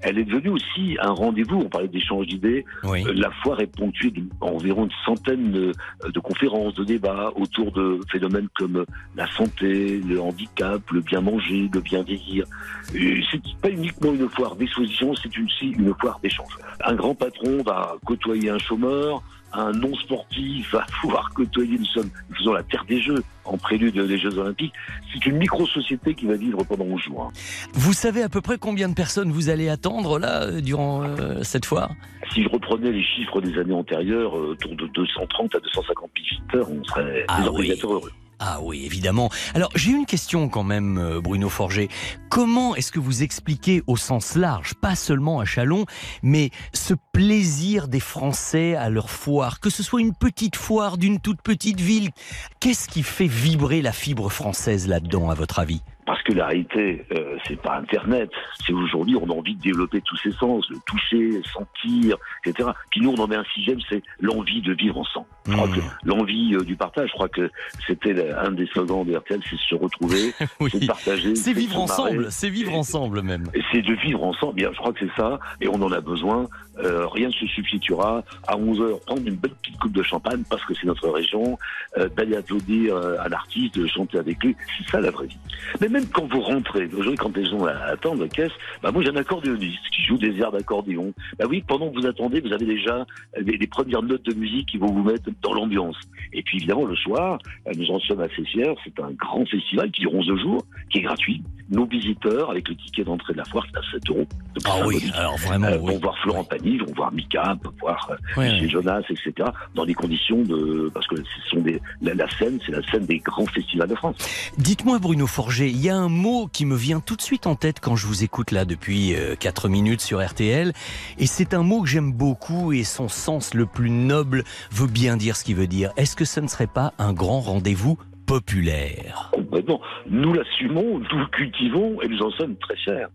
Elle 0.00 0.18
est 0.18 0.24
devenue 0.24 0.50
aussi 0.50 0.96
un 1.00 1.12
rendez-vous. 1.12 1.60
On 1.60 1.68
parlait 1.68 1.88
d'échange 1.88 2.26
d'idées. 2.26 2.64
Euh, 2.84 3.12
La 3.14 3.30
foire 3.30 3.60
est 3.60 3.68
ponctuée 3.68 4.12
d'environ 4.40 4.84
une 4.84 4.90
centaine 5.04 5.52
de, 5.52 5.72
de 6.12 6.20
conférences, 6.20 6.74
de 6.74 6.84
débats 6.84 7.32
autour 7.36 7.70
de 7.70 8.00
phénomènes 8.10 8.48
comme 8.56 8.84
la 9.16 9.30
santé, 9.30 9.98
le 9.98 10.20
handicap, 10.20 10.82
le 10.90 11.00
bien 11.00 11.20
manger, 11.20 11.70
le 11.72 11.80
bien 11.80 12.02
vieillir. 12.02 12.44
C'est 12.92 13.40
pas 13.60 13.70
uniquement 13.70 14.12
une 14.12 14.28
foire 14.28 14.56
d'exposition, 14.56 15.14
c'est 15.16 15.28
aussi 15.38 15.70
une 15.70 15.94
foire 16.00 16.18
d'échange. 16.22 16.52
Un 16.84 16.94
grand 16.94 17.14
patron 17.14 17.62
va 17.64 17.94
côtoyer 18.04 18.50
un 18.50 18.58
chômeur, 18.58 19.22
un 19.52 19.72
non 19.72 19.94
sportif 19.96 20.72
va 20.72 20.84
pouvoir 21.00 21.30
côtoyer, 21.34 21.78
nous 21.78 21.84
sommes, 21.86 22.10
nous 22.30 22.36
faisons 22.36 22.52
la 22.52 22.62
terre 22.62 22.84
des 22.86 23.00
jeux 23.00 23.22
en 23.44 23.56
prélude 23.58 23.98
des 23.98 24.18
Jeux 24.18 24.38
Olympiques. 24.38 24.72
C'est 25.12 25.26
une 25.26 25.36
micro-société 25.38 26.14
qui 26.14 26.26
va 26.26 26.34
vivre 26.36 26.62
pendant 26.64 26.84
11 26.84 27.00
jours. 27.02 27.22
hein. 27.24 27.32
Vous 27.74 27.92
savez 27.92 28.22
à 28.22 28.28
peu 28.28 28.40
près 28.40 28.56
combien 28.58 28.88
de 28.88 28.94
personnes 28.94 29.30
vous 29.32 29.48
allez 29.48 29.68
attendre 29.68 30.18
là 30.18 30.42
euh, 30.44 30.60
durant 30.60 31.02
euh, 31.02 31.42
cette 31.42 31.64
foire? 31.66 31.90
Si 32.32 32.42
je 32.44 32.48
reprenais 32.48 32.92
les 32.92 33.02
chiffres 33.02 33.40
des 33.40 33.58
années 33.58 33.74
antérieures, 33.74 34.36
euh, 34.38 34.52
autour 34.52 34.74
de 34.76 34.86
230 34.86 35.54
à 35.54 35.60
250 35.60 36.10
visiteurs, 36.16 36.70
on 36.70 36.82
serait 36.84 37.24
Ah 37.28 37.38
des 37.42 37.48
oui. 37.48 37.48
organisateurs 37.48 37.92
heureux. 37.92 38.10
Ah 38.44 38.58
oui, 38.60 38.84
évidemment. 38.84 39.30
Alors, 39.54 39.70
j'ai 39.76 39.92
une 39.92 40.04
question 40.04 40.48
quand 40.48 40.64
même, 40.64 40.98
euh, 40.98 41.20
Bruno 41.20 41.48
Forger. 41.48 41.88
Comment 42.28 42.74
est-ce 42.74 42.90
que 42.90 42.98
vous 42.98 43.22
expliquez 43.22 43.84
au 43.86 43.96
sens 43.96 44.34
large, 44.34 44.74
pas 44.74 44.96
seulement 44.96 45.38
à 45.38 45.44
Chalon, 45.44 45.86
mais 46.24 46.50
ce 46.72 46.94
plaisir 47.12 47.86
des 47.86 48.00
Français 48.00 48.74
à 48.74 48.90
leur 48.90 49.10
foire, 49.10 49.60
que 49.60 49.70
ce 49.70 49.84
soit 49.84 50.00
une 50.00 50.12
petite 50.12 50.56
foire 50.56 50.98
d'une 50.98 51.20
toute 51.20 51.40
petite 51.40 51.80
ville? 51.80 52.10
Qu'est-ce 52.58 52.88
qui 52.88 53.04
fait 53.04 53.28
vibrer 53.28 53.80
la 53.80 53.92
fibre 53.92 54.28
française 54.28 54.88
là-dedans, 54.88 55.30
à 55.30 55.34
votre 55.34 55.60
avis? 55.60 55.80
Parce 56.04 56.22
que 56.22 56.32
la 56.32 56.46
réalité, 56.48 57.04
euh, 57.12 57.36
c'est 57.46 57.60
pas 57.60 57.76
Internet. 57.76 58.30
C'est 58.66 58.72
aujourd'hui, 58.72 59.16
on 59.16 59.30
a 59.30 59.34
envie 59.34 59.54
de 59.54 59.62
développer 59.62 60.00
tous 60.00 60.16
ces 60.16 60.32
sens, 60.32 60.68
le 60.68 60.78
toucher, 60.86 61.40
sentir, 61.52 62.16
etc. 62.44 62.70
Puis 62.90 63.00
nous, 63.00 63.10
on 63.10 63.22
en 63.22 63.28
met 63.28 63.36
un 63.36 63.44
sixième, 63.54 63.78
c'est 63.88 64.02
l'envie 64.20 64.62
de 64.62 64.72
vivre 64.72 64.98
ensemble. 64.98 65.26
Que 65.44 65.80
l'envie 66.04 66.54
euh, 66.54 66.64
du 66.64 66.76
partage, 66.76 67.08
je 67.08 67.14
crois 67.14 67.28
que 67.28 67.50
c'était 67.86 68.32
un 68.32 68.50
des 68.52 68.66
slogans 68.66 69.04
de 69.04 69.16
RTL, 69.16 69.40
c'est 69.48 69.58
se 69.58 69.74
retrouver, 69.74 70.32
c'est 70.70 70.80
de 70.80 70.86
partager. 70.86 71.34
C'est 71.34 71.52
vivre 71.52 71.80
ensemble, 71.80 72.30
c'est 72.30 72.50
vivre 72.50 72.74
ensemble 72.74 73.22
même. 73.22 73.44
C'est 73.70 73.82
de 73.82 73.94
vivre 73.94 74.22
ensemble. 74.22 74.54
Bien, 74.54 74.70
je 74.72 74.78
crois 74.78 74.92
que 74.92 75.00
c'est 75.00 75.20
ça, 75.20 75.38
et 75.60 75.68
on 75.68 75.80
en 75.82 75.92
a 75.92 76.00
besoin. 76.00 76.46
Euh, 76.78 77.06
rien 77.06 77.28
ne 77.28 77.32
se 77.32 77.46
substituera 77.46 78.24
à 78.46 78.56
11 78.56 78.80
heures 78.80 79.00
prendre 79.00 79.26
une 79.26 79.36
belle 79.36 79.52
petite 79.62 79.78
coupe 79.78 79.92
de 79.92 80.02
champagne 80.02 80.42
parce 80.48 80.64
que 80.64 80.74
c'est 80.74 80.86
notre 80.86 81.08
région, 81.08 81.58
euh, 81.98 82.08
d'aller 82.08 82.36
applaudir 82.36 82.96
euh, 82.96 83.16
un 83.24 83.32
artiste, 83.32 83.78
de 83.78 83.86
chanter 83.86 84.18
avec 84.18 84.42
lui. 84.42 84.56
C'est 84.78 84.90
ça 84.90 85.00
la 85.00 85.10
vraie 85.10 85.26
vie. 85.26 85.38
Mais 85.80 85.88
même 85.88 86.06
quand 86.06 86.26
vous 86.32 86.40
rentrez, 86.40 86.86
aujourd'hui 86.86 87.16
quand 87.16 87.36
les 87.36 87.44
gens 87.44 87.64
attendent 87.64 88.20
la 88.20 88.28
caisse, 88.28 88.52
bah 88.82 88.90
moi 88.90 89.02
j'ai 89.02 89.10
un 89.10 89.16
accordéoniste 89.16 89.82
qui 89.94 90.02
joue 90.02 90.18
des 90.18 90.38
airs 90.40 90.52
d'accordéon. 90.52 91.12
Bah 91.38 91.44
oui, 91.48 91.62
pendant 91.66 91.90
que 91.90 92.00
vous 92.00 92.06
attendez, 92.06 92.40
vous 92.40 92.52
avez 92.52 92.66
déjà 92.66 93.00
euh, 93.36 93.42
les, 93.44 93.56
les 93.56 93.66
premières 93.66 94.02
notes 94.02 94.24
de 94.24 94.34
musique 94.34 94.68
qui 94.68 94.78
vont 94.78 94.92
vous 94.92 95.02
mettre 95.02 95.30
dans 95.42 95.52
l'ambiance. 95.52 95.96
Et 96.32 96.42
puis 96.42 96.58
évidemment 96.58 96.86
le 96.86 96.96
soir, 96.96 97.38
euh, 97.66 97.72
nous 97.76 97.90
en 97.90 98.00
sommes 98.00 98.20
assez 98.20 98.44
fiers. 98.44 98.74
C'est 98.84 98.98
un 99.00 99.12
grand 99.12 99.44
festival 99.46 99.90
qui 99.90 100.02
dure 100.02 100.14
11 100.14 100.40
jours, 100.40 100.64
qui 100.90 100.98
est 100.98 101.02
gratuit. 101.02 101.42
Nos 101.72 101.86
visiteurs, 101.86 102.50
avec 102.50 102.68
le 102.68 102.76
ticket 102.76 103.02
d'entrée 103.02 103.32
de 103.32 103.38
la 103.38 103.44
foire, 103.46 103.64
c'est 103.72 103.78
à 103.78 103.82
7 103.92 104.10
euros. 104.10 104.26
Ah 104.66 104.86
oui, 104.86 105.10
alors 105.14 105.36
vraiment, 105.38 105.68
Euh, 105.68 105.78
oui. 105.80 105.94
vont 105.94 105.98
voir 106.00 106.18
Florent 106.22 106.44
Pagny, 106.44 106.76
vont 106.78 106.92
voir 106.94 107.10
Mika, 107.12 107.56
vont 107.64 107.72
voir 107.80 108.10
euh, 108.12 108.40
Michel 108.42 108.62
ouais. 108.62 108.68
Jonas, 108.68 109.02
etc. 109.08 109.48
Dans 109.74 109.86
des 109.86 109.94
conditions 109.94 110.42
de, 110.42 110.90
parce 110.92 111.06
que 111.06 111.16
ce 111.16 111.50
sont 111.50 111.60
des, 111.62 111.80
la, 112.02 112.14
la 112.14 112.28
scène, 112.38 112.58
c'est 112.64 112.72
la 112.72 112.82
scène 112.90 113.06
des 113.06 113.18
grands 113.18 113.46
festivals 113.46 113.88
de 113.88 113.94
France. 113.94 114.16
Dites-moi 114.58 114.98
Bruno 114.98 115.26
Forger, 115.26 115.68
il 115.68 115.80
y 115.80 115.88
a 115.88 115.96
un 115.96 116.08
mot 116.10 116.46
qui 116.52 116.66
me 116.66 116.76
vient 116.76 117.00
tout 117.00 117.16
de 117.16 117.22
suite 117.22 117.46
en 117.46 117.54
tête 117.56 117.80
quand 117.80 117.96
je 117.96 118.06
vous 118.06 118.22
écoute 118.22 118.50
là 118.50 118.64
depuis 118.66 119.14
4 119.40 119.68
minutes 119.68 120.02
sur 120.02 120.22
RTL, 120.24 120.72
et 121.18 121.26
c'est 121.26 121.54
un 121.54 121.62
mot 121.62 121.80
que 121.82 121.88
j'aime 121.88 122.12
beaucoup 122.12 122.72
et 122.72 122.84
son 122.84 123.08
sens 123.08 123.54
le 123.54 123.64
plus 123.66 123.88
noble 123.90 124.44
veut 124.70 124.86
bien 124.88 125.16
dire 125.16 125.36
ce 125.36 125.44
qu'il 125.44 125.56
veut 125.56 125.66
dire. 125.66 125.92
Est-ce 125.96 126.16
que 126.16 126.24
ce 126.26 126.40
ne 126.40 126.48
serait 126.48 126.66
pas 126.66 126.92
un 126.98 127.12
grand 127.14 127.40
rendez-vous 127.40 127.96
populaire 128.40 129.28
Complètement. 129.32 129.80
Nous 130.08 130.32
l'assumons, 130.32 130.98
nous 130.98 131.18
le 131.18 131.26
cultivons 131.26 132.00
et 132.00 132.08
nous 132.08 132.22
en 132.22 132.30
sommes 132.30 132.56
très 132.56 132.76
fiers. 132.76 133.06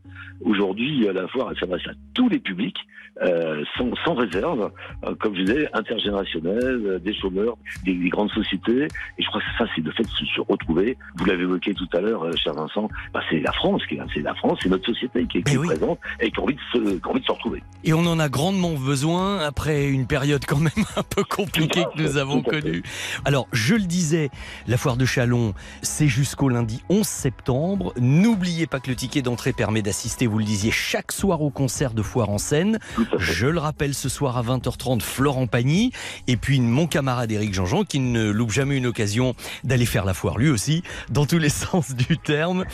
Aujourd'hui, 0.41 1.07
la 1.11 1.27
foire, 1.27 1.51
s'adresse 1.59 1.87
à 1.87 1.91
tous 2.13 2.29
les 2.29 2.37
publics, 2.39 2.77
euh, 3.23 3.63
sans, 3.75 3.89
sans 4.05 4.13
réserve, 4.13 4.71
euh, 5.03 5.15
comme 5.19 5.35
je 5.35 5.41
disais, 5.41 5.67
intergénérationnel, 5.73 6.61
euh, 6.85 6.99
des 6.99 7.15
chômeurs, 7.15 7.57
des, 7.83 7.95
des 7.95 8.09
grandes 8.09 8.29
sociétés. 8.29 8.83
Et 9.17 9.23
je 9.23 9.27
crois 9.27 9.41
que 9.41 9.47
ça, 9.57 9.65
c'est 9.75 9.81
le 9.83 9.89
fait 9.91 10.03
de 10.03 10.09
se, 10.09 10.25
se 10.25 10.41
retrouver. 10.41 10.95
Vous 11.15 11.25
l'avez 11.25 11.41
évoqué 11.41 11.73
tout 11.73 11.87
à 11.93 12.01
l'heure, 12.01 12.23
euh, 12.25 12.31
cher 12.35 12.53
Vincent. 12.53 12.87
Bah, 13.15 13.21
c'est 13.31 13.39
la 13.39 13.51
France, 13.53 13.81
qui 13.89 13.95
est- 13.95 14.01
c'est 14.13 14.21
la 14.21 14.35
France, 14.35 14.59
c'est 14.61 14.69
notre 14.69 14.85
société 14.85 15.25
qui 15.25 15.39
est, 15.39 15.41
qui 15.41 15.55
est 15.55 15.57
présente 15.57 15.99
et 16.19 16.29
qui 16.29 16.39
a 16.39 16.43
envie 16.43 16.53
de 16.53 16.59
se, 16.71 16.77
qui 16.77 17.01
a 17.03 17.09
envie 17.09 17.19
de 17.21 17.25
se 17.25 17.31
retrouver. 17.31 17.63
Et 17.83 17.93
on 17.93 18.05
en 18.05 18.19
a 18.19 18.29
grandement 18.29 18.73
besoin 18.75 19.39
après 19.39 19.87
une 19.87 20.05
période 20.05 20.45
quand 20.45 20.59
même 20.59 20.69
un 20.95 21.01
peu 21.03 21.23
compliquée 21.23 21.85
que 21.95 21.99
nous 22.03 22.17
avons 22.17 22.43
connue. 22.43 22.83
Alors, 23.25 23.47
je 23.51 23.73
le 23.73 23.81
disais, 23.87 24.29
la 24.67 24.77
foire 24.77 24.95
de 24.95 25.05
Chalon, 25.07 25.55
c'est 25.81 26.07
jusqu'au 26.07 26.49
lundi 26.49 26.83
11 26.89 27.07
septembre. 27.07 27.93
N'oubliez 27.99 28.67
pas 28.67 28.79
que 28.79 28.89
le 28.89 28.95
ticket 28.95 29.23
d'entrée 29.23 29.53
permet 29.53 29.81
d'assister, 29.81 30.27
vous 30.27 30.37
le 30.37 30.45
disiez, 30.45 30.69
chaque 30.69 31.11
soir 31.11 31.41
au 31.41 31.49
concert 31.49 31.93
de 31.93 32.03
Foire 32.03 32.29
en 32.29 32.37
scène. 32.37 32.77
Je 33.17 33.47
le 33.47 33.59
rappelle 33.59 33.95
ce 33.95 34.09
soir 34.09 34.37
à 34.37 34.43
20h30, 34.43 35.01
Florent 35.01 35.47
Pagny. 35.47 35.91
Et 36.27 36.37
puis 36.37 36.59
mon 36.59 36.85
camarade 36.85 37.31
Éric 37.31 37.53
Jean-Jean 37.53 37.83
qui 37.83 37.99
ne 37.99 38.29
loupe 38.29 38.51
jamais 38.51 38.77
une 38.77 38.85
occasion 38.85 39.33
d'aller 39.63 39.85
faire 39.85 40.05
la 40.05 40.13
foire 40.13 40.37
lui 40.37 40.49
aussi, 40.49 40.83
dans 41.09 41.25
tous 41.25 41.39
les 41.39 41.49
sens 41.49 41.95
du 41.95 42.17
terme, 42.17 42.65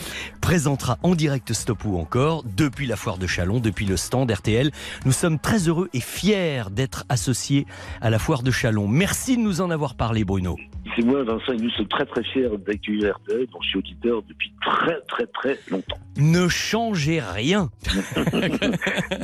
présentera 0.42 0.98
en 1.04 1.16
direct 1.16 1.54
Stop 1.54 1.86
ou 1.86 1.98
encore 1.98 2.44
depuis 2.44 2.88
la 2.88 2.96
foire 2.96 3.18
de 3.18 3.28
Chalon, 3.28 3.60
depuis 3.60 3.86
le 3.86 3.96
stand 3.98 4.30
RTL. 4.32 4.72
Nous 5.06 5.12
sommes 5.12 5.40
très 5.40 5.68
heureux 5.68 5.90
et 5.94 6.02
fiers 6.02 6.64
d'être 6.72 7.06
associés 7.10 7.68
à 8.02 8.10
la 8.10 8.20
foire 8.20 8.44
de 8.44 8.52
Chalon. 8.52 8.88
Merci 8.88 9.38
de 9.38 9.42
nous 9.42 9.62
en 9.62 9.70
avoir 9.70 9.96
parlé 9.96 10.24
Bruno. 10.24 10.58
C'est 10.96 11.04
moi, 11.04 11.24
Vincent, 11.24 11.54
et 11.54 11.58
nous 11.58 11.70
sommes 11.72 11.88
très 11.88 12.06
très 12.06 12.24
fiers 12.24 12.50
d'accueillir 12.66 13.16
RTL, 13.16 13.48
dont 13.52 13.60
je 13.64 13.68
suis 13.70 13.78
auditeur 13.80 14.22
depuis 14.30 14.54
très 14.64 15.00
très 15.08 15.26
très 15.28 15.60
longtemps. 15.72 15.98
Ne 16.18 16.48
changez 16.48 17.20
rien. 17.20 17.70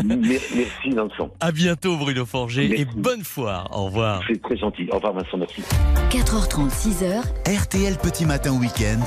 Mer- 0.03 0.39
Merci 0.55 0.89
Vincent. 0.91 1.29
À 1.39 1.51
bientôt 1.51 1.95
Bruno 1.97 2.25
Forger 2.25 2.79
et 2.79 2.85
bonne 2.85 3.23
foire. 3.23 3.69
Au 3.77 3.85
revoir. 3.85 4.21
C'est 4.27 4.41
très 4.41 4.57
gentil. 4.57 4.87
Au 4.91 4.95
revoir 4.95 5.13
Vincent, 5.13 5.37
merci. 5.37 5.61
4h30, 6.09 6.69
6h, 6.71 7.21
RTL 7.63 7.97
Petit 7.97 8.25
Matin 8.25 8.53
Week-end, 8.59 8.99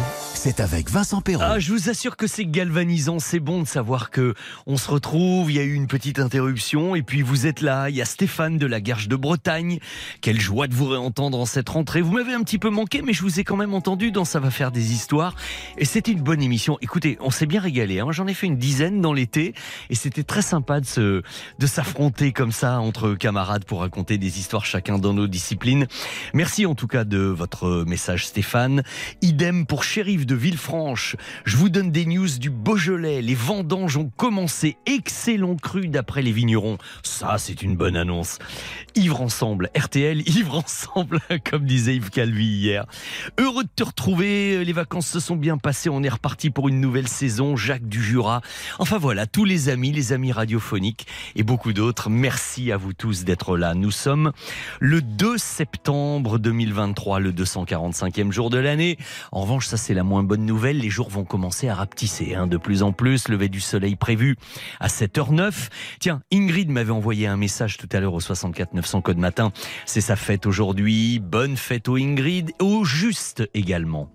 c'est 0.44 0.58
avec 0.58 0.90
Vincent 0.90 1.20
Perrault. 1.20 1.44
Ah, 1.46 1.60
je 1.60 1.72
vous 1.72 1.88
assure 1.88 2.16
que 2.16 2.26
c'est 2.26 2.44
galvanisant, 2.44 3.20
c'est 3.20 3.38
bon 3.38 3.62
de 3.62 3.66
savoir 3.68 4.10
que 4.10 4.34
on 4.66 4.76
se 4.76 4.90
retrouve, 4.90 5.52
il 5.52 5.56
y 5.56 5.60
a 5.60 5.62
eu 5.62 5.74
une 5.74 5.86
petite 5.86 6.18
interruption 6.18 6.96
et 6.96 7.02
puis 7.02 7.22
vous 7.22 7.46
êtes 7.46 7.60
là, 7.60 7.90
il 7.90 7.94
y 7.94 8.02
a 8.02 8.04
Stéphane 8.04 8.58
de 8.58 8.66
la 8.66 8.80
Garge 8.80 9.06
de 9.06 9.14
Bretagne. 9.14 9.78
Quelle 10.20 10.40
joie 10.40 10.66
de 10.66 10.74
vous 10.74 10.88
réentendre 10.88 11.38
en 11.38 11.46
cette 11.46 11.68
rentrée. 11.68 12.00
Vous 12.00 12.10
m'avez 12.10 12.32
un 12.32 12.42
petit 12.42 12.58
peu 12.58 12.70
manqué 12.70 13.02
mais 13.02 13.12
je 13.12 13.22
vous 13.22 13.38
ai 13.38 13.44
quand 13.44 13.54
même 13.54 13.72
entendu 13.72 14.10
dans 14.10 14.24
ça 14.24 14.40
va 14.40 14.50
faire 14.50 14.72
des 14.72 14.92
histoires 14.92 15.36
et 15.78 15.84
c'était 15.84 16.10
une 16.10 16.22
bonne 16.22 16.42
émission. 16.42 16.76
Écoutez, 16.80 17.18
on 17.20 17.30
s'est 17.30 17.46
bien 17.46 17.60
régalé 17.60 18.00
hein. 18.00 18.08
J'en 18.10 18.26
ai 18.26 18.34
fait 18.34 18.48
une 18.48 18.58
dizaine 18.58 19.00
dans 19.00 19.12
l'été 19.12 19.54
et 19.90 19.94
c'était 19.94 20.24
très 20.24 20.42
sympa 20.42 20.80
de 20.80 20.86
se 20.86 21.22
de 21.60 21.66
s'affronter 21.68 22.32
comme 22.32 22.50
ça 22.50 22.80
entre 22.80 23.14
camarades 23.14 23.64
pour 23.64 23.78
raconter 23.78 24.18
des 24.18 24.40
histoires 24.40 24.64
chacun 24.64 24.98
dans 24.98 25.14
nos 25.14 25.28
disciplines. 25.28 25.86
Merci 26.34 26.66
en 26.66 26.74
tout 26.74 26.88
cas 26.88 27.04
de 27.04 27.18
votre 27.18 27.84
message 27.86 28.26
Stéphane. 28.26 28.82
Idem 29.20 29.66
pour 29.66 29.84
Shérif 29.84 30.26
de 30.26 30.31
Villefranche. 30.34 31.16
Je 31.44 31.56
vous 31.56 31.68
donne 31.68 31.90
des 31.90 32.06
news 32.06 32.28
du 32.38 32.50
Beaujolais. 32.50 33.22
Les 33.22 33.34
vendanges 33.34 33.96
ont 33.96 34.10
commencé. 34.16 34.76
Excellent 34.86 35.56
cru 35.56 35.88
d'après 35.88 36.22
les 36.22 36.32
vignerons. 36.32 36.78
Ça, 37.02 37.38
c'est 37.38 37.62
une 37.62 37.76
bonne 37.76 37.96
annonce. 37.96 38.38
Ivre 38.94 39.20
ensemble. 39.20 39.70
RTL, 39.76 40.28
ivre 40.28 40.58
ensemble, 40.58 41.20
comme 41.48 41.64
disait 41.64 41.96
Yves 41.96 42.10
Calvi 42.10 42.46
hier. 42.46 42.86
Heureux 43.38 43.64
de 43.64 43.70
te 43.74 43.84
retrouver. 43.84 44.64
Les 44.64 44.72
vacances 44.72 45.08
se 45.08 45.20
sont 45.20 45.36
bien 45.36 45.58
passées. 45.58 45.88
On 45.88 46.02
est 46.02 46.08
reparti 46.08 46.50
pour 46.50 46.68
une 46.68 46.80
nouvelle 46.80 47.08
saison. 47.08 47.56
Jacques 47.56 47.88
du 47.88 48.02
Jura. 48.02 48.40
Enfin 48.78 48.98
voilà, 48.98 49.26
tous 49.26 49.44
les 49.44 49.68
amis, 49.68 49.92
les 49.92 50.12
amis 50.12 50.32
radiophoniques 50.32 51.06
et 51.36 51.42
beaucoup 51.42 51.72
d'autres. 51.72 52.10
Merci 52.10 52.72
à 52.72 52.76
vous 52.76 52.92
tous 52.92 53.24
d'être 53.24 53.56
là. 53.56 53.74
Nous 53.74 53.90
sommes 53.90 54.32
le 54.80 55.02
2 55.02 55.38
septembre 55.38 56.38
2023, 56.38 57.20
le 57.20 57.32
245e 57.32 58.32
jour 58.32 58.50
de 58.50 58.58
l'année. 58.58 58.98
En 59.30 59.42
revanche, 59.42 59.66
ça 59.66 59.76
c'est 59.76 59.94
la 59.94 60.02
moins 60.02 60.21
bonne 60.22 60.44
nouvelle. 60.44 60.78
Les 60.78 60.90
jours 60.90 61.08
vont 61.08 61.24
commencer 61.24 61.68
à 61.68 61.74
rapetisser 61.74 62.34
hein, 62.34 62.46
de 62.46 62.56
plus 62.56 62.82
en 62.82 62.92
plus. 62.92 63.28
Lever 63.28 63.48
du 63.48 63.60
soleil 63.60 63.96
prévu 63.96 64.36
à 64.80 64.88
7h09. 64.88 65.68
Tiens, 66.00 66.22
Ingrid 66.32 66.70
m'avait 66.70 66.92
envoyé 66.92 67.26
un 67.26 67.36
message 67.36 67.76
tout 67.76 67.88
à 67.92 68.00
l'heure 68.00 68.14
au 68.14 68.20
64 68.20 68.74
900 68.74 69.00
code 69.02 69.18
matin. 69.18 69.52
C'est 69.86 70.00
sa 70.00 70.16
fête 70.16 70.46
aujourd'hui. 70.46 71.18
Bonne 71.18 71.56
fête 71.56 71.88
au 71.88 71.96
Ingrid, 71.96 72.52
au 72.60 72.84
Juste 72.84 73.48
également. 73.54 74.10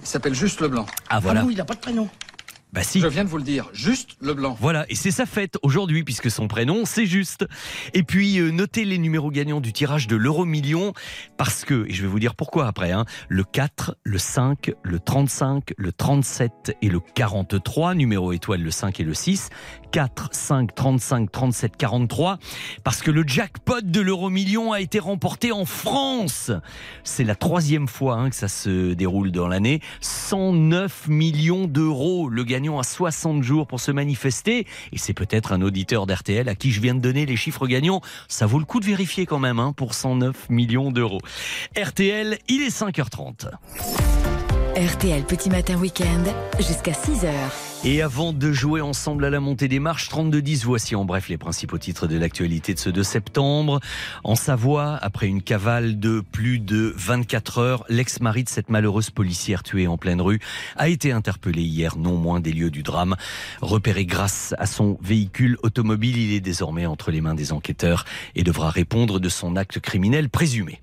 Il 0.00 0.06
s'appelle 0.06 0.34
Juste 0.34 0.60
Leblanc. 0.60 0.86
Ah 1.08 1.20
voilà. 1.20 1.42
non, 1.42 1.50
il 1.50 1.56
n'a 1.56 1.64
pas 1.64 1.74
de 1.74 1.80
prénom. 1.80 2.08
Bah 2.72 2.82
si. 2.82 3.00
Je 3.00 3.06
viens 3.06 3.24
de 3.24 3.28
vous 3.28 3.38
le 3.38 3.44
dire, 3.44 3.70
Juste 3.72 4.16
Leblanc. 4.20 4.56
Voilà, 4.60 4.84
et 4.90 4.94
c'est 4.94 5.10
sa 5.10 5.24
fête 5.24 5.56
aujourd'hui 5.62 6.04
puisque 6.04 6.30
son 6.30 6.48
prénom 6.48 6.84
c'est 6.84 7.06
juste. 7.06 7.46
Et 7.94 8.02
puis 8.02 8.38
euh, 8.38 8.50
notez 8.50 8.84
les 8.84 8.98
numéros 8.98 9.30
gagnants 9.30 9.60
du 9.60 9.72
tirage 9.72 10.06
de 10.06 10.16
l'euro 10.16 10.44
million 10.44 10.92
parce 11.36 11.64
que, 11.64 11.86
et 11.88 11.94
je 11.94 12.02
vais 12.02 12.08
vous 12.08 12.18
dire 12.18 12.34
pourquoi 12.34 12.66
après, 12.66 12.92
hein, 12.92 13.04
le 13.28 13.44
4, 13.44 13.96
le 14.04 14.18
5, 14.18 14.72
le 14.82 15.00
35, 15.00 15.74
le 15.76 15.92
37 15.92 16.76
et 16.82 16.88
le 16.88 17.00
43, 17.00 17.94
numéro 17.94 18.32
étoile 18.32 18.60
le 18.60 18.70
5 18.70 19.00
et 19.00 19.04
le 19.04 19.14
6, 19.14 19.48
4, 19.90 20.28
5, 20.32 20.74
35, 20.74 21.32
37, 21.32 21.76
43, 21.76 22.38
parce 22.84 23.00
que 23.00 23.10
le 23.10 23.24
jackpot 23.26 23.80
de 23.82 24.00
l'euro 24.00 24.30
million 24.30 24.72
a 24.72 24.80
été 24.80 24.98
remporté 24.98 25.52
en 25.52 25.64
France. 25.64 26.50
C'est 27.04 27.24
la 27.24 27.34
troisième 27.34 27.88
fois 27.88 28.16
hein, 28.16 28.30
que 28.30 28.36
ça 28.36 28.48
se 28.48 28.94
déroule 28.94 29.30
dans 29.30 29.48
l'année. 29.48 29.80
109 30.00 31.08
millions 31.08 31.66
d'euros. 31.66 32.28
Le 32.28 32.44
gagnant 32.44 32.78
a 32.78 32.82
60 32.82 33.42
jours 33.42 33.66
pour 33.66 33.80
se 33.80 33.90
manifester. 33.90 34.66
Et 34.92 34.98
c'est 34.98 35.14
peut-être 35.14 35.52
un 35.52 35.62
auditeur 35.62 36.06
d'RTL 36.06 36.48
à 36.48 36.54
qui 36.54 36.70
je 36.70 36.80
viens 36.80 36.94
de 36.94 37.00
donner 37.00 37.26
les 37.26 37.36
chiffres 37.36 37.66
gagnants. 37.66 38.00
Ça 38.28 38.46
vaut 38.46 38.58
le 38.58 38.64
coup 38.64 38.80
de 38.80 38.86
vérifier 38.86 39.26
quand 39.26 39.38
même 39.38 39.58
hein, 39.58 39.72
pour 39.76 39.94
109 39.94 40.50
millions 40.50 40.90
d'euros. 40.90 41.20
RTL, 41.76 42.38
il 42.48 42.62
est 42.62 42.76
5h30. 42.76 43.50
RTL 44.76 45.24
Petit 45.24 45.50
Matin 45.50 45.76
Week-end, 45.76 46.22
jusqu'à 46.58 46.92
6h. 46.92 47.28
Et 47.84 48.02
avant 48.02 48.32
de 48.32 48.50
jouer 48.50 48.80
ensemble 48.80 49.24
à 49.24 49.30
la 49.30 49.38
montée 49.38 49.68
des 49.68 49.78
marches 49.78 50.10
32-10, 50.10 50.64
voici 50.64 50.96
en 50.96 51.04
bref 51.04 51.28
les 51.28 51.38
principaux 51.38 51.78
titres 51.78 52.08
de 52.08 52.18
l'actualité 52.18 52.74
de 52.74 52.78
ce 52.78 52.90
2 52.90 53.04
septembre. 53.04 53.78
En 54.24 54.34
Savoie, 54.34 54.98
après 55.00 55.28
une 55.28 55.42
cavale 55.42 56.00
de 56.00 56.20
plus 56.20 56.58
de 56.58 56.92
24 56.96 57.58
heures, 57.58 57.84
l'ex-mari 57.88 58.42
de 58.42 58.48
cette 58.48 58.68
malheureuse 58.68 59.10
policière 59.10 59.62
tuée 59.62 59.86
en 59.86 59.96
pleine 59.96 60.20
rue 60.20 60.40
a 60.76 60.88
été 60.88 61.12
interpellé 61.12 61.62
hier, 61.62 61.96
non 61.96 62.16
moins 62.16 62.40
des 62.40 62.52
lieux 62.52 62.72
du 62.72 62.82
drame. 62.82 63.14
Repéré 63.62 64.04
grâce 64.04 64.56
à 64.58 64.66
son 64.66 64.98
véhicule 65.00 65.56
automobile, 65.62 66.18
il 66.18 66.32
est 66.32 66.40
désormais 66.40 66.84
entre 66.84 67.12
les 67.12 67.20
mains 67.20 67.36
des 67.36 67.52
enquêteurs 67.52 68.04
et 68.34 68.42
devra 68.42 68.70
répondre 68.70 69.20
de 69.20 69.28
son 69.28 69.54
acte 69.54 69.78
criminel 69.78 70.30
présumé. 70.30 70.80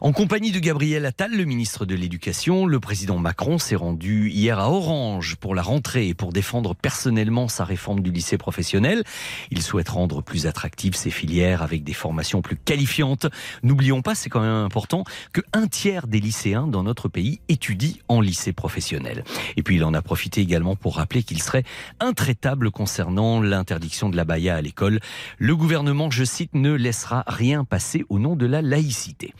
En 0.00 0.12
compagnie 0.12 0.50
de 0.50 0.58
Gabriel 0.58 1.06
Attal, 1.06 1.36
le 1.36 1.44
ministre 1.44 1.86
de 1.86 1.94
l'Éducation, 1.94 2.66
le 2.66 2.80
président 2.80 3.18
Macron 3.18 3.58
s'est 3.58 3.76
rendu 3.76 4.28
hier 4.28 4.58
à 4.58 4.70
Orange 4.72 5.36
pour 5.36 5.54
la 5.54 5.62
rentrée 5.62 6.08
et 6.08 6.14
pour 6.14 6.31
défendre 6.32 6.74
personnellement 6.74 7.48
sa 7.48 7.64
réforme 7.64 8.00
du 8.00 8.10
lycée 8.10 8.38
professionnel. 8.38 9.04
Il 9.50 9.62
souhaite 9.62 9.88
rendre 9.88 10.22
plus 10.22 10.46
attractives 10.46 10.94
ces 10.94 11.10
filières 11.10 11.62
avec 11.62 11.84
des 11.84 11.92
formations 11.92 12.42
plus 12.42 12.56
qualifiantes. 12.56 13.26
N'oublions 13.62 14.02
pas, 14.02 14.14
c'est 14.14 14.30
quand 14.30 14.40
même 14.40 14.64
important, 14.64 15.04
que 15.32 15.40
un 15.52 15.66
tiers 15.66 16.06
des 16.06 16.20
lycéens 16.20 16.66
dans 16.66 16.82
notre 16.82 17.08
pays 17.08 17.40
étudient 17.48 17.94
en 18.08 18.20
lycée 18.20 18.52
professionnel. 18.52 19.24
Et 19.56 19.62
puis 19.62 19.76
il 19.76 19.84
en 19.84 19.94
a 19.94 20.02
profité 20.02 20.40
également 20.40 20.76
pour 20.76 20.96
rappeler 20.96 21.22
qu'il 21.22 21.42
serait 21.42 21.64
intraitable 22.00 22.70
concernant 22.70 23.40
l'interdiction 23.40 24.08
de 24.08 24.16
la 24.16 24.24
baya 24.24 24.56
à 24.56 24.60
l'école. 24.60 25.00
Le 25.38 25.56
gouvernement, 25.56 26.10
je 26.10 26.24
cite, 26.24 26.54
ne 26.54 26.72
laissera 26.72 27.24
rien 27.26 27.64
passer 27.64 28.04
au 28.08 28.18
nom 28.18 28.36
de 28.36 28.46
la 28.46 28.62
laïcité. 28.62 29.34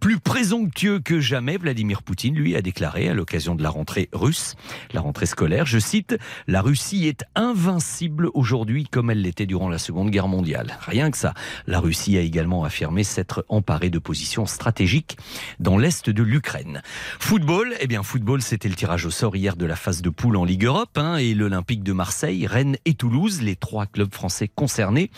Plus 0.00 0.18
présomptueux 0.18 1.00
que 1.00 1.20
jamais, 1.20 1.56
Vladimir 1.56 2.02
Poutine, 2.02 2.34
lui, 2.34 2.56
a 2.56 2.62
déclaré 2.62 3.08
à 3.08 3.14
l'occasion 3.14 3.54
de 3.54 3.62
la 3.62 3.70
rentrée 3.70 4.08
russe, 4.12 4.54
la 4.92 5.00
rentrée 5.00 5.26
scolaire, 5.26 5.66
je 5.66 5.78
cite, 5.78 6.16
la 6.46 6.60
Russie 6.60 7.06
est 7.06 7.24
invincible 7.34 8.30
aujourd'hui 8.34 8.84
comme 8.84 9.10
elle 9.10 9.22
l'était 9.22 9.46
durant 9.46 9.68
la 9.68 9.78
Seconde 9.78 10.10
Guerre 10.10 10.28
mondiale. 10.28 10.78
Rien 10.86 11.10
que 11.10 11.18
ça. 11.18 11.34
La 11.66 11.80
Russie 11.80 12.16
a 12.16 12.20
également 12.20 12.64
affirmé 12.64 13.04
s'être 13.04 13.44
emparée 13.48 13.90
de 13.90 13.98
positions 13.98 14.46
stratégiques 14.46 15.16
dans 15.60 15.78
l'est 15.78 16.10
de 16.10 16.22
l'Ukraine. 16.22 16.82
Football, 17.18 17.74
eh 17.80 17.86
bien 17.86 18.02
football, 18.02 18.42
c'était 18.42 18.68
le 18.68 18.74
tirage 18.74 19.06
au 19.06 19.10
sort 19.10 19.36
hier 19.36 19.56
de 19.56 19.66
la 19.66 19.76
phase 19.76 20.02
de 20.02 20.10
poule 20.10 20.36
en 20.36 20.44
Ligue 20.44 20.64
Europe 20.64 20.96
hein, 20.96 21.16
et 21.16 21.34
l'Olympique 21.34 21.82
de 21.82 21.92
Marseille, 21.92 22.46
Rennes 22.46 22.76
et 22.84 22.94
Toulouse, 22.94 23.42
les 23.42 23.56
trois 23.56 23.86
clubs 23.86 24.12
français 24.12 24.48
concernés, 24.48 25.10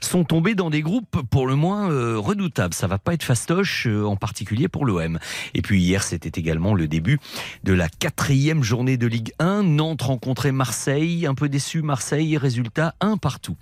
sont 0.00 0.24
tombés 0.24 0.54
dans 0.54 0.70
des 0.70 0.82
groupes 0.82 1.22
pour 1.30 1.46
le 1.46 1.54
moins 1.54 1.90
euh, 1.90 2.18
redoutables. 2.18 2.74
Ça 2.74 2.86
va 2.86 2.98
pas 2.98 3.14
être 3.14 3.22
fastoche, 3.22 3.86
euh, 3.86 4.04
en 4.04 4.16
particulier 4.16 4.68
pour 4.68 4.84
l'OM. 4.84 5.18
Et 5.54 5.62
puis 5.62 5.80
hier, 5.80 6.02
c'était 6.02 6.38
également 6.38 6.74
le 6.74 6.88
début 6.88 7.18
de 7.64 7.72
la 7.72 7.88
quatrième 7.88 8.62
journée 8.62 8.96
de 8.96 9.06
Ligue 9.06 9.32
1. 9.38 9.62
Nantes 9.62 10.02
rencontrait 10.02 10.52
Marseille, 10.58 11.24
un 11.24 11.36
peu 11.36 11.48
déçu 11.48 11.82
Marseille, 11.82 12.36
résultat 12.36 12.96
un 13.00 13.16
partout. 13.16 13.56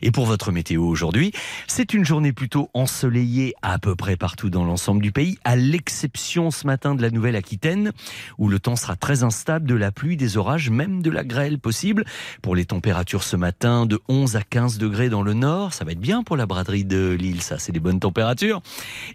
Et 0.00 0.12
pour 0.12 0.26
votre 0.26 0.52
météo 0.52 0.84
aujourd'hui, 0.84 1.32
c'est 1.66 1.92
une 1.92 2.04
journée 2.04 2.32
plutôt 2.32 2.70
ensoleillée 2.72 3.54
à 3.62 3.80
peu 3.80 3.96
près 3.96 4.16
partout 4.16 4.48
dans 4.48 4.64
l'ensemble 4.64 5.02
du 5.02 5.10
pays, 5.10 5.38
à 5.42 5.56
l'exception 5.56 6.52
ce 6.52 6.64
matin 6.68 6.94
de 6.94 7.02
la 7.02 7.10
Nouvelle-Aquitaine, 7.10 7.90
où 8.38 8.48
le 8.48 8.60
temps 8.60 8.76
sera 8.76 8.94
très 8.94 9.24
instable, 9.24 9.66
de 9.66 9.74
la 9.74 9.90
pluie, 9.90 10.16
des 10.16 10.36
orages, 10.36 10.70
même 10.70 11.02
de 11.02 11.10
la 11.10 11.24
grêle 11.24 11.58
possible. 11.58 12.04
Pour 12.42 12.54
les 12.54 12.64
températures 12.64 13.24
ce 13.24 13.34
matin, 13.34 13.84
de 13.84 13.98
11 14.08 14.36
à 14.36 14.42
15 14.42 14.78
degrés 14.78 15.08
dans 15.08 15.22
le 15.22 15.34
nord, 15.34 15.74
ça 15.74 15.84
va 15.84 15.90
être 15.90 16.00
bien 16.00 16.22
pour 16.22 16.36
la 16.36 16.46
braderie 16.46 16.84
de 16.84 17.10
Lille, 17.10 17.42
ça 17.42 17.58
c'est 17.58 17.72
des 17.72 17.80
bonnes 17.80 17.98
températures. 17.98 18.62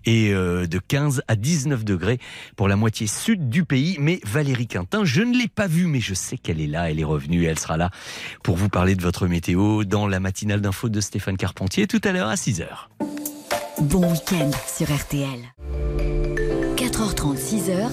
Et 0.06 0.34
euh, 0.34 0.68
de 0.68 0.80
15 0.80 1.24
à 1.30 1.38
19 1.38 1.86
degrés 1.86 2.20
pour 2.58 2.68
la 2.68 2.76
moitié 2.76 3.08
sud 3.08 3.48
du 3.48 3.64
pays. 3.64 3.96
Mais 4.02 4.20
Valérie 4.26 4.68
Quintin, 4.68 5.06
je 5.06 5.22
ne 5.22 5.38
l'ai 5.38 5.48
pas 5.48 5.68
vue, 5.68 5.88
mais 5.88 6.02
je 6.02 6.14
sais 6.14 6.38
qu'elle 6.38 6.60
est 6.60 6.68
là, 6.68 6.92
elle 6.92 7.00
est 7.00 7.06
revenue, 7.06 7.21
elle 7.30 7.60
sera 7.60 7.78
là 7.78 7.90
pour 8.44 8.56
vous 8.56 8.70
parler 8.70 8.96
de 8.96 9.02
votre 9.02 9.28
météo 9.28 9.84
dans 9.84 10.08
la 10.08 10.20
matinale 10.20 10.62
d'info 10.62 10.90
de 10.90 11.02
Stéphane 11.02 11.38
Carpentier 11.38 11.88
tout 11.88 12.02
à 12.04 12.12
l'heure 12.12 12.30
à 12.30 12.36
6h. 12.36 12.66
Bon 13.82 14.12
week-end 14.12 14.52
sur 14.68 14.88
RTL. 14.94 15.54
4h30, 16.76 17.38
6h, 17.38 17.90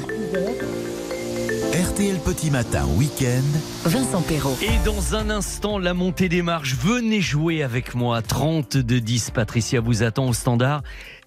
RTL 1.72 2.18
Petit 2.18 2.51
Matin 2.51 2.87
Week-end. 2.97 3.45
Vincent 3.85 4.22
Perrault. 4.22 4.57
Et 4.62 4.85
dans 4.85 5.14
un 5.14 5.31
instant, 5.31 5.79
la 5.79 5.95
montée 5.95 6.29
des 6.29 6.43
marches. 6.43 6.74
Venez 6.74 7.20
jouer 7.20 7.62
avec 7.62 7.95
moi. 7.95 8.22
30 8.22 8.76
de 8.76 8.99
10. 8.99 9.31
Patricia 9.31 9.81
vous 9.81 10.03
attend 10.03 10.29
au 10.29 10.33
standard. 10.33 10.83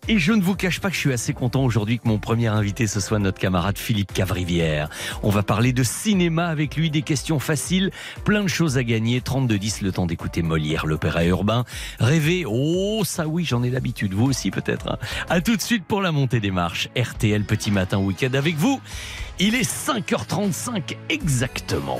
Et 0.08 0.18
je 0.18 0.34
ne 0.34 0.41
vous 0.41 0.56
cache 0.56 0.80
pas 0.80 0.89
que 0.89 0.95
je 0.95 0.99
suis 0.99 1.14
assez 1.14 1.34
content 1.34 1.64
aujourd'hui 1.64 1.99
que 1.99 2.08
mon 2.08 2.18
premier 2.18 2.47
invité 2.47 2.88
ce 2.88 2.99
soit 2.99 3.20
notre 3.20 3.39
camarade 3.39 3.78
Philippe 3.78 4.12
Cavrivière. 4.14 4.89
On 5.22 5.30
va 5.30 5.43
parler 5.43 5.74
de 5.74 5.84
cinéma 5.84 6.47
avec 6.47 6.76
lui, 6.76 6.89
des 6.89 7.04
questions 7.04 7.39
faciles, 7.39 7.91
plein 8.26 8.41
de 8.43 8.47
choses 8.47 8.78
à 8.78 8.84
gagner. 8.84 9.22
32 9.22 9.58
10, 9.60 9.82
le 9.82 9.91
temps 9.91 10.08
d'écouter 10.08 10.41
Molière, 10.41 10.86
l'opéra 10.88 11.24
urbain. 11.26 11.66
Rêver, 11.99 12.45
oh 12.47 13.04
ça 13.06 13.28
oui, 13.28 13.45
j'en 13.45 13.62
ai 13.64 13.70
l'habitude. 13.70 14.14
Vous 14.14 14.26
aussi 14.26 14.49
peut-être. 14.49 14.89
hein. 14.89 14.97
À 15.30 15.39
tout 15.39 15.56
de 15.56 15.62
suite 15.62 15.86
pour 15.86 16.02
la 16.02 16.12
montée 16.12 16.39
des 16.39 16.52
marches. 16.52 16.89
RTL 16.97 17.43
Petit 17.43 17.70
Matin 17.72 17.99
Week-end 17.99 18.34
avec 18.34 18.56
vous. 18.56 18.82
Il 19.39 19.56
est 19.56 19.70
5h35 19.70 20.97
exactement. 21.10 21.99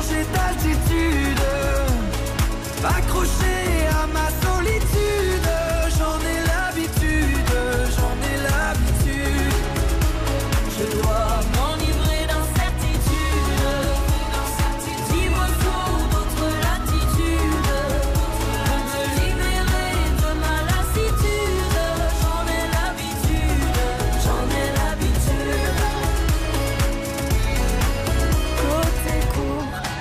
changer 0.00 0.24
d'altitude. 0.32 1.40
Accroché 2.84 3.88
à 3.90 4.06
ma 4.06 4.47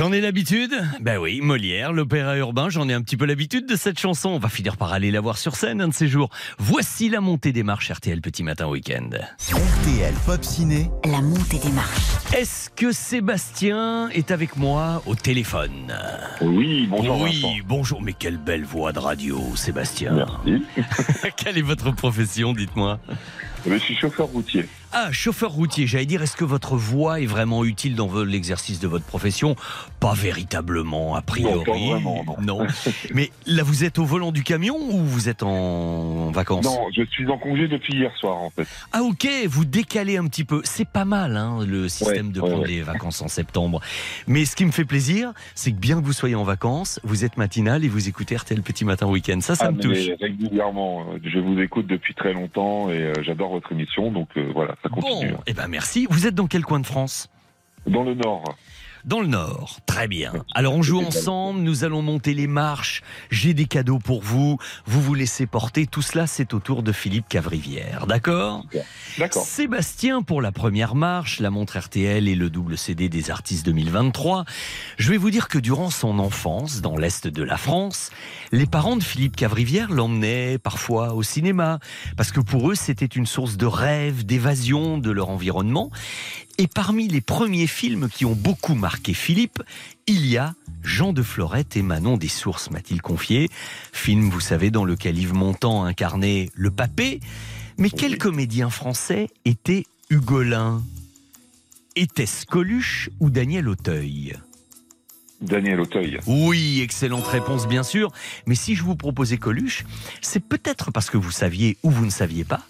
J'en 0.00 0.12
ai 0.12 0.22
l'habitude 0.22 0.72
Ben 1.02 1.18
oui, 1.18 1.42
Molière, 1.42 1.92
l'opéra 1.92 2.34
urbain, 2.38 2.70
j'en 2.70 2.88
ai 2.88 2.94
un 2.94 3.02
petit 3.02 3.18
peu 3.18 3.26
l'habitude 3.26 3.66
de 3.66 3.76
cette 3.76 3.98
chanson. 3.98 4.30
On 4.30 4.38
va 4.38 4.48
finir 4.48 4.78
par 4.78 4.94
aller 4.94 5.10
la 5.10 5.20
voir 5.20 5.36
sur 5.36 5.56
scène 5.56 5.82
un 5.82 5.88
de 5.88 5.92
ces 5.92 6.08
jours. 6.08 6.30
Voici 6.56 7.10
la 7.10 7.20
montée 7.20 7.52
des 7.52 7.62
marches 7.62 7.90
RTL 7.90 8.22
Petit 8.22 8.42
Matin 8.42 8.66
Week-end. 8.66 9.10
RTL 9.50 10.14
Pop 10.24 10.42
Ciné. 10.42 10.90
La 11.04 11.20
montée 11.20 11.58
des 11.58 11.70
marches. 11.72 12.14
Est-ce 12.34 12.70
que 12.70 12.92
Sébastien 12.92 14.08
est 14.08 14.30
avec 14.30 14.56
moi 14.56 15.02
au 15.04 15.14
téléphone? 15.14 15.94
Oui, 16.40 16.86
bonjour. 16.88 17.20
Oui, 17.20 17.42
Vincent. 17.42 17.54
bonjour. 17.68 18.00
Mais 18.00 18.14
quelle 18.14 18.38
belle 18.38 18.64
voix 18.64 18.94
de 18.94 19.00
radio, 19.00 19.54
Sébastien. 19.54 20.26
Quelle 21.36 21.58
est 21.58 21.62
votre 21.62 21.90
profession, 21.90 22.54
dites-moi? 22.54 23.00
Je 23.68 23.76
suis 23.76 23.96
chauffeur 23.96 24.28
routier. 24.28 24.64
Ah, 24.92 25.12
chauffeur 25.12 25.52
routier, 25.52 25.86
j'allais 25.86 26.04
dire, 26.06 26.20
est-ce 26.22 26.36
que 26.36 26.44
votre 26.44 26.74
voix 26.76 27.20
est 27.20 27.26
vraiment 27.26 27.64
utile 27.64 27.94
dans 27.94 28.12
l'exercice 28.24 28.80
de 28.80 28.88
votre 28.88 29.04
profession? 29.04 29.54
Pas 30.00 30.14
véritablement, 30.14 31.14
a 31.14 31.22
priori. 31.22 31.58
Non, 31.58 31.64
pas 31.64 31.72
vraiment, 31.92 32.36
non. 32.42 32.66
Mais 33.14 33.30
là, 33.46 33.62
vous 33.62 33.84
êtes 33.84 33.98
au 34.00 34.04
volant 34.04 34.32
du 34.32 34.42
camion 34.42 34.76
ou 34.76 34.98
vous 35.04 35.28
êtes 35.28 35.44
en 35.44 36.32
vacances? 36.32 36.64
Non, 36.64 36.88
je 36.92 37.04
suis 37.04 37.28
en 37.28 37.38
congé 37.38 37.68
depuis 37.68 37.94
hier 37.94 38.10
soir 38.16 38.36
en 38.38 38.50
fait. 38.50 38.66
Ah 38.92 39.02
ok, 39.02 39.28
vous 39.48 39.64
décalez 39.64 40.16
un 40.16 40.26
petit 40.26 40.44
peu. 40.44 40.60
C'est 40.64 40.88
pas 40.88 41.04
mal 41.04 41.36
hein, 41.36 41.64
le 41.64 41.88
système 41.88 42.26
Ouais, 42.28 42.32
de 42.32 42.40
ouais, 42.40 42.48
prendre 42.48 42.62
ouais. 42.64 42.68
les 42.68 42.82
vacances 42.82 43.22
en 43.22 43.28
septembre. 43.28 43.80
Mais 44.26 44.44
ce 44.44 44.56
qui 44.56 44.64
me 44.64 44.72
fait 44.72 44.84
plaisir, 44.84 45.32
c'est 45.54 45.70
que 45.70 45.78
bien 45.78 46.00
que 46.00 46.04
vous 46.04 46.12
soyez 46.12 46.34
en 46.34 46.42
vacances, 46.44 46.98
vous 47.04 47.24
êtes 47.24 47.36
matinal 47.36 47.84
et 47.84 47.88
vous 47.88 48.08
écoutez 48.08 48.34
RTL 48.36 48.60
Petit 48.62 48.84
Matin 48.84 49.06
Week-end. 49.06 49.40
Ça, 49.40 49.54
ça 49.54 49.66
Ah, 49.68 49.70
me 49.70 49.80
touche. 49.80 50.08
régulièrement. 50.20 51.06
Je 51.24 51.38
vous 51.38 51.60
écoute 51.60 51.86
depuis 51.86 52.14
très 52.14 52.32
longtemps 52.32 52.90
et 52.90 52.94
euh, 53.04 53.12
j'adore 53.22 53.50
votre 53.52 53.70
émission, 53.70 54.10
donc 54.10 54.28
euh, 54.36 54.50
voilà, 54.52 54.74
ça 54.82 54.88
continue. 54.88 55.32
Bon, 55.32 55.38
eh 55.46 55.52
ben 55.52 55.68
merci. 55.68 56.06
Vous 56.10 56.26
êtes 56.26 56.34
dans 56.34 56.46
quel 56.46 56.64
coin 56.64 56.80
de 56.80 56.86
France? 56.86 57.28
Dans 57.86 58.02
le 58.02 58.14
Nord. 58.14 58.56
Dans 59.04 59.20
le 59.20 59.28
Nord, 59.28 59.78
très 59.86 60.08
bien. 60.08 60.32
Alors 60.54 60.74
on 60.74 60.82
joue 60.82 61.00
ensemble, 61.00 61.60
nous 61.60 61.84
allons 61.84 62.02
monter 62.02 62.34
les 62.34 62.46
marches, 62.46 63.02
j'ai 63.30 63.54
des 63.54 63.64
cadeaux 63.64 63.98
pour 63.98 64.22
vous, 64.22 64.58
vous 64.84 65.00
vous 65.00 65.14
laissez 65.14 65.46
porter, 65.46 65.86
tout 65.86 66.02
cela 66.02 66.26
c'est 66.26 66.52
au 66.52 66.58
tour 66.58 66.82
de 66.82 66.92
Philippe 66.92 67.28
Cavrivière, 67.28 68.06
d'accord? 68.06 68.64
D'accord. 69.18 69.42
Sébastien 69.42 70.22
pour 70.22 70.42
la 70.42 70.52
première 70.52 70.94
marche, 70.94 71.40
la 71.40 71.50
montre 71.50 71.78
RTL 71.78 72.28
et 72.28 72.34
le 72.34 72.50
double 72.50 72.76
CD 72.76 73.08
des 73.08 73.30
artistes 73.30 73.64
2023. 73.64 74.44
Je 74.98 75.10
vais 75.10 75.16
vous 75.16 75.30
dire 75.30 75.48
que 75.48 75.58
durant 75.58 75.90
son 75.90 76.18
enfance, 76.18 76.82
dans 76.82 76.96
l'Est 76.96 77.26
de 77.26 77.42
la 77.42 77.56
France, 77.56 78.10
les 78.52 78.66
parents 78.66 78.96
de 78.96 79.02
Philippe 79.02 79.36
Cavrivière 79.36 79.90
l'emmenaient 79.90 80.58
parfois 80.58 81.14
au 81.14 81.22
cinéma, 81.22 81.78
parce 82.16 82.32
que 82.32 82.40
pour 82.40 82.70
eux, 82.70 82.74
c'était 82.74 83.06
une 83.06 83.26
source 83.26 83.56
de 83.56 83.66
rêve, 83.66 84.26
d'évasion 84.26 84.98
de 84.98 85.10
leur 85.10 85.30
environnement. 85.30 85.90
Et 86.60 86.66
parmi 86.66 87.08
les 87.08 87.22
premiers 87.22 87.66
films 87.66 88.10
qui 88.10 88.26
ont 88.26 88.34
beaucoup 88.34 88.74
marqué 88.74 89.14
Philippe, 89.14 89.62
il 90.06 90.26
y 90.26 90.36
a 90.36 90.54
Jean 90.82 91.14
de 91.14 91.22
Florette 91.22 91.74
et 91.78 91.80
Manon 91.80 92.18
des 92.18 92.28
Sources, 92.28 92.70
m'a-t-il 92.70 93.00
confié. 93.00 93.48
Film, 93.94 94.28
vous 94.28 94.40
savez, 94.40 94.70
dans 94.70 94.84
lequel 94.84 95.18
Yves 95.18 95.32
Montand 95.32 95.84
incarnait 95.84 96.50
le 96.54 96.70
papé. 96.70 97.20
Mais 97.78 97.88
quel 97.88 98.18
comédien 98.18 98.68
français 98.68 99.30
était 99.46 99.86
Hugolin? 100.10 100.82
Était-ce 101.96 102.44
Coluche 102.44 103.08
ou 103.20 103.30
Daniel 103.30 103.66
Auteuil? 103.66 104.36
Daniel 105.40 105.80
Auteuil. 105.80 106.18
Oui, 106.26 106.80
excellente 106.82 107.26
réponse 107.26 107.66
bien 107.66 107.82
sûr. 107.82 108.10
Mais 108.46 108.54
si 108.54 108.74
je 108.74 108.82
vous 108.82 108.96
proposais 108.96 109.38
Coluche, 109.38 109.84
c'est 110.20 110.44
peut-être 110.44 110.90
parce 110.90 111.10
que 111.10 111.16
vous 111.16 111.30
saviez 111.30 111.78
ou 111.82 111.90
vous 111.90 112.04
ne 112.04 112.10
saviez 112.10 112.44
pas 112.44 112.60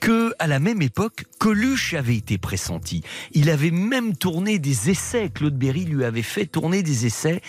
que 0.00 0.34
à 0.38 0.46
la 0.46 0.58
même 0.58 0.82
époque, 0.82 1.24
Coluche 1.38 1.94
avait 1.94 2.16
été 2.16 2.38
pressenti. 2.38 3.02
Il 3.32 3.50
avait 3.50 3.70
même 3.70 4.16
tourné 4.16 4.58
des 4.58 4.90
essais. 4.90 5.30
Claude 5.32 5.56
Berry 5.56 5.84
lui 5.84 6.04
avait 6.04 6.22
fait 6.22 6.46
tourner 6.46 6.82
des 6.82 7.06
essais. 7.06 7.40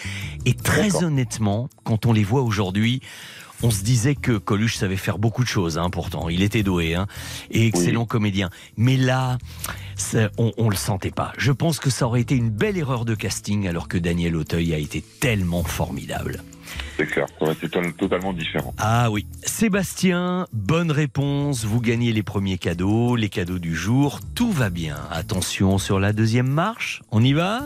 Et 0.46 0.54
très 0.54 1.04
honnêtement, 1.04 1.70
quand 1.84 2.06
on 2.06 2.14
les 2.14 2.24
voit 2.24 2.42
aujourd'hui, 2.42 3.02
on 3.64 3.72
se 3.72 3.84
disait 3.84 4.16
que 4.16 4.38
Coluche 4.38 4.78
savait 4.78 4.98
faire 4.98 5.18
beaucoup 5.18 5.44
de 5.44 5.50
choses, 5.50 5.78
hein, 5.78 5.90
pourtant. 5.90 6.30
Il 6.30 6.44
était 6.44 6.64
doué, 6.64 6.96
hein, 6.96 7.08
et 7.52 7.68
excellent 7.68 8.06
comédien. 8.06 8.50
Mais 8.78 8.98
là, 8.98 9.38
ça, 9.96 10.30
on, 10.38 10.52
on 10.58 10.70
le 10.70 10.76
sentait 10.76 11.12
pas. 11.12 11.34
Je 11.38 11.52
pense 11.52 11.80
que 11.80 11.90
ça 11.90 12.06
aurait 12.06 12.22
été 12.22 12.36
une 12.36 12.50
belle 12.50 12.78
erreur 12.78 13.06
de 13.06 13.16
casting, 13.16 13.68
alors 13.68 13.88
que 13.88 13.98
Daniel 13.98 14.36
Auteuil 14.36 14.74
a 14.74 14.78
été 14.78 15.02
tellement 15.20 15.64
formidable. 15.64 16.44
C'est 16.98 17.08
clair, 17.08 17.28
to- 17.40 17.92
totalement 17.98 18.34
différent. 18.34 18.74
Ah 18.78 19.10
oui. 19.10 19.26
Sébastien, 19.44 20.48
bonne 20.52 20.92
réponse. 20.92 21.64
Vous 21.66 21.80
gagnez 21.80 22.12
les 22.12 22.24
premiers 22.24 22.58
cadeaux, 22.58 23.16
les 23.16 23.30
cadeaux 23.30 23.60
du 23.60 23.76
jour. 23.76 24.20
Tout 24.36 24.52
va 24.52 24.70
bien. 24.70 24.98
Attention 25.12 25.78
sur 25.78 26.00
la 26.00 26.12
deuxième 26.14 26.48
marche. 26.50 27.02
On 27.12 27.24
y 27.24 27.34
va? 27.34 27.62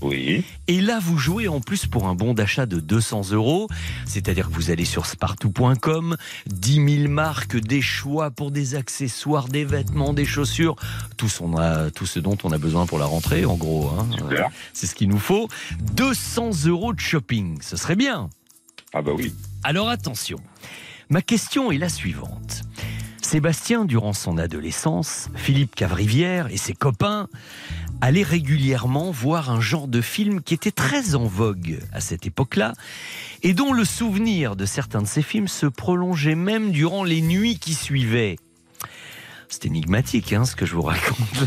Oui. 0.00 0.44
Et 0.68 0.80
là, 0.80 0.98
vous 1.00 1.16
jouez 1.18 1.48
en 1.48 1.60
plus 1.60 1.86
pour 1.86 2.06
un 2.06 2.14
bon 2.14 2.34
d'achat 2.34 2.66
de 2.66 2.80
200 2.80 3.30
euros. 3.32 3.68
C'est-à-dire 4.06 4.48
que 4.48 4.54
vous 4.54 4.70
allez 4.70 4.84
sur 4.84 5.06
spartou.com, 5.06 6.16
10 6.46 6.98
000 7.02 7.08
marques, 7.12 7.56
des 7.56 7.80
choix 7.80 8.30
pour 8.30 8.50
des 8.50 8.74
accessoires, 8.74 9.48
des 9.48 9.64
vêtements, 9.64 10.12
des 10.12 10.24
chaussures, 10.26 10.76
tout, 11.16 11.28
ce 11.28 11.40
tout 11.90 12.20
dont 12.20 12.38
on 12.44 12.50
a 12.52 12.58
besoin 12.58 12.86
pour 12.86 12.98
la 12.98 13.06
rentrée, 13.06 13.44
en 13.44 13.54
gros. 13.54 13.90
hein. 13.98 14.06
Super. 14.16 14.50
C'est 14.72 14.86
ce 14.86 14.94
qu'il 14.94 15.08
nous 15.08 15.18
faut. 15.18 15.48
200 15.94 16.66
euros 16.66 16.92
de 16.92 17.00
shopping, 17.00 17.58
ce 17.62 17.76
serait 17.76 17.96
bien. 17.96 18.28
Ah 18.92 19.02
bah 19.02 19.12
oui. 19.16 19.34
Alors 19.62 19.88
attention, 19.88 20.38
ma 21.08 21.22
question 21.22 21.72
est 21.72 21.78
la 21.78 21.88
suivante. 21.88 22.62
Sébastien, 23.22 23.86
durant 23.86 24.12
son 24.12 24.36
adolescence, 24.36 25.28
Philippe 25.34 25.74
Cavrivière 25.74 26.48
et 26.52 26.58
ses 26.58 26.74
copains 26.74 27.28
allaient 28.00 28.22
régulièrement 28.22 29.10
voir 29.10 29.50
un 29.50 29.60
genre 29.60 29.88
de 29.88 30.00
film 30.00 30.42
qui 30.42 30.54
était 30.54 30.70
très 30.70 31.14
en 31.14 31.26
vogue 31.26 31.80
à 31.92 32.00
cette 32.00 32.26
époque-là 32.26 32.72
et 33.42 33.54
dont 33.54 33.72
le 33.72 33.84
souvenir 33.84 34.56
de 34.56 34.66
certains 34.66 35.02
de 35.02 35.06
ces 35.06 35.22
films 35.22 35.48
se 35.48 35.66
prolongeait 35.66 36.34
même 36.34 36.70
durant 36.70 37.04
les 37.04 37.20
nuits 37.20 37.58
qui 37.58 37.74
suivaient. 37.74 38.36
C'est 39.48 39.66
énigmatique, 39.66 40.32
hein, 40.32 40.44
ce 40.44 40.56
que 40.56 40.66
je 40.66 40.74
vous 40.74 40.82
raconte. 40.82 41.46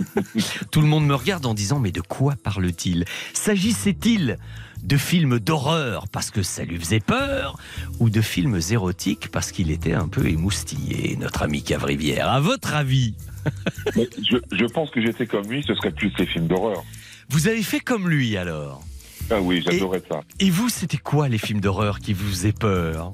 Tout 0.70 0.80
le 0.80 0.86
monde 0.86 1.06
me 1.06 1.14
regarde 1.14 1.46
en 1.46 1.54
disant 1.54 1.78
mais 1.78 1.92
de 1.92 2.00
quoi 2.00 2.34
parle-t-il? 2.42 3.04
S'agissait-il 3.32 4.38
de 4.82 4.96
films 4.96 5.38
d'horreur 5.38 6.08
parce 6.08 6.30
que 6.30 6.42
ça 6.42 6.64
lui 6.64 6.78
faisait 6.78 7.00
peur 7.00 7.58
ou 7.98 8.10
de 8.10 8.20
films 8.20 8.58
érotiques 8.70 9.28
parce 9.30 9.52
qu'il 9.52 9.70
était 9.70 9.94
un 9.94 10.08
peu 10.08 10.26
émoustillé, 10.26 11.16
notre 11.16 11.42
ami 11.42 11.62
Cavrivière 11.62 12.30
À 12.30 12.40
votre 12.40 12.74
avis 12.74 13.14
je, 13.96 14.36
je 14.52 14.64
pense 14.66 14.90
que 14.90 15.00
j'étais 15.00 15.26
comme 15.26 15.48
lui, 15.48 15.62
ce 15.66 15.74
serait 15.74 15.90
plus 15.90 16.12
les 16.18 16.26
films 16.26 16.46
d'horreur. 16.46 16.84
Vous 17.30 17.48
avez 17.48 17.62
fait 17.62 17.80
comme 17.80 18.08
lui 18.08 18.36
alors 18.36 18.82
Ah 19.30 19.40
oui, 19.40 19.62
j'adorais 19.64 20.02
ça. 20.10 20.20
Et 20.40 20.50
vous, 20.50 20.68
c'était 20.68 20.98
quoi 20.98 21.28
les 21.28 21.38
films 21.38 21.60
d'horreur 21.60 22.00
qui 22.00 22.12
vous 22.12 22.28
faisaient 22.28 22.52
peur? 22.52 23.12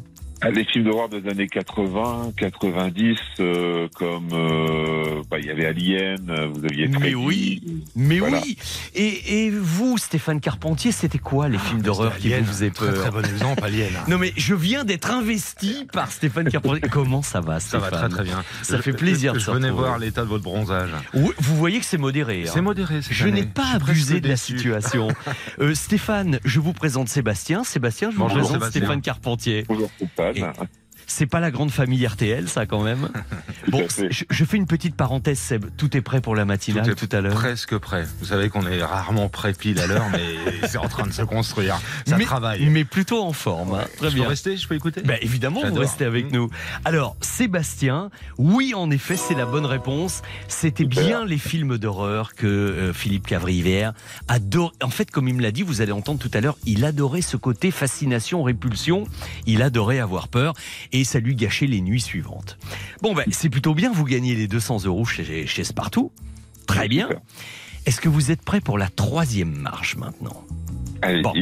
Les 0.53 0.65
films 0.67 0.85
d'horreur 0.85 1.09
des 1.09 1.27
années 1.31 1.47
80, 1.47 2.33
90, 2.37 3.17
euh, 3.41 3.89
comme 3.97 4.29
euh, 4.33 5.23
bah, 5.31 5.39
il 5.39 5.47
y 5.47 5.51
avait 5.51 5.65
Alien, 5.65 6.29
euh, 6.29 6.49
vous 6.53 6.63
aviez 6.67 6.87
Mais 6.87 6.99
Freddy. 6.99 7.15
oui, 7.15 7.63
mais 7.97 8.19
Voilà. 8.19 8.41
oui. 8.45 8.59
Et, 8.95 9.45
et 9.47 9.51
vous, 9.51 9.97
Stéphane 9.97 10.41
Carpentier, 10.41 10.93
c'était 10.93 11.17
quoi 11.19 11.49
les 11.49 11.57
films 11.57 11.81
d'horreur 11.81 12.19
qui 12.19 12.27
Alien, 12.27 12.45
vous 12.45 12.53
faisaient 12.53 12.71
peur 12.71 12.93
très 12.95 13.11
bon 13.11 13.25
exemple, 13.25 13.65
Alien. 13.65 13.89
Non 14.07 14.19
mais 14.19 14.35
je 14.37 14.55
viens 14.55 14.85
d'être 14.85 15.11
investi 15.11 15.87
par 15.91 16.13
Stéphane 16.13 16.51
Carpentier. 16.51 16.83
Comment 16.91 17.23
ça 17.23 17.41
va, 17.41 17.59
Ça 17.59 17.79
va 17.79 17.87
Stéphane 17.89 18.11
très 18.11 18.17
très 18.17 18.25
bien. 18.25 18.45
Ça 18.63 18.77
Je- 18.77 18.83
fait 18.83 18.93
plaisir 18.93 19.33
de 19.33 19.39
Je 19.39 19.45
se 19.47 19.51
venais 19.51 19.69
retrouver. 19.69 19.87
voir 19.89 19.99
l'état 19.99 20.23
de 20.25 20.29
votre 20.29 20.45
bronzage. 20.45 20.91
Oui, 21.15 21.31
vous 21.39 21.57
voyez 21.57 21.79
que 21.79 21.87
c'est 21.87 21.97
modéré. 21.97 22.43
hein. 22.47 22.51
C'est 22.53 22.61
modéré 22.61 23.01
cette 23.01 23.13
Je 23.15 23.29
n'ai 23.29 23.45
pas 23.45 23.79
Je 23.79 23.91
abusé 23.91 24.21
de 24.21 24.29
la 24.29 24.37
situation. 24.37 25.09
Euh, 25.61 25.75
Stéphane, 25.75 26.41
je 26.45 26.59
vous 26.59 26.73
présente 26.73 27.09
Sébastien. 27.09 27.63
Sébastien, 27.65 28.11
je 28.11 28.17
vous 28.17 28.23
Bonjour, 28.23 28.39
présente 28.39 28.55
Sébastien. 28.55 28.81
Stéphane 28.83 29.01
Carpentier. 29.03 29.65
Bonjour 29.69 29.89
Stéphane. 29.97 30.24
Et 30.33 30.43
C'est 31.07 31.27
pas 31.27 31.41
la 31.41 31.51
grande 31.51 31.71
famille 31.71 32.07
RTL, 32.07 32.49
ça 32.49 32.67
quand 32.67 32.83
même. 32.83 33.09
Bon, 33.69 33.87
je, 33.89 34.25
je 34.29 34.45
fais 34.45 34.59
une 34.59 34.67
petite 34.67 34.95
parenthèse, 34.95 35.39
Seb. 35.39 35.65
Tout 35.79 35.97
est 35.97 36.03
prêt 36.03 36.21
pour 36.21 36.37
la 36.37 36.45
matinale 36.45 36.89
est 36.91 36.95
tout, 36.95 37.09
à 37.17 37.23
l'heure. 37.23 37.33
Presque 37.35 37.79
prêt. 37.79 38.05
Vous 38.21 38.27
savez 38.27 38.51
qu'on 38.51 38.67
est 38.67 38.83
rarement 38.85 39.31
prêt 39.31 39.55
pile 39.55 39.81
à 39.81 39.87
l'heure, 39.87 40.05
mais 40.13 40.69
c'est 40.69 40.77
en 40.77 40.87
train 40.87 41.07
de 41.07 41.13
se 41.13 41.23
construire. 41.23 41.81
Ça 42.07 42.19
mais, 42.19 42.25
travaille. 42.25 42.67
mais 42.67 42.85
plutôt 42.85 43.23
en 43.23 43.33
forme. 43.33 43.75
hein. 43.75 43.85
Très 43.97 44.11
je 44.11 44.15
bien. 44.17 44.25
peux 44.25 44.29
rester 44.29 44.57
Je 44.59 44.69
peux 44.69 44.75
écouter 44.75 45.01
Ben, 45.03 45.17
évidemment, 45.23 45.63
vous 45.67 45.75
restez 45.77 46.05
avec 46.05 46.31
nous. 46.31 46.51
Alors, 46.85 47.17
Sébastien, 47.23 48.11
oui, 48.37 48.75
en 48.77 48.91
effet, 48.91 49.17
c'est 49.17 49.35
la 49.35 49.47
bonne 49.47 49.67
réponse. 49.67 50.21
C'était 50.47 50.85
bien 50.85 51.25
les 51.25 51.39
films 51.39 51.79
d'horreur 51.79 52.35
que 52.35 52.47
euh, 52.47 52.93
Philippe 52.93 53.27
Cavrivière 53.27 53.95
adore. 54.29 54.73
En 54.83 54.91
fait, 54.91 55.11
comme 55.11 55.27
il 55.27 55.35
me 55.35 55.43
l'a 55.43 55.53
dit, 55.53 55.63
vous 55.63 55.81
allez 55.81 55.93
entendre 55.93 56.19
tout 56.21 56.31
à 56.35 56.41
l'heure, 56.43 56.59
il 56.67 56.85
adorait 56.85 57.23
ce 57.23 57.39
côté 57.39 57.71
fascination, 57.71 58.43
répulsion. 58.43 59.05
Il 59.47 59.63
adorait 59.63 60.01
avoir 60.01 60.29
peur 60.29 60.53
et 60.95 61.05
ça 61.05 61.21
lui 61.21 61.35
gâchait 61.35 61.67
les 61.67 61.83
nuits 61.83 62.01
suivantes. 62.01 62.57
Bon, 63.03 63.15
ben, 63.15 63.25
c'est 63.31 63.51
plutôt 63.51 63.75
bien. 63.75 63.93
Vous 63.93 64.05
gagnez 64.05 64.35
les 64.35 64.49
200 64.49 64.85
euros 64.85 65.05
chez, 65.05 65.47
chez 65.47 65.65
Spartoo. 65.65 66.13
Très 66.67 66.89
bien. 66.89 67.09
Est-ce 67.85 68.01
que 68.01 68.09
vous 68.09 68.31
êtes 68.31 68.43
prêt 68.43 68.63
pour 68.63 68.79
la 68.79 68.89
troisième 68.89 69.55
marche 69.55 69.97
maintenant? 69.97 70.45
Bon, 71.23 71.35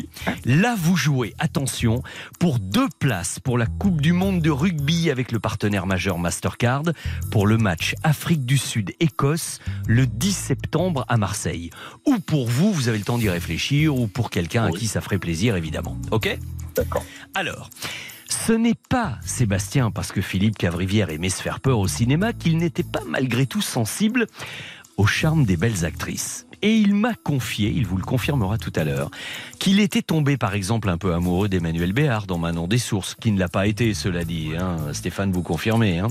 là 0.44 0.74
vous 0.76 0.96
jouez, 0.96 1.34
attention, 1.38 2.02
pour 2.40 2.58
deux 2.58 2.88
places 2.98 3.38
pour 3.38 3.58
la 3.58 3.66
Coupe 3.66 4.00
du 4.00 4.12
Monde 4.12 4.42
de 4.42 4.50
rugby 4.50 5.08
avec 5.08 5.30
le 5.30 5.38
partenaire 5.38 5.86
majeur 5.86 6.18
Mastercard 6.18 6.82
pour 7.30 7.46
le 7.46 7.58
match 7.58 7.94
Afrique 8.02 8.44
du 8.44 8.58
Sud-Écosse 8.58 9.60
le 9.86 10.08
10 10.08 10.32
septembre 10.32 11.04
à 11.06 11.16
Marseille. 11.16 11.70
Ou 12.06 12.18
pour 12.18 12.48
vous, 12.48 12.72
vous 12.72 12.88
avez 12.88 12.98
le 12.98 13.04
temps 13.04 13.18
d'y 13.18 13.30
réfléchir, 13.30 13.94
ou 13.94 14.08
pour 14.08 14.30
quelqu'un 14.30 14.64
à 14.64 14.70
qui 14.72 14.88
ça 14.88 15.00
ferait 15.00 15.18
plaisir 15.18 15.54
évidemment. 15.54 15.96
Ok? 16.10 16.36
D'accord. 16.74 17.04
Alors, 17.34 17.70
ce 18.32 18.52
n'est 18.52 18.78
pas 18.88 19.18
Sébastien 19.24 19.90
parce 19.90 20.10
que 20.10 20.20
Philippe 20.20 20.56
Cavrivière 20.56 21.10
aimait 21.10 21.28
se 21.28 21.42
faire 21.42 21.60
peur 21.60 21.78
au 21.78 21.88
cinéma 21.88 22.32
qu'il 22.32 22.56
n'était 22.56 22.82
pas 22.82 23.02
malgré 23.06 23.46
tout 23.46 23.60
sensible 23.60 24.26
au 24.96 25.06
charme 25.06 25.44
des 25.44 25.56
belles 25.56 25.84
actrices. 25.84 26.46
Et 26.62 26.74
il 26.76 26.94
m'a 26.94 27.14
confié, 27.14 27.70
il 27.74 27.86
vous 27.86 27.96
le 27.96 28.04
confirmera 28.04 28.56
tout 28.56 28.72
à 28.76 28.84
l'heure, 28.84 29.10
qu'il 29.58 29.80
était 29.80 30.02
tombé 30.02 30.36
par 30.36 30.54
exemple 30.54 30.88
un 30.88 30.96
peu 30.96 31.12
amoureux 31.12 31.48
d'Emmanuel 31.48 31.92
Béard 31.92 32.26
dans 32.26 32.38
Manon 32.38 32.68
des 32.68 32.78
Sources, 32.78 33.14
qui 33.16 33.32
ne 33.32 33.38
l'a 33.38 33.48
pas 33.48 33.66
été, 33.66 33.94
cela 33.94 34.24
dit. 34.24 34.52
hein. 34.58 34.76
Stéphane, 34.92 35.32
vous 35.32 35.42
confirmez. 35.42 35.98
hein. 35.98 36.08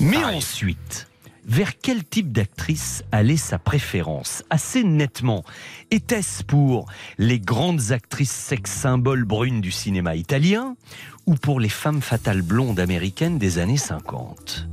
Mais 0.00 0.24
ensuite, 0.24 1.08
vers 1.44 1.78
quel 1.78 2.04
type 2.04 2.32
d'actrice 2.32 3.02
allait 3.12 3.36
sa 3.36 3.58
préférence? 3.58 4.42
Assez 4.48 4.84
nettement, 4.84 5.44
était-ce 5.90 6.44
pour 6.44 6.86
les 7.18 7.40
grandes 7.40 7.90
actrices 7.92 8.30
sex 8.30 8.70
symboles 8.70 9.24
brunes 9.24 9.60
du 9.60 9.72
cinéma 9.72 10.14
italien 10.14 10.76
ou 11.26 11.34
pour 11.34 11.60
les 11.60 11.68
femmes 11.68 12.02
fatales 12.02 12.42
blondes 12.42 12.80
américaines 12.80 13.38
des 13.38 13.58
années 13.58 13.76
50 13.76 14.68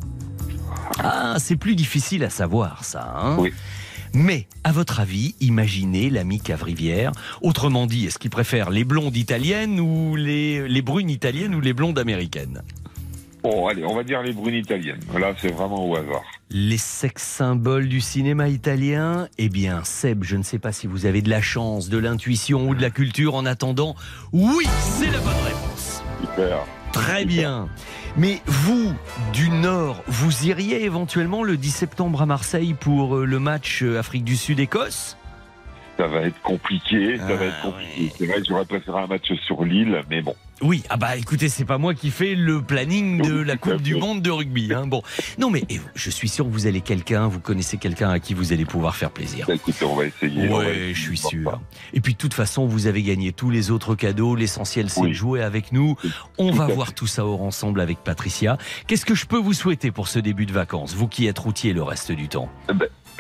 Ah, 1.00 1.36
c'est 1.40 1.56
plus 1.56 1.76
difficile 1.76 2.24
à 2.24 2.30
savoir 2.30 2.84
ça. 2.84 3.14
Hein? 3.16 3.38
Mais, 4.14 4.48
à 4.64 4.72
votre 4.72 5.00
avis, 5.00 5.36
imaginez 5.40 6.10
l'ami 6.10 6.40
Cavrivière. 6.40 7.12
Autrement 7.42 7.86
dit, 7.86 8.08
est-ce 8.08 8.18
qu'il 8.18 8.32
préfère 8.32 8.72
les 8.72 8.84
blondes 8.84 9.16
italiennes 9.16 9.80
ou 9.80 10.16
les, 10.16 10.68
les 10.68 10.82
brunes 10.82 11.12
italiennes 11.12 11.54
ou 11.54 11.62
les 11.62 11.74
blondes 11.74 12.00
américaines? 12.00 12.64
Bon, 13.44 13.68
allez, 13.68 13.86
on 13.86 13.96
va 13.96 14.04
dire 14.04 14.22
les 14.22 14.34
brunes 14.34 14.56
italiennes. 14.56 15.00
Là, 15.18 15.34
c'est 15.40 15.52
vraiment 15.52 15.88
au 15.88 15.96
hasard. 15.96 16.24
Les 16.50 16.78
sex 16.78 17.24
symboles 17.24 17.88
du 17.88 18.02
cinéma 18.02 18.50
italien? 18.50 19.30
Eh 19.38 19.48
bien, 19.48 19.84
Seb, 19.86 20.24
je 20.24 20.36
ne 20.36 20.44
sais 20.44 20.60
pas 20.60 20.74
si 20.74 20.88
vous 20.88 21.06
avez 21.06 21.22
de 21.22 21.30
la 21.30 21.42
chance, 21.42 21.88
de 21.90 21.98
l'intuition 21.98 22.68
ou 22.68 22.76
de 22.76 22.82
la 22.82 22.90
culture. 22.90 23.36
En 23.36 23.46
attendant, 23.46 23.96
oui, 24.34 24.66
c'est 24.98 25.12
la 25.12 25.20
bonne 25.20 25.34
réponse. 25.46 25.69
Super. 26.22 26.66
Très 26.92 27.26
bien. 27.26 27.70
Mais 28.18 28.42
vous, 28.46 28.94
du 29.34 29.50
Nord, 29.50 30.02
vous 30.08 30.48
iriez 30.48 30.84
éventuellement 30.84 31.44
le 31.44 31.58
10 31.58 31.70
septembre 31.70 32.22
à 32.22 32.26
Marseille 32.26 32.74
pour 32.74 33.18
euh, 33.18 33.26
le 33.26 33.40
match 33.40 33.84
euh, 33.84 34.00
Afrique 34.00 34.24
du 34.24 34.36
Sud-Écosse 34.36 35.18
Ça 35.98 36.08
va 36.08 36.22
être 36.22 36.42
compliqué, 36.42 37.18
ça 37.18 37.36
va 37.36 37.46
être 37.46 37.62
compliqué. 37.62 38.12
C'est 38.18 38.26
vrai 38.26 38.42
que 38.42 38.48
j'aurais 38.48 38.66
préféré 38.66 39.00
un 39.00 39.08
match 39.08 39.32
sur 39.46 39.64
Lille, 39.64 40.02
mais 40.10 40.22
bon. 40.22 40.36
Oui, 40.62 40.84
ah 40.90 40.98
bah 40.98 41.16
écoutez, 41.16 41.48
c'est 41.48 41.66
pas 41.66 41.78
moi 41.78 41.94
qui 41.94 42.10
fais 42.12 42.36
le 42.36 42.62
planning 42.62 43.22
de 43.22 43.40
la 43.40 43.56
Coupe 43.56 43.82
du 43.82 43.96
Monde 43.96 44.22
de 44.22 44.30
rugby. 44.30 44.74
Hein. 44.74 44.88
Bon, 44.88 45.02
non 45.38 45.50
mais 45.50 45.64
eh, 45.70 45.80
je 45.96 46.10
suis 46.10 46.28
sûr 46.28 46.46
que 46.46 46.52
vous 46.52 46.68
allez 46.68 46.82
quelqu'un, 46.82 47.28
vous 47.28 47.40
connaissez 47.40 47.78
quelqu'un 47.78 48.10
à 48.10 48.20
qui 48.20 48.34
vous 48.34 48.52
allez 48.52 48.66
pouvoir 48.66 48.96
faire 48.96 49.12
plaisir. 49.12 49.46
Bah, 49.48 49.56
écoutez, 49.56 49.86
on 49.86 49.96
va 49.96 50.06
essayer. 50.06 50.50
Ouais, 50.50 50.92
je 50.94 51.02
suis 51.02 51.18
sûr. 51.18 51.60
Et 51.94 52.02
puis 52.02 52.14
de 52.14 52.18
toute 52.18 52.34
façon, 52.34 52.66
vous 52.66 52.88
avez 52.88 53.04
gagné 53.04 53.32
tous 53.32 53.50
les 53.50 53.72
autres 53.72 53.96
cadeaux. 53.96 54.36
L'essentiel, 54.36 54.90
c'est 54.90 55.08
de 55.08 55.14
jouer 55.14 55.42
avec 55.42 55.72
nous. 55.72 55.96
On 56.38 56.52
va 56.52 56.68
voir 56.68 56.94
tout 56.94 57.08
ça 57.08 57.26
ensemble 57.26 57.80
avec 57.80 58.00
Patricia. 58.00 58.58
Qu'est-ce 58.88 59.06
que 59.06 59.16
je 59.16 59.26
peux 59.26 59.40
vous 59.40 59.54
souhaiter 59.54 59.92
pour 59.92 60.08
ce 60.08 60.20
début 60.20 60.46
de 60.46 60.54
vacances, 60.54 60.94
vous 60.94 61.08
qui 61.08 61.28
êtes 61.28 61.40
routier 61.40 61.74
le 61.74 61.84
reste 61.84 62.12
du 62.12 62.28
temps? 62.28 62.50
Eh 62.70 62.74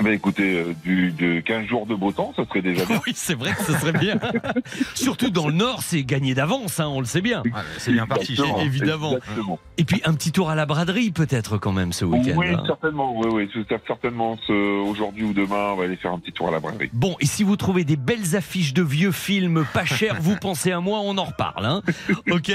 ben, 0.04 0.14
écoutez, 0.14 0.60
euh, 0.60 0.74
du, 0.84 1.12
de 1.12 1.40
15 1.42 1.66
jours 1.68 1.86
de 1.86 1.96
beau 1.96 2.12
temps, 2.12 2.34
ça 2.36 2.46
serait 2.46 2.62
déjà 2.62 2.86
bien. 2.86 3.00
Oui, 3.08 3.14
c'est 3.16 3.36
vrai 3.36 3.54
que 3.54 3.64
ce 3.64 3.74
serait 3.74 3.94
bien. 3.94 4.18
Surtout 4.96 5.30
dans 5.30 5.48
le 5.48 5.54
Nord, 5.54 5.82
c'est 5.84 6.04
gagné 6.04 6.34
d'avance, 6.34 6.80
hein, 6.80 6.88
on 6.88 7.00
le 7.00 7.06
sait 7.06 7.22
bien. 7.22 7.44
c'est 7.78 7.92
bien 7.92 8.06
parti. 8.08 8.34
Exactement, 8.34 8.60
Évidemment. 8.62 9.18
exactement. 9.18 9.60
Et 9.78 9.84
puis 9.84 10.02
un 10.06 10.14
petit 10.14 10.32
tour 10.32 10.50
à 10.50 10.56
la 10.56 10.66
braderie 10.66 11.12
peut-être 11.12 11.58
quand 11.58 11.72
même 11.72 11.94
ce 11.94 12.06
week-end. 12.06 12.36
Oui, 12.38 12.48
hein. 12.50 12.64
certainement. 12.68 13.18
Oui, 13.18 13.28
oui, 13.56 13.66
certainement. 13.88 14.38
ce- 14.48 14.80
Aujourd'hui 14.90 15.24
ou 15.24 15.34
demain, 15.34 15.72
on 15.74 15.76
va 15.78 15.84
aller 15.86 15.96
faire 15.96 16.12
un 16.12 16.20
petit 16.20 16.32
tour 16.32 16.48
à 16.50 16.52
la 16.52 16.60
braderie. 16.60 16.90
Bon, 16.94 17.16
et 17.20 17.26
si 17.26 17.44
vous 17.44 17.56
trouvez 17.56 17.84
des 17.84 17.96
belles 17.96 18.36
affiches 18.36 18.74
de 18.74 18.84
vieux 18.84 19.12
films 19.12 19.66
pas 19.74 19.86
chers, 19.86 20.20
vous 20.22 20.36
pensez 20.42 20.72
à 20.72 20.80
moi, 20.80 21.00
on 21.04 21.18
en 21.18 21.24
reparle. 21.26 21.66
Hein 21.66 21.82
ok 22.30 22.52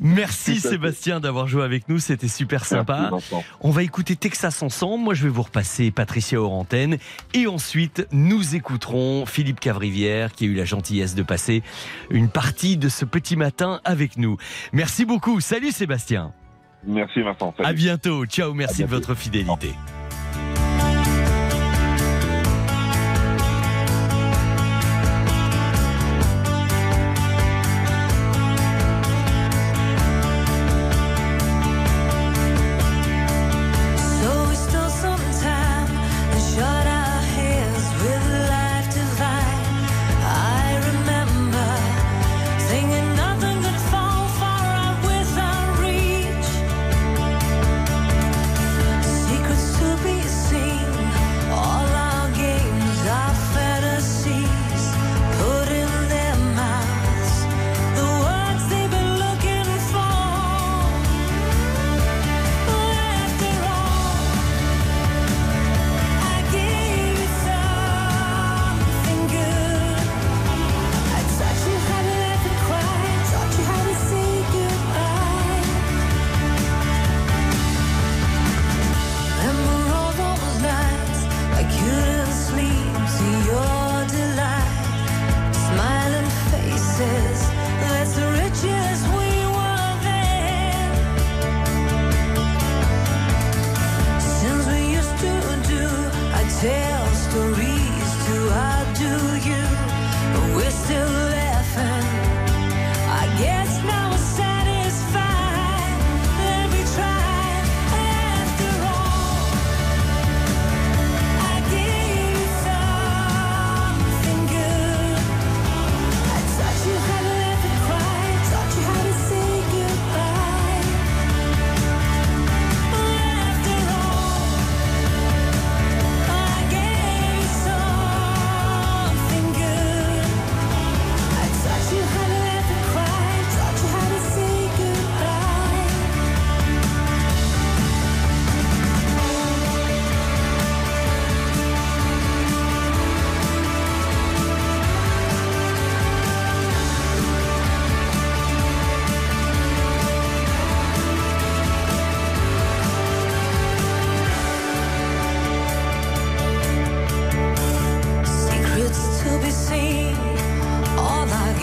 Merci. 0.00 0.60
Sébastien 0.60 1.20
d'avoir 1.20 1.46
joué 1.48 1.62
avec 1.64 1.88
nous, 1.88 1.98
c'était 1.98 2.28
super 2.28 2.64
sympa. 2.64 3.10
Merci. 3.12 3.34
On 3.60 3.70
va 3.70 3.82
écouter 3.82 4.16
Texas 4.16 4.62
ensemble. 4.62 5.04
Moi, 5.04 5.14
je 5.14 5.24
vais 5.24 5.28
vous 5.28 5.42
repasser 5.42 5.90
Patricia 5.90 6.40
Et 7.34 7.46
ensuite, 7.46 8.06
nous 8.12 8.54
écouterons 8.56 9.26
Philippe 9.26 9.60
Cavrivière 9.60 10.32
qui 10.32 10.44
a 10.44 10.46
eu 10.48 10.54
la 10.54 10.64
gentillesse 10.64 11.14
de 11.14 11.22
passer 11.22 11.62
une 12.10 12.28
partie 12.28 12.76
de 12.76 12.88
ce 12.88 13.04
petit 13.04 13.36
matin 13.36 13.80
avec 13.84 14.16
nous. 14.16 14.36
Merci 14.72 15.04
beaucoup. 15.04 15.40
Salut 15.40 15.72
Sébastien. 15.72 16.32
Merci 16.86 17.22
Vincent. 17.22 17.54
Salut. 17.56 17.68
À 17.68 17.72
bientôt. 17.72 18.24
Ciao. 18.26 18.54
Merci 18.54 18.82
de 18.82 18.88
votre 18.88 19.14
fidélité. 19.14 19.74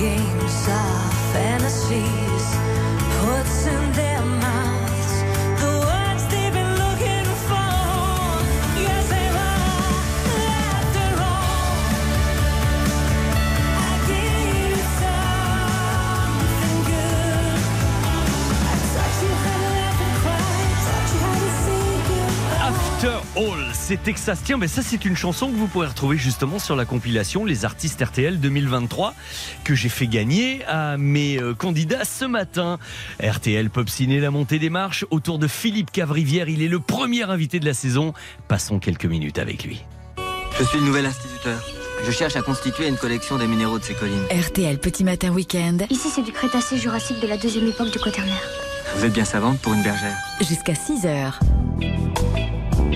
Games, 0.03 0.67
our 0.67 1.11
fantasies, 1.31 2.47
All, 23.93 23.97
c'est 23.97 24.03
Texas. 24.03 24.41
Tiens, 24.43 24.57
mais 24.57 24.67
ça, 24.67 24.81
c'est 24.81 25.05
une 25.05 25.15
chanson 25.15 25.49
que 25.49 25.55
vous 25.55 25.67
pourrez 25.67 25.87
retrouver 25.87 26.17
justement 26.17 26.59
sur 26.59 26.75
la 26.75 26.85
compilation 26.85 27.45
Les 27.45 27.65
Artistes 27.65 28.03
RTL 28.03 28.39
2023 28.39 29.13
que 29.63 29.75
j'ai 29.75 29.89
fait 29.89 30.07
gagner 30.07 30.63
à 30.65 30.97
mes 30.97 31.37
euh, 31.37 31.53
candidats 31.53 32.05
ce 32.05 32.25
matin. 32.25 32.79
RTL 33.21 33.69
Pop 33.69 33.89
Ciné, 33.89 34.19
la 34.19 34.31
montée 34.31 34.59
des 34.59 34.69
marches 34.69 35.05
autour 35.11 35.39
de 35.39 35.47
Philippe 35.47 35.91
Cavrivière. 35.91 36.49
Il 36.49 36.61
est 36.61 36.67
le 36.67 36.79
premier 36.79 37.23
invité 37.23 37.59
de 37.59 37.65
la 37.65 37.73
saison. 37.73 38.13
Passons 38.47 38.79
quelques 38.79 39.05
minutes 39.05 39.39
avec 39.39 39.63
lui. 39.63 39.83
Je 40.59 40.63
suis 40.63 40.79
le 40.79 40.85
nouvel 40.85 41.05
instituteur. 41.05 41.63
Je 42.05 42.11
cherche 42.11 42.35
à 42.35 42.41
constituer 42.41 42.87
une 42.87 42.97
collection 42.97 43.37
des 43.37 43.47
minéraux 43.47 43.79
de 43.79 43.83
ces 43.83 43.93
collines. 43.93 44.25
RTL 44.31 44.77
Petit 44.79 45.03
Matin 45.03 45.29
Week-end. 45.29 45.77
Ici, 45.89 46.09
c'est 46.13 46.23
du 46.23 46.31
Crétacé 46.31 46.77
jurassique 46.77 47.19
de 47.21 47.27
la 47.27 47.37
deuxième 47.37 47.67
époque 47.67 47.91
du 47.91 47.99
Quaternaire. 47.99 48.49
Vous 48.95 49.05
êtes 49.05 49.13
bien 49.13 49.25
savante 49.25 49.59
pour 49.59 49.73
une 49.73 49.83
bergère. 49.83 50.17
Jusqu'à 50.41 50.75
6 50.75 51.05
heures. 51.05 51.39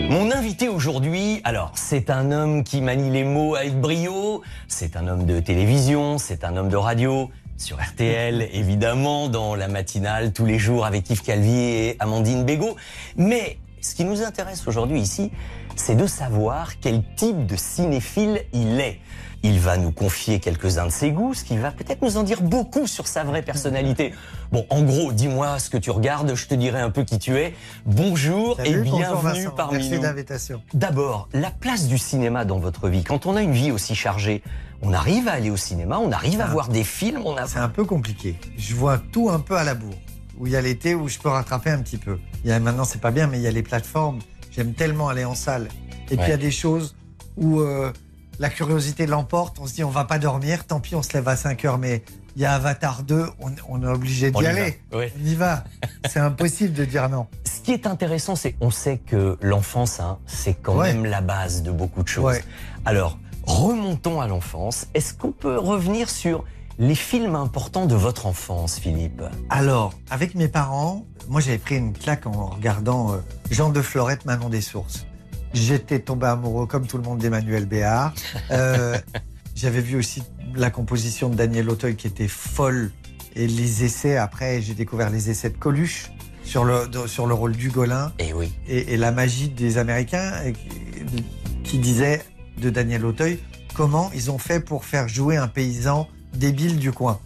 Mon 0.01 0.31
invité 0.31 0.69
aujourd'hui, 0.69 1.41
alors 1.43 1.71
c'est 1.75 2.09
un 2.09 2.31
homme 2.31 2.63
qui 2.63 2.81
manie 2.81 3.09
les 3.09 3.23
mots 3.23 3.55
avec 3.55 3.79
brio, 3.79 4.41
c'est 4.67 4.95
un 4.95 5.07
homme 5.07 5.25
de 5.25 5.39
télévision, 5.39 6.17
c'est 6.17 6.43
un 6.45 6.55
homme 6.55 6.69
de 6.69 6.77
radio, 6.77 7.29
sur 7.57 7.77
RTL 7.77 8.47
évidemment, 8.53 9.27
dans 9.27 9.55
la 9.55 9.67
matinale 9.67 10.31
tous 10.31 10.45
les 10.45 10.59
jours 10.59 10.85
avec 10.85 11.09
Yves 11.09 11.23
Calvi 11.23 11.59
et 11.59 11.95
Amandine 11.99 12.45
Bégaud. 12.45 12.77
Mais 13.17 13.57
ce 13.81 13.95
qui 13.95 14.05
nous 14.05 14.21
intéresse 14.21 14.65
aujourd'hui 14.67 15.01
ici, 15.01 15.31
c'est 15.75 15.95
de 15.95 16.07
savoir 16.07 16.79
quel 16.79 17.03
type 17.15 17.45
de 17.45 17.55
cinéphile 17.55 18.43
il 18.53 18.79
est. 18.79 18.99
Il 19.43 19.59
va 19.59 19.77
nous 19.77 19.91
confier 19.91 20.39
quelques-uns 20.39 20.87
de 20.87 20.91
ses 20.91 21.11
goûts, 21.11 21.33
ce 21.33 21.43
qui 21.43 21.57
va 21.57 21.71
peut-être 21.71 22.01
nous 22.01 22.17
en 22.17 22.23
dire 22.23 22.41
beaucoup 22.41 22.87
sur 22.87 23.07
sa 23.07 23.23
vraie 23.23 23.43
personnalité. 23.43 24.13
Bon, 24.51 24.65
en 24.69 24.81
gros, 24.81 25.11
dis-moi 25.13 25.59
ce 25.59 25.69
que 25.69 25.77
tu 25.77 25.91
regardes, 25.91 26.33
je 26.35 26.47
te 26.47 26.55
dirai 26.55 26.79
un 26.81 26.89
peu 26.89 27.03
qui 27.03 27.19
tu 27.19 27.37
es. 27.37 27.53
Bonjour 27.85 28.59
et 28.61 28.71
Salut, 28.71 28.81
bienvenue 28.83 29.47
parmi 29.55 29.77
Merci 29.77 29.91
nous. 29.91 30.01
d'invitation. 30.01 30.61
D'abord, 30.73 31.29
la 31.33 31.51
place 31.51 31.87
du 31.87 31.97
cinéma 31.97 32.45
dans 32.45 32.59
votre 32.59 32.89
vie. 32.89 33.03
Quand 33.03 33.25
on 33.25 33.35
a 33.35 33.41
une 33.41 33.51
vie 33.53 33.71
aussi 33.71 33.95
chargée, 33.95 34.41
on 34.81 34.91
arrive 34.91 35.27
à 35.27 35.33
aller 35.33 35.49
au 35.49 35.57
cinéma, 35.57 35.99
on 35.99 36.11
arrive 36.11 36.41
à 36.41 36.45
Ah. 36.45 36.51
voir 36.51 36.67
des 36.69 36.83
films, 36.83 37.21
on 37.25 37.37
a... 37.37 37.47
C'est 37.47 37.59
un 37.59 37.69
peu 37.69 37.85
compliqué. 37.85 38.37
Je 38.57 38.75
vois 38.75 38.97
tout 39.11 39.29
un 39.29 39.39
peu 39.39 39.55
à 39.55 39.63
la 39.63 39.75
bourre. 39.75 39.95
Où 40.39 40.45
il 40.47 40.53
y 40.53 40.55
a 40.55 40.61
l'été 40.61 40.93
où 40.93 41.07
je 41.07 41.17
peux 41.19 41.29
rattraper 41.29 41.69
un 41.71 41.79
petit 41.79 41.97
peu. 41.97 42.19
Il 42.43 42.49
y 42.49 42.53
a, 42.53 42.59
maintenant, 42.59 42.83
c'est 42.83 43.01
pas 43.01 43.11
bien, 43.11 43.27
mais 43.27 43.37
il 43.37 43.43
y 43.43 43.47
a 43.47 43.51
les 43.51 43.63
plateformes. 43.63 44.19
J'aime 44.51 44.73
tellement 44.73 45.09
aller 45.09 45.25
en 45.25 45.35
salle. 45.35 45.67
Et 46.11 46.15
puis 46.17 46.25
il 46.27 46.29
y 46.29 46.33
a 46.33 46.37
des 46.37 46.51
choses 46.51 46.95
où 47.37 47.59
euh, 47.59 47.91
la 48.39 48.49
curiosité 48.49 49.05
l'emporte. 49.07 49.57
On 49.59 49.65
se 49.67 49.73
dit, 49.73 49.83
on 49.83 49.89
va 49.89 50.03
pas 50.05 50.19
dormir. 50.19 50.65
Tant 50.65 50.79
pis, 50.79 50.95
on 50.95 51.01
se 51.03 51.13
lève 51.13 51.27
à 51.27 51.35
5 51.35 51.65
heures. 51.65 51.77
Mais 51.77 52.03
il 52.35 52.41
y 52.41 52.45
a 52.45 52.53
Avatar 52.53 53.03
2, 53.03 53.25
on, 53.39 53.51
on 53.67 53.81
est 53.81 53.87
obligé 53.87 54.31
d'y 54.31 54.45
aller. 54.45 54.79
va. 54.91 54.97
On 54.99 55.25
y 55.25 55.35
va. 55.35 55.63
C'est 56.09 56.19
impossible 56.19 56.73
de 56.73 56.85
dire 56.85 57.09
non. 57.09 57.27
Ce 57.45 57.61
qui 57.61 57.71
est 57.73 57.87
intéressant, 57.87 58.35
c'est 58.37 58.55
on 58.61 58.69
sait 58.71 58.97
que 58.99 59.37
l'enfance, 59.41 59.99
hein, 59.99 60.19
c'est 60.25 60.53
quand 60.53 60.77
Ouais. 60.77 60.93
même 60.93 61.05
la 61.05 61.19
base 61.21 61.63
de 61.63 61.71
beaucoup 61.71 62.01
de 62.03 62.07
choses. 62.07 62.23
Ouais. 62.23 62.43
Alors, 62.85 63.17
remontons 63.43 64.21
à 64.21 64.27
l'enfance. 64.27 64.87
Est-ce 64.93 65.13
qu'on 65.13 65.31
peut 65.33 65.57
revenir 65.57 66.09
sur 66.09 66.45
les 66.79 66.95
films 66.95 67.35
importants 67.35 67.85
de 67.85 67.95
votre 67.95 68.25
enfance, 68.25 68.77
Philippe? 68.79 69.21
Alors, 69.49 69.93
avec 70.11 70.35
mes 70.35 70.47
parents, 70.47 71.05
moi 71.27 71.41
j'avais 71.41 71.57
pris 71.57 71.75
une 71.75 71.91
claque 71.91 72.25
en 72.27 72.45
regardant 72.51 73.13
euh, 73.13 73.17
Jean 73.51 73.69
de 73.69 73.81
Florette, 73.81 74.23
Manon 74.25 74.47
des 74.47 74.61
Sources. 74.61 75.05
J'étais 75.53 75.99
tombé 75.99 76.27
amoureux, 76.27 76.67
comme 76.67 76.85
tout 76.87 76.97
le 76.97 77.03
monde, 77.03 77.19
d'Emmanuel 77.19 77.65
Béard. 77.65 78.13
Euh, 78.51 78.97
j'avais 79.55 79.81
vu 79.81 79.97
aussi 79.97 80.23
la 80.55 80.69
composition 80.69 81.29
de 81.29 81.35
Daniel 81.35 81.69
Auteuil 81.69 81.95
qui 81.95 82.07
était 82.07 82.27
folle. 82.27 82.91
Et 83.35 83.47
les 83.47 83.83
essais, 83.83 84.17
après, 84.17 84.61
j'ai 84.61 84.73
découvert 84.73 85.09
les 85.09 85.29
essais 85.29 85.49
de 85.49 85.57
Coluche 85.57 86.11
sur 86.43 86.63
le, 86.63 86.87
de- 86.87 87.07
sur 87.07 87.27
le 87.27 87.33
rôle 87.33 87.51
d'Hugolin. 87.55 88.11
Et 88.19 88.33
oui. 88.33 88.51
Et, 88.67 88.93
et 88.93 88.97
la 88.97 89.11
magie 89.11 89.49
des 89.49 89.77
Américains 89.77 90.31
qui, 90.53 91.23
qui 91.63 91.77
disait 91.79 92.21
de 92.59 92.69
Daniel 92.69 93.05
Auteuil 93.05 93.39
comment 93.75 94.09
ils 94.15 94.31
ont 94.31 94.39
fait 94.39 94.59
pour 94.59 94.85
faire 94.85 95.07
jouer 95.07 95.37
un 95.37 95.47
paysan 95.47 96.07
débile 96.33 96.77
du 96.77 96.91
coin. 96.91 97.19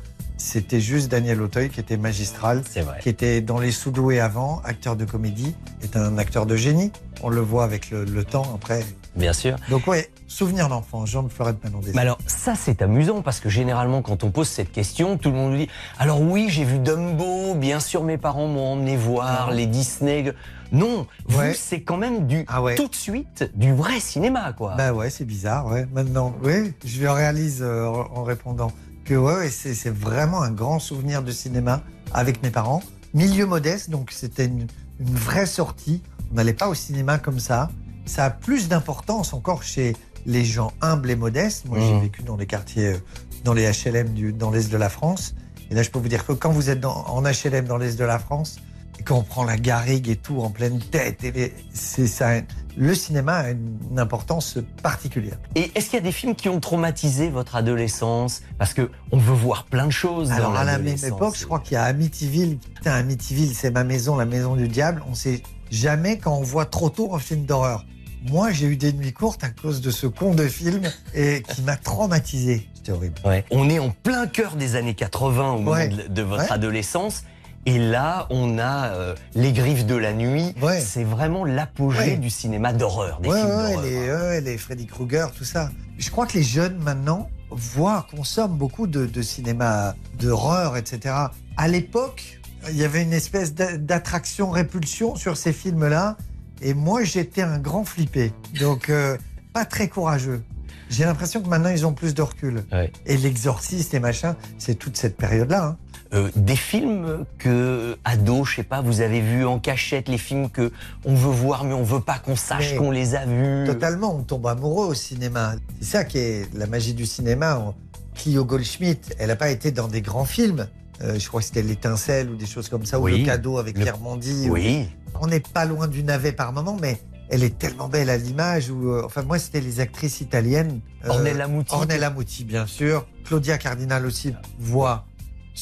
C'était 0.43 0.81
juste 0.81 1.09
Daniel 1.09 1.39
Auteuil 1.41 1.69
qui 1.69 1.80
était 1.80 1.97
magistral, 1.97 2.63
qui 3.01 3.09
était 3.09 3.41
dans 3.41 3.59
les 3.59 3.72
sous-doués 3.72 4.19
avant, 4.19 4.59
acteur 4.65 4.95
de 4.95 5.05
comédie, 5.05 5.55
est 5.84 5.95
un 5.95 6.18
acteur 6.18 6.45
de 6.47 6.55
génie. 6.55 6.91
On 7.22 7.30
le 7.30 7.41
voit 7.41 7.63
avec 7.63 7.91
le, 7.91 8.03
le 8.05 8.23
temps 8.23 8.51
après. 8.55 8.84
Bien 9.15 9.34
sûr. 9.34 9.55
Donc 9.69 9.85
ouais, 9.88 10.09
souvenir 10.27 10.68
d'enfance, 10.68 11.09
Jean 11.09 11.23
de 11.23 11.30
Florette 11.30 11.63
Manon 11.63 11.81
Mais 11.93 12.01
alors, 12.01 12.18
ça, 12.26 12.55
c'est 12.55 12.81
amusant 12.81 13.22
parce 13.22 13.39
que 13.39 13.49
généralement, 13.49 14.01
quand 14.01 14.23
on 14.23 14.31
pose 14.31 14.47
cette 14.49 14.72
question, 14.72 15.18
tout 15.18 15.30
le 15.30 15.35
monde 15.35 15.51
nous 15.51 15.57
dit 15.59 15.69
Alors, 15.99 16.19
oui, 16.22 16.47
j'ai 16.49 16.63
vu 16.63 16.80
Dumbo, 16.80 17.53
bien 17.53 17.80
sûr, 17.80 18.03
mes 18.03 18.18
parents 18.18 18.47
m'ont 18.47 18.73
emmené 18.73 18.97
voir 18.97 19.47
Ah. 19.49 19.53
les 19.53 19.68
Disney. 19.68 20.34
Non, 20.72 21.05
vous, 21.27 21.39
Ouais. 21.39 21.53
c'est 21.53 21.81
quand 21.81 21.97
même 21.97 22.26
du 22.27 22.45
tout 22.77 22.88
de 22.88 22.95
suite 22.95 23.51
du 23.53 23.73
vrai 23.73 23.99
cinéma, 23.99 24.53
quoi. 24.53 24.73
Bah 24.76 24.91
ouais, 24.91 25.09
c'est 25.11 25.26
bizarre, 25.26 25.68
ouais. 25.68 25.85
Maintenant, 25.93 26.34
oui, 26.43 26.73
je 26.84 27.01
le 27.03 27.11
réalise 27.11 27.59
euh, 27.61 27.85
en 27.85 28.23
répondant 28.23 28.72
que 29.12 29.18
ouais, 29.18 29.36
ouais, 29.36 29.50
c'est 29.50 29.90
vraiment 29.94 30.42
un 30.42 30.52
grand 30.52 30.80
souvenir 30.80 31.22
de 31.22 31.32
cinéma 31.34 31.82
avec 32.14 32.42
mes 32.44 32.50
parents. 32.50 32.82
Milieu 33.14 33.46
modeste, 33.46 33.90
donc 33.90 34.10
c'était 34.12 34.46
une, 34.46 34.68
une 35.02 35.16
vraie 35.16 35.46
sortie. 35.46 36.02
On 36.32 36.36
n'allait 36.36 36.54
pas 36.54 36.70
au 36.70 36.74
cinéma 36.76 37.18
comme 37.18 37.40
ça. 37.42 37.70
Ça 38.06 38.24
a 38.24 38.30
plus 38.30 38.70
d'importance 38.70 39.34
encore 39.34 39.64
chez 39.64 39.98
les 40.26 40.46
gens 40.46 40.72
humbles 40.80 41.12
et 41.12 41.18
modestes. 41.18 41.66
Moi, 41.66 41.80
j'ai 41.82 41.92
Mhm. 41.94 42.02
vécu 42.04 42.24
dans 42.24 42.38
les 42.38 42.46
quartiers, 42.46 42.88
euh, 42.94 42.98
dans 43.44 43.54
les 43.54 43.66
HLM 43.70 44.14
du, 44.14 44.32
dans 44.32 44.50
l'est 44.50 44.72
de 44.72 44.78
la 44.78 44.88
France. 44.88 45.36
Et 45.70 45.76
là, 45.76 45.84
je 45.84 45.90
peux 45.90 46.00
vous 46.00 46.08
dire 46.08 46.26
que 46.26 46.32
quand 46.32 46.52
vous 46.54 46.70
êtes 46.70 46.80
dans- 46.80 47.06
en 47.08 47.26
HLM 47.26 47.66
dans 47.66 47.78
l'est 47.78 47.98
de 48.00 48.06
la 48.06 48.18
France, 48.18 48.60
et 48.98 49.04
quand 49.04 49.18
on 49.18 49.24
prend 49.24 49.44
la 49.44 49.58
garrigue 49.58 50.08
et 50.08 50.16
tout 50.16 50.40
en 50.40 50.52
pleine 50.52 50.80
tête, 50.80 51.22
et 51.26 51.54
c'est 51.74 52.08
ça. 52.08 52.30
Le 52.77 52.95
cinéma 52.95 53.34
a 53.38 53.49
une, 53.52 53.77
importance 53.98 54.57
particulière. 54.81 55.38
Et 55.56 55.72
est-ce 55.76 55.85
qu'il 55.89 55.95
y 55.95 56.02
a 56.02 56.03
des 56.06 56.11
films 56.11 56.35
qui 56.35 56.49
ont 56.49 56.60
traumatisé 56.60 57.30
votre 57.30 57.56
adolescence? 57.56 58.41
Parce 58.57 58.73
que 58.73 58.89
on 59.11 59.18
veut 59.18 59.34
voir 59.34 59.65
plein 59.65 59.85
de 59.85 59.91
choses. 59.91 60.30
dans 60.30 60.35
Alors 60.35 60.56
à 60.56 60.64
la 60.64 60.77
même 60.77 60.98
époque, 61.03 61.35
je 61.38 61.45
crois 61.45 61.60
qu'il 61.60 61.73
y 61.73 61.77
a 61.77 61.84
Amityville. 61.84 62.57
Putain, 62.76 62.93
Amityville, 62.93 63.53
c'est 63.53 63.72
ma 63.72 63.84
maison, 63.84 64.15
la 64.15 64.26
maison 64.26 64.56
du 64.56 64.68
diable. 64.68 65.03
On 65.10 65.14
sait 65.14 65.43
jamais 65.69 66.18
quand 66.18 66.35
on 66.35 66.41
voit 66.43 66.65
trop 66.65 66.89
tôt 66.89 67.14
un 67.14 67.19
film 67.19 67.45
d'horreur. 67.45 67.85
Moi, 68.30 68.52
j'ai 68.52 68.68
eu 68.68 68.77
des 68.77 68.93
nuits 68.93 69.14
courtes 69.14 69.43
à 69.43 69.49
cause 69.49 69.81
de 69.81 69.89
ce 69.89 70.06
con 70.06 70.35
de 70.35 70.48
film 70.48 70.84
et 71.15 71.41
qui 71.41 71.64
m'a 71.64 71.76
traumatisé. 71.76 72.68
C'était 72.76 72.91
horrible. 72.91 73.15
Ouais. 73.26 73.43
On 73.52 73.68
est 73.69 73.80
en 73.80 73.89
plein 73.89 74.27
cœur 74.27 74.56
des 74.56 74.76
années 74.76 74.93
80 74.93 75.52
au 75.53 75.57
moment 75.57 75.72
Ouais. 75.72 75.88
de, 75.89 76.07
de 76.07 76.22
votre 76.22 76.43
Ouais. 76.43 76.52
adolescence. 76.52 77.23
Et 77.66 77.78
là, 77.78 78.26
on 78.32 78.58
a 78.58 78.88
euh, 78.88 79.16
Les 79.36 79.52
Griffes 79.54 79.86
de 79.86 79.96
la 79.96 80.14
Nuit. 80.14 80.56
C'est 80.82 81.04
vraiment 81.04 81.46
l'apogée 81.46 82.00
Ouais. 82.00 82.18
du 82.18 82.30
cinéma 82.30 82.74
d'horreur, 82.74 83.20
des 83.22 83.30
ouais, 83.30 83.38
films 83.40 83.50
ouais, 83.50 83.74
d'horreur. 84.08 84.32
les, 84.32 84.42
les 84.42 84.58
Freddy 84.58 84.88
Krueger, 84.88 85.32
tout 85.32 85.44
ça. 85.44 85.70
Je 86.00 86.10
crois 86.10 86.26
que 86.26 86.34
les 86.34 86.44
jeunes 86.44 86.78
maintenant 86.80 87.30
voient, 87.52 88.08
consomment 88.10 88.58
beaucoup 88.58 88.88
de, 88.88 89.06
de 89.06 89.22
cinéma 89.22 89.96
d'horreur, 90.20 90.76
etc. 90.78 91.14
À 91.58 91.68
l'époque, 91.68 92.40
il 92.70 92.78
y 92.78 92.84
avait 92.84 93.04
une 93.04 93.14
espèce 93.14 93.54
d'a- 93.54 93.78
d'attraction-répulsion 93.78 95.16
sur 95.16 95.38
ces 95.38 95.54
films-là. 95.54 96.18
Et 96.62 96.74
moi, 96.74 97.04
j'étais 97.04 97.42
un 97.42 97.60
grand 97.60 97.84
flippé. 97.86 98.34
Donc, 98.60 98.90
euh, 98.90 99.18
pas 99.54 99.66
très 99.66 99.88
courageux. 99.88 100.44
J'ai 100.90 101.06
l'impression 101.06 101.42
que 101.42 101.48
maintenant, 101.48 101.70
ils 101.70 101.86
ont 101.86 101.94
plus 101.94 102.14
de 102.14 102.22
recul. 102.22 102.64
Ouais. 102.72 102.92
Et 103.06 103.18
l'exorciste 103.18 103.94
et 103.94 104.00
machin, 104.00 104.36
c'est 104.58 104.76
toute 104.76 104.98
cette 104.98 105.18
période-là. 105.18 105.64
hein. 105.66 105.78
Euh, 106.14 106.30
des 106.36 106.58
films 106.58 107.26
que, 107.38 107.98
ado, 108.04 108.44
je 108.44 108.56
sais 108.58 108.64
pas, 108.64 108.82
vous 108.82 109.00
avez 109.00 109.22
vus 109.22 109.46
en 109.46 109.60
cachette, 109.60 110.10
les 110.10 110.18
films 110.18 110.50
que 110.50 110.70
on 111.06 111.16
veut 111.16 111.32
voir 111.32 111.64
mais 111.64 111.74
on 111.74 111.84
veut 111.84 112.02
pas 112.02 112.20
qu'on 112.20 112.36
sache 112.36 112.76
qu'on 112.76 112.92
les 112.92 113.16
a 113.16 113.26
vus. 113.26 113.64
Totalement, 113.66 114.14
on 114.18 114.24
tombe 114.24 114.46
amoureux 114.48 114.88
au 114.88 114.94
cinéma. 114.94 115.54
C'est 115.80 115.88
ça 115.88 116.04
qui 116.04 116.18
est 116.18 116.54
la 116.54 116.68
magie 116.68 116.94
du 116.94 117.06
cinéma. 117.06 117.74
Clio 118.14 118.44
Goldschmidt, 118.44 119.00
elle 119.20 119.28
n'a 119.30 119.38
pas 119.38 119.50
été 119.52 119.72
dans 119.72 119.88
des 119.88 120.02
grands 120.02 120.26
films. 120.26 120.68
Euh, 121.02 121.18
je 121.18 121.28
crois 121.30 121.40
que 121.40 121.48
c'était 121.48 121.62
L'étincelle 121.62 122.30
ou 122.30 122.36
des 122.36 122.46
choses 122.46 122.68
comme 122.68 122.86
ça, 122.86 123.00
Oui. 123.00 123.14
ou 123.14 123.18
Le 123.20 123.26
cadeau 123.26 123.58
avec 123.58 123.78
Le- 123.78 123.86
Mondy. 124.04 124.50
Oui. 124.50 124.90
On 125.22 125.28
n'est 125.28 125.40
pas 125.40 125.64
loin 125.66 125.88
du 125.88 126.04
navet 126.04 126.34
par 126.34 126.52
moment, 126.52 126.78
mais 126.82 127.00
elle 127.30 127.44
est 127.44 127.58
tellement 127.58 127.88
belle 127.88 128.10
à 128.10 128.18
l'image. 128.18 128.70
Ou, 128.70 128.90
euh, 128.92 129.04
enfin, 129.06 129.24
moi, 129.24 129.40
c'était 129.40 129.62
les 129.62 129.80
actrices 129.80 130.20
italiennes. 130.20 130.82
Ornella 131.08 131.48
Muti. 131.48 131.74
Ornella 131.74 132.10
Muti, 132.10 132.44
bien 132.44 132.68
sûr. 132.68 133.08
Claudia 133.24 133.58
Cardinal 133.58 134.06
aussi, 134.06 134.34
voix 134.60 135.06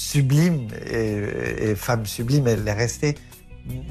sublime 0.04 0.68
et, 0.90 1.72
et 1.72 1.76
femme 1.76 2.06
sublime, 2.06 2.48
elle 2.48 2.66
est 2.68 2.74
restée. 2.74 3.16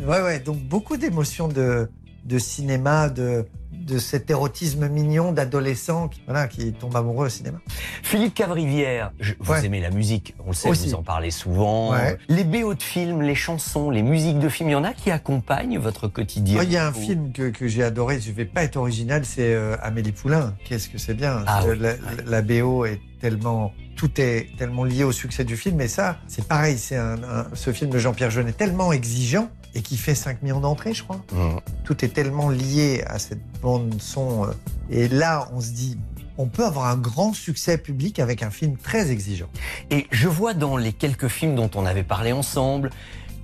Ouais, 0.06 0.22
ouais, 0.22 0.40
donc 0.40 0.56
beaucoup 0.58 0.96
d'émotions 0.96 1.48
de, 1.48 1.88
de 2.24 2.38
cinéma, 2.38 3.10
de, 3.10 3.44
de 3.72 3.98
cet 3.98 4.30
érotisme 4.30 4.88
mignon 4.88 5.32
d'adolescent 5.32 6.08
qui, 6.08 6.22
voilà, 6.24 6.48
qui 6.48 6.72
tombe 6.72 6.96
amoureux 6.96 7.26
au 7.26 7.28
cinéma. 7.28 7.58
Philippe 8.02 8.34
Cavrivière, 8.34 9.12
je- 9.20 9.34
vous 9.38 9.52
Ouais. 9.52 9.64
aimez 9.66 9.80
la 9.80 9.90
musique, 9.90 10.34
on 10.44 10.48
le 10.48 10.54
sait, 10.54 10.70
Aussi. 10.70 10.88
vous 10.88 10.94
en 10.94 11.02
parlez 11.02 11.30
souvent. 11.30 11.92
Ouais. 11.92 12.16
Les 12.28 12.42
BO 12.44 12.72
de 12.74 12.82
films, 12.82 13.20
les 13.22 13.34
chansons, 13.34 13.90
les 13.90 14.02
musiques 14.02 14.38
de 14.38 14.48
films, 14.48 14.70
il 14.70 14.72
y 14.72 14.76
en 14.76 14.84
a 14.84 14.94
qui 14.94 15.10
accompagnent 15.10 15.78
votre 15.78 16.08
quotidien. 16.08 16.58
Oh, 16.60 16.64
Il 16.64 16.72
y 16.72 16.76
a 16.78 16.86
un 16.88 16.92
film 16.92 17.32
que, 17.32 17.50
que 17.50 17.68
j'ai 17.68 17.82
adoré, 17.84 18.18
je 18.18 18.32
vais 18.32 18.46
pas 18.46 18.64
être 18.64 18.76
original, 18.78 19.24
c'est 19.26 19.52
euh, 19.54 19.76
Amélie 19.82 20.12
Poulain. 20.12 20.56
Qu'est-ce 20.64 20.88
que 20.88 20.96
c'est 20.98 21.14
bien. 21.14 21.44
Ah 21.46 21.62
la 22.26 22.42
BO 22.42 22.86
est 22.86 23.00
tellement, 23.20 23.72
tout 23.98 24.18
est 24.20 24.48
tellement 24.56 24.84
lié 24.84 25.02
au 25.04 25.12
succès 25.12 25.44
du 25.44 25.56
film. 25.56 25.80
Et 25.82 25.88
ça, 25.88 26.18
c'est 26.28 26.46
pareil, 26.46 26.78
c'est 26.78 26.96
un, 26.96 27.22
un- 27.24 27.46
ce 27.52 27.72
film 27.72 27.90
de 27.90 27.98
Jean-Pierre 27.98 28.30
Jeunet 28.30 28.52
tellement 28.52 28.92
exigeant 28.92 29.50
et 29.74 29.82
qui 29.82 29.96
fait 29.96 30.14
5 30.14 30.40
millions 30.42 30.60
d'entrées, 30.60 30.94
je 30.94 31.02
crois. 31.02 31.20
Mmh. 31.32 31.56
Tout 31.84 32.04
est 32.04 32.08
tellement 32.08 32.48
lié 32.48 33.02
à 33.06 33.18
cette 33.18 33.42
bande 33.60 33.94
son. 34.00 34.44
euh, 34.46 34.52
et 34.88 35.08
là, 35.08 35.50
on 35.52 35.60
se 35.60 35.72
dit, 35.72 35.98
on 36.38 36.46
peut 36.46 36.64
avoir 36.64 36.86
un 36.86 36.96
grand 36.96 37.32
succès 37.32 37.76
public 37.76 38.20
avec 38.20 38.44
un 38.44 38.50
film 38.50 38.76
très 38.76 39.10
exigeant. 39.10 39.48
Et 39.90 40.06
je 40.12 40.28
vois 40.28 40.54
dans 40.54 40.76
les 40.76 40.92
quelques 40.92 41.26
films 41.28 41.56
dont 41.56 41.70
on 41.74 41.84
avait 41.84 42.04
parlé 42.04 42.30
ensemble, 42.32 42.90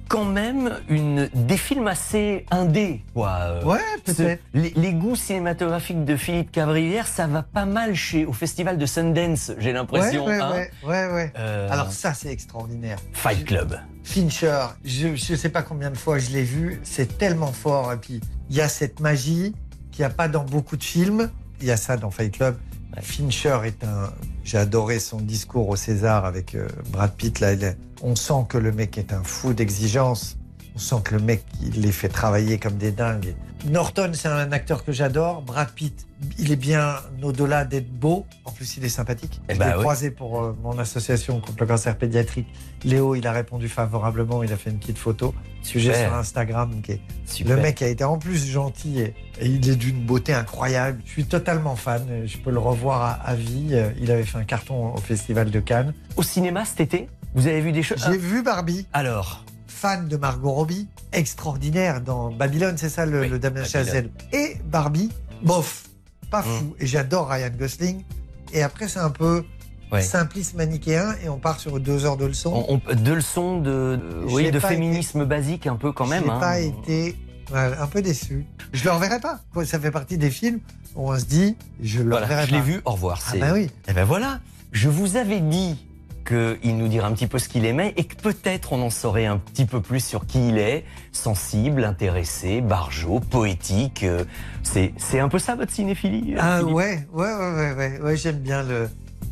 quand 0.09 0.25
même 0.25 0.79
une, 0.89 1.29
des 1.35 1.57
films 1.57 1.87
assez 1.89 2.45
indés. 2.51 3.03
Quoi. 3.15 3.31
Euh, 3.41 3.65
Ouais, 3.65 3.81
peut-être. 4.05 4.43
Les, 4.53 4.73
les 4.77 4.93
goûts 4.93 5.17
cinématographiques 5.17 6.05
de 6.05 6.17
Philippe 6.17 6.53
Cavrivière, 6.53 7.07
ça 7.07 7.27
va 7.27 7.43
pas 7.43 7.65
mal 7.65 7.95
chez, 7.95 8.27
au 8.27 8.33
festival 8.33 8.79
de 8.79 8.87
Sundance, 8.87 9.53
j'ai 9.59 9.73
l'impression. 9.73 10.25
ouais, 10.27 10.37
ouais, 10.37 10.43
hein. 10.43 10.53
ouais, 10.53 10.71
ouais, 10.89 11.13
ouais. 11.13 11.33
Euh, 11.39 11.69
Alors 11.71 11.93
ça, 11.93 12.15
c'est 12.15 12.31
extraordinaire. 12.31 12.99
Fight 13.13 13.45
Club. 13.45 13.79
Fincher, 14.03 14.67
je 14.85 15.09
ne 15.09 15.17
sais 15.17 15.49
pas 15.49 15.63
combien 15.63 15.91
de 15.91 15.97
fois 15.97 16.19
je 16.19 16.31
l'ai 16.31 16.43
vu, 16.43 16.81
c'est 16.85 17.17
tellement 17.19 17.53
fort. 17.53 17.93
Et 17.93 17.97
puis, 17.97 18.21
il 18.51 18.57
y 18.57 18.61
a 18.61 18.69
cette 18.69 19.01
magie 19.01 19.55
qu'il 19.91 20.01
n'y 20.01 20.07
a 20.07 20.11
pas 20.15 20.29
dans 20.29 20.45
beaucoup 20.45 20.77
de 20.77 20.85
films. 20.85 21.31
Il 21.61 21.67
y 21.67 21.71
a 21.71 21.77
ça 21.77 21.97
dans 21.97 22.11
Fight 22.11 22.33
Club. 22.37 22.57
Fincher 23.01 23.59
est 23.65 23.85
un. 23.85 24.13
J'ai 24.45 24.59
adoré 24.59 24.99
son 24.99 25.19
discours 25.19 25.69
au 25.69 25.77
César 25.77 26.25
avec 26.25 26.55
euh, 26.55 26.69
Brad 26.91 27.13
Pitt. 27.15 27.41
Là, 27.41 27.55
on 28.03 28.15
sent 28.15 28.47
que 28.49 28.59
le 28.59 28.73
mec 28.73 28.99
est 28.99 29.13
un 29.13 29.23
fou 29.23 29.55
d'exigence. 29.55 30.37
On 30.77 30.79
sent 30.79 30.97
que 31.05 31.15
le 31.15 31.21
mec, 31.21 31.45
il 31.63 31.83
les 31.83 31.93
fait 31.93 32.09
travailler 32.09 32.59
comme 32.59 32.77
des 32.77 32.91
dingues. 32.91 33.37
Norton, 33.67 34.11
c'est 34.13 34.29
un 34.29 34.51
acteur 34.51 34.85
que 34.85 34.91
j'adore. 34.91 35.41
Brad 35.41 35.71
Pitt, 35.71 36.07
il 36.39 36.51
est 36.51 36.57
bien 36.57 36.97
au-delà 37.23 37.65
d'être 37.65 37.89
beau. 37.89 38.27
En 38.45 38.51
plus, 38.51 38.77
il 38.77 38.85
est 38.85 38.89
sympathique. 38.89 39.41
Eh 39.49 39.55
Je 39.55 39.59
bah 39.59 39.69
l'ai 39.69 39.75
oui. 39.75 39.81
croisé 39.81 40.11
pour 40.11 40.43
euh, 40.43 40.57
mon 40.63 40.77
association 40.79 41.41
contre 41.41 41.59
le 41.61 41.67
cancer 41.67 41.97
pédiatrique. 41.97 42.49
Léo, 42.85 43.15
il 43.15 43.27
a 43.27 43.33
répondu 43.33 43.69
favorablement. 43.69 44.43
Il 44.43 44.53
a 44.53 44.57
fait 44.57 44.71
une 44.71 44.79
petite 44.79 44.99
photo. 44.99 45.33
Sujet 45.63 45.95
Super. 45.95 46.09
sur 46.09 46.19
Instagram. 46.19 46.83
Qui 46.83 46.93
est... 46.93 47.01
Super. 47.25 47.57
Le 47.57 47.63
mec 47.63 47.81
a 47.81 47.87
été 47.89 48.05
en 48.05 48.19
plus 48.19 48.45
gentil 48.45 49.01
et, 49.01 49.15
et 49.41 49.47
il 49.47 49.67
est 49.71 49.77
d'une 49.77 50.05
beauté 50.05 50.35
incroyable. 50.35 51.01
Je 51.07 51.11
suis 51.13 51.25
totalement 51.25 51.77
fan. 51.77 52.05
Je 52.27 52.37
peux 52.37 52.51
le 52.51 52.59
revoir 52.59 53.01
à, 53.01 53.13
à 53.13 53.35
vie. 53.37 53.69
Euh, 53.73 53.91
Il 54.01 54.11
avait 54.11 54.25
fait 54.25 54.39
un 54.39 54.45
carton 54.45 54.93
au 54.93 54.99
Festival 54.99 55.51
de 55.51 55.61
Cannes. 55.61 55.95
Au 56.17 56.23
cinéma 56.25 56.65
cet 56.65 56.81
été, 56.81 57.09
vous 57.35 57.47
avez 57.47 57.61
vu 57.61 57.71
des 57.73 57.85
choses? 57.85 58.05
J'ai 58.11 58.19
vu 58.19 58.43
Barbie. 58.43 58.87
Alors 58.93 59.45
Fan 59.75 60.09
de 60.09 60.17
Margot 60.17 60.53
Robbie, 60.53 60.87
extraordinaire 61.13 62.01
dans 62.01 62.31
Babylone, 62.33 62.77
c'est 62.79 62.89
ça 62.89 63.07
le, 63.07 63.27
le 63.27 63.39
Damien. 63.39 63.65
Chazelle. 63.65 64.11
Et 64.33 64.57
Barbie, 64.65 65.11
bof, 65.43 65.85
pas 66.31 66.41
Mmh. 66.41 66.45
fou. 66.45 66.75
Et 66.79 66.87
j'adore 66.87 67.29
Ryan 67.29 67.51
Gosling. 67.59 68.05
Et 68.53 68.63
après, 68.63 68.89
c'est 68.89 69.01
un 69.01 69.11
peu 69.11 69.45
Ouais. 69.93 70.01
simpliste 70.03 70.55
manichéen 70.55 71.15
et 71.25 71.29
on 71.29 71.39
part 71.39 71.61
sur 71.61 71.79
deux 71.81 72.05
heures 72.05 72.17
de 72.17 72.25
leçons. 72.27 72.65
On- 72.69 72.81
on- 72.89 72.95
deux 72.95 73.15
leçons 73.17 73.59
de, 73.61 73.97
de- 73.97 74.27
oui, 74.33 74.51
de 74.51 74.59
féminisme 74.59 75.25
basique 75.25 75.67
un 75.67 75.77
peu 75.77 75.93
quand 75.93 76.07
même. 76.07 76.25
J'ai 76.25 76.31
hein. 76.31 76.39
pas 76.41 76.59
été 76.61 77.17
un 77.53 77.87
peu 77.87 78.01
déçu. 78.01 78.47
Je 78.73 78.85
le 78.85 78.91
reverrai 78.93 79.21
pas. 79.21 79.41
Ça 79.65 79.79
fait 79.79 79.91
partie 79.91 80.17
des 80.19 80.31
films 80.31 80.61
où 80.97 81.13
on 81.13 81.19
se 81.19 81.25
dit, 81.27 81.57
je 81.83 82.01
le 82.03 82.11
Voilà, 82.11 82.27
reverrai 82.27 82.47
je 82.47 82.51
pas. 82.51 82.57
l'ai 82.57 82.63
vu, 82.63 82.81
au 82.85 82.93
revoir. 82.93 83.21
Ah 83.33 83.37
bah 83.39 83.51
oui. 83.53 83.71
Eh 83.89 83.93
ben 83.93 84.05
voilà, 84.05 84.41
je 84.73 84.89
vous 84.89 85.17
avais 85.17 85.41
dit 85.41 85.77
qu'il 86.25 86.77
nous 86.79 86.89
dirait 86.89 87.07
un 87.07 87.13
petit 87.13 87.27
peu 87.27 87.39
ce 87.39 87.49
qu'il 87.49 87.65
aimait 87.67 87.93
et 87.97 88.05
que 88.05 88.15
peut-être 88.17 88.73
on 88.73 88.83
en 88.83 88.91
saurait 88.91 89.27
un 89.27 89.37
petit 89.39 89.65
peu 89.67 89.81
plus 89.81 90.05
sur 90.05 90.27
qui 90.27 90.49
il 90.49 90.59
est, 90.59 90.85
sensible, 91.13 91.85
intéressé, 91.85 92.61
barjot, 92.61 93.21
poétique. 93.21 94.03
euh, 94.05 94.25
C'est 94.63 94.93
c'est 94.97 95.21
un 95.21 95.29
peu 95.29 95.39
ça 95.39 95.55
votre 95.55 95.73
cinéphilie 95.73 96.35
euh, 96.35 96.39
Ah 96.41 96.59
Philippe 96.61 96.75
ouais, 96.75 97.07
ouais, 97.13 97.35
ouais, 97.35 97.73
ouais, 97.75 98.01
ouais, 98.01 98.17
j'aime 98.17 98.39
bien 98.39 98.63
le, 98.63 98.89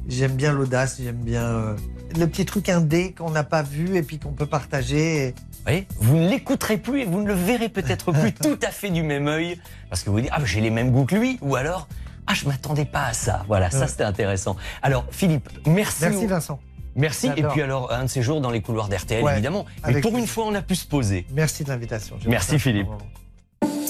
j'aime 0.09 0.33
bien 0.33 0.53
l'audace, 0.53 1.01
j'aime 1.03 1.17
bien 1.17 1.43
euh, 1.45 1.77
le 2.19 2.27
petit 2.27 2.45
truc 2.45 2.69
indé 2.69 3.13
qu'on 3.13 3.31
n'a 3.31 3.45
pas 3.45 3.63
vu 3.63 3.97
et 3.97 4.03
puis 4.03 4.19
qu'on 4.19 4.33
peut 4.33 4.47
partager. 4.47 5.29
et- 5.29 5.35
Oui, 5.67 5.87
vous 5.99 6.17
ne 6.17 6.29
l'écouterez 6.29 6.77
plus 6.77 7.01
et 7.03 7.05
vous 7.05 7.23
ne 7.23 7.27
le 7.29 7.35
verrez 7.35 7.69
peut-être 7.69 8.13
plus 8.13 8.33
tout 8.43 8.59
à 8.63 8.71
fait 8.71 8.91
du 8.91 9.03
même 9.03 9.29
œil 9.29 9.59
parce 9.89 10.03
que 10.03 10.11
vous 10.11 10.21
dites 10.21 10.31
ah 10.33 10.41
j'ai 10.45 10.61
les 10.61 10.71
mêmes 10.71 10.91
goûts 10.91 11.05
que 11.07 11.15
lui 11.17 11.39
ou 11.41 11.55
alors 11.57 11.89
ah 12.27 12.35
je 12.35 12.47
m'attendais 12.47 12.85
pas 12.85 13.07
à 13.07 13.13
ça. 13.13 13.45
Voilà, 13.49 13.71
ça 13.71 13.89
c'était 13.89 14.05
intéressant. 14.05 14.57
Alors 14.83 15.05
Philippe, 15.11 15.49
merci. 15.67 16.03
Merci 16.05 16.27
Vincent. 16.27 16.61
Merci 16.95 17.29
et 17.37 17.43
puis 17.43 17.63
alors 17.63 17.93
un 17.93 18.05
de 18.05 18.09
ces 18.09 18.23
jours 18.23 18.41
dans 18.41 18.51
les 18.51 18.61
couloirs 18.61 18.89
d'RTL 18.89 19.23
Ouais, 19.25 19.33
évidemment. 19.33 19.67
Mais 19.87 20.01
pour 20.01 20.17
une 20.19 20.27
fois 20.27 20.47
on 20.47 20.55
a 20.55 20.63
pu 20.63 20.75
se 20.75 20.87
poser. 20.87 21.27
Merci 21.33 21.65
de 21.65 21.69
l'invitation. 21.71 22.17
Je 22.23 22.29
Merci. 22.29 22.59
Philippe. 22.59 22.89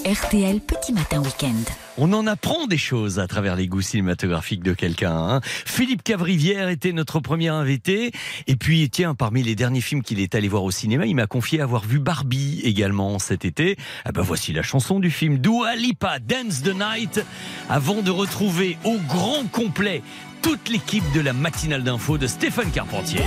RTL 0.04 0.60
Petit 0.60 0.92
Matin 0.92 1.22
Week-end. 1.22 1.54
On 1.96 2.12
en 2.12 2.26
apprend 2.26 2.66
des 2.66 2.76
choses 2.76 3.20
à 3.20 3.28
travers 3.28 3.54
les 3.54 3.68
goûts 3.68 3.82
cinématographiques 3.82 4.64
de 4.64 4.72
quelqu'un. 4.72 5.14
hein. 5.14 5.40
Philippe 5.44 6.02
Cavrivière 6.02 6.68
était 6.68 6.92
notre 6.92 7.20
premier 7.20 7.48
invité. 7.48 8.10
Et 8.48 8.56
puis, 8.56 8.90
tiens, 8.90 9.14
parmi 9.14 9.44
les 9.44 9.54
derniers 9.54 9.80
films 9.80 10.02
qu'il 10.02 10.18
est 10.18 10.34
allé 10.34 10.48
voir 10.48 10.64
au 10.64 10.72
cinéma, 10.72 11.06
il 11.06 11.14
m'a 11.14 11.28
confié 11.28 11.60
avoir 11.60 11.84
vu 11.84 12.00
Barbie 12.00 12.60
également 12.64 13.20
cet 13.20 13.44
été. 13.44 13.76
Ah 14.04 14.10
ben 14.10 14.22
voici 14.22 14.52
la 14.52 14.62
chanson 14.62 14.98
du 14.98 15.10
film 15.10 15.38
Dua 15.38 15.76
Lipa, 15.76 16.18
Dance 16.18 16.62
the 16.62 16.74
Night, 16.74 17.24
avant 17.68 18.02
de 18.02 18.10
retrouver 18.10 18.78
au 18.84 18.96
grand 19.08 19.44
complet 19.52 20.02
toute 20.42 20.68
l'équipe 20.68 21.04
de 21.14 21.20
la 21.20 21.32
matinale 21.32 21.84
d'info 21.84 22.18
de 22.18 22.26
Stéphane 22.26 22.70
Carpentier. 22.70 23.22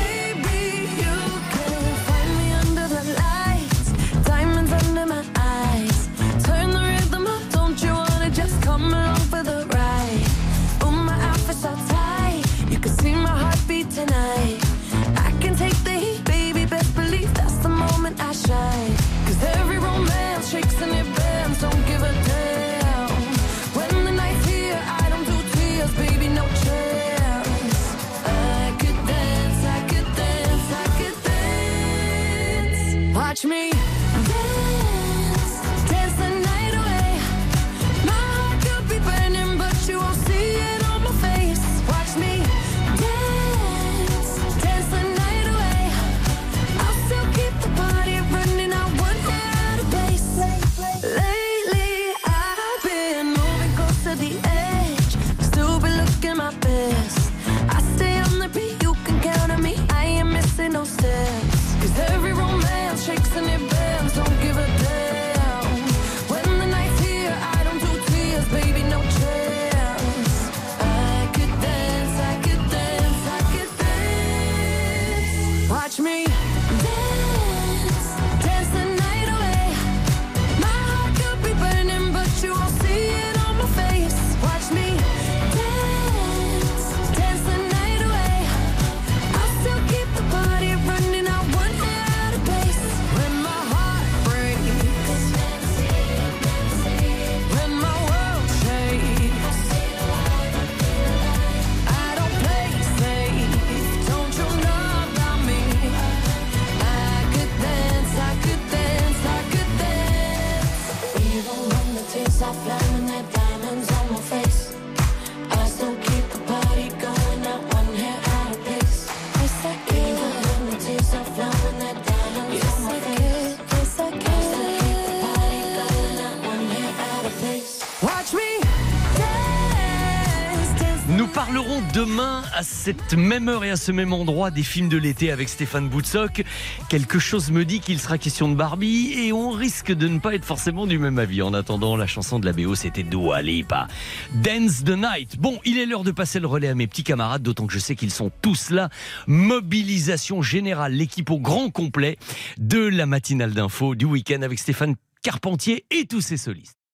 Cette 132.85 133.15
même 133.15 133.49
heure 133.49 133.63
et 133.63 133.71
à 133.71 133.77
ce 133.77 133.91
même 133.91 134.13
endroit 134.13 134.51
des 134.51 134.61
films 134.61 134.89
de 134.89 134.97
l'été 134.97 135.31
avec 135.31 135.49
Stéphane 135.49 135.89
Boutsock. 135.89 136.43
Quelque 136.87 137.17
chose 137.17 137.49
me 137.49 137.65
dit 137.65 137.79
qu'il 137.79 137.99
sera 137.99 138.19
question 138.19 138.47
de 138.47 138.53
Barbie 138.53 139.11
et 139.17 139.33
on 139.33 139.49
risque 139.49 139.91
de 139.91 140.07
ne 140.07 140.19
pas 140.19 140.35
être 140.35 140.45
forcément 140.45 140.85
du 140.85 140.99
même 140.99 141.17
avis. 141.17 141.41
En 141.41 141.55
attendant, 141.55 141.97
la 141.97 142.05
chanson 142.05 142.37
de 142.37 142.45
la 142.45 142.53
BO, 142.53 142.75
c'était 142.75 143.01
Dua 143.01 143.41
Lipa. 143.41 143.87
Dance 144.35 144.83
the 144.83 144.91
Night. 144.91 145.39
Bon, 145.39 145.59
il 145.65 145.79
est 145.79 145.87
l'heure 145.87 146.03
de 146.03 146.11
passer 146.11 146.39
le 146.39 146.45
relais 146.45 146.67
à 146.67 146.75
mes 146.75 146.85
petits 146.85 147.03
camarades, 147.03 147.41
d'autant 147.41 147.65
que 147.65 147.73
je 147.73 147.79
sais 147.79 147.95
qu'ils 147.95 148.11
sont 148.11 148.31
tous 148.43 148.69
là. 148.69 148.89
Mobilisation 149.25 150.43
générale, 150.43 150.93
l'équipe 150.93 151.31
au 151.31 151.39
grand 151.39 151.71
complet 151.71 152.19
de 152.59 152.81
la 152.81 153.07
matinale 153.07 153.55
d'info 153.55 153.95
du 153.95 154.05
week-end 154.05 154.43
avec 154.43 154.59
Stéphane 154.59 154.93
Carpentier 155.23 155.85
et 155.89 156.05
tous 156.05 156.21
ses 156.21 156.37
solistes. 156.37 156.84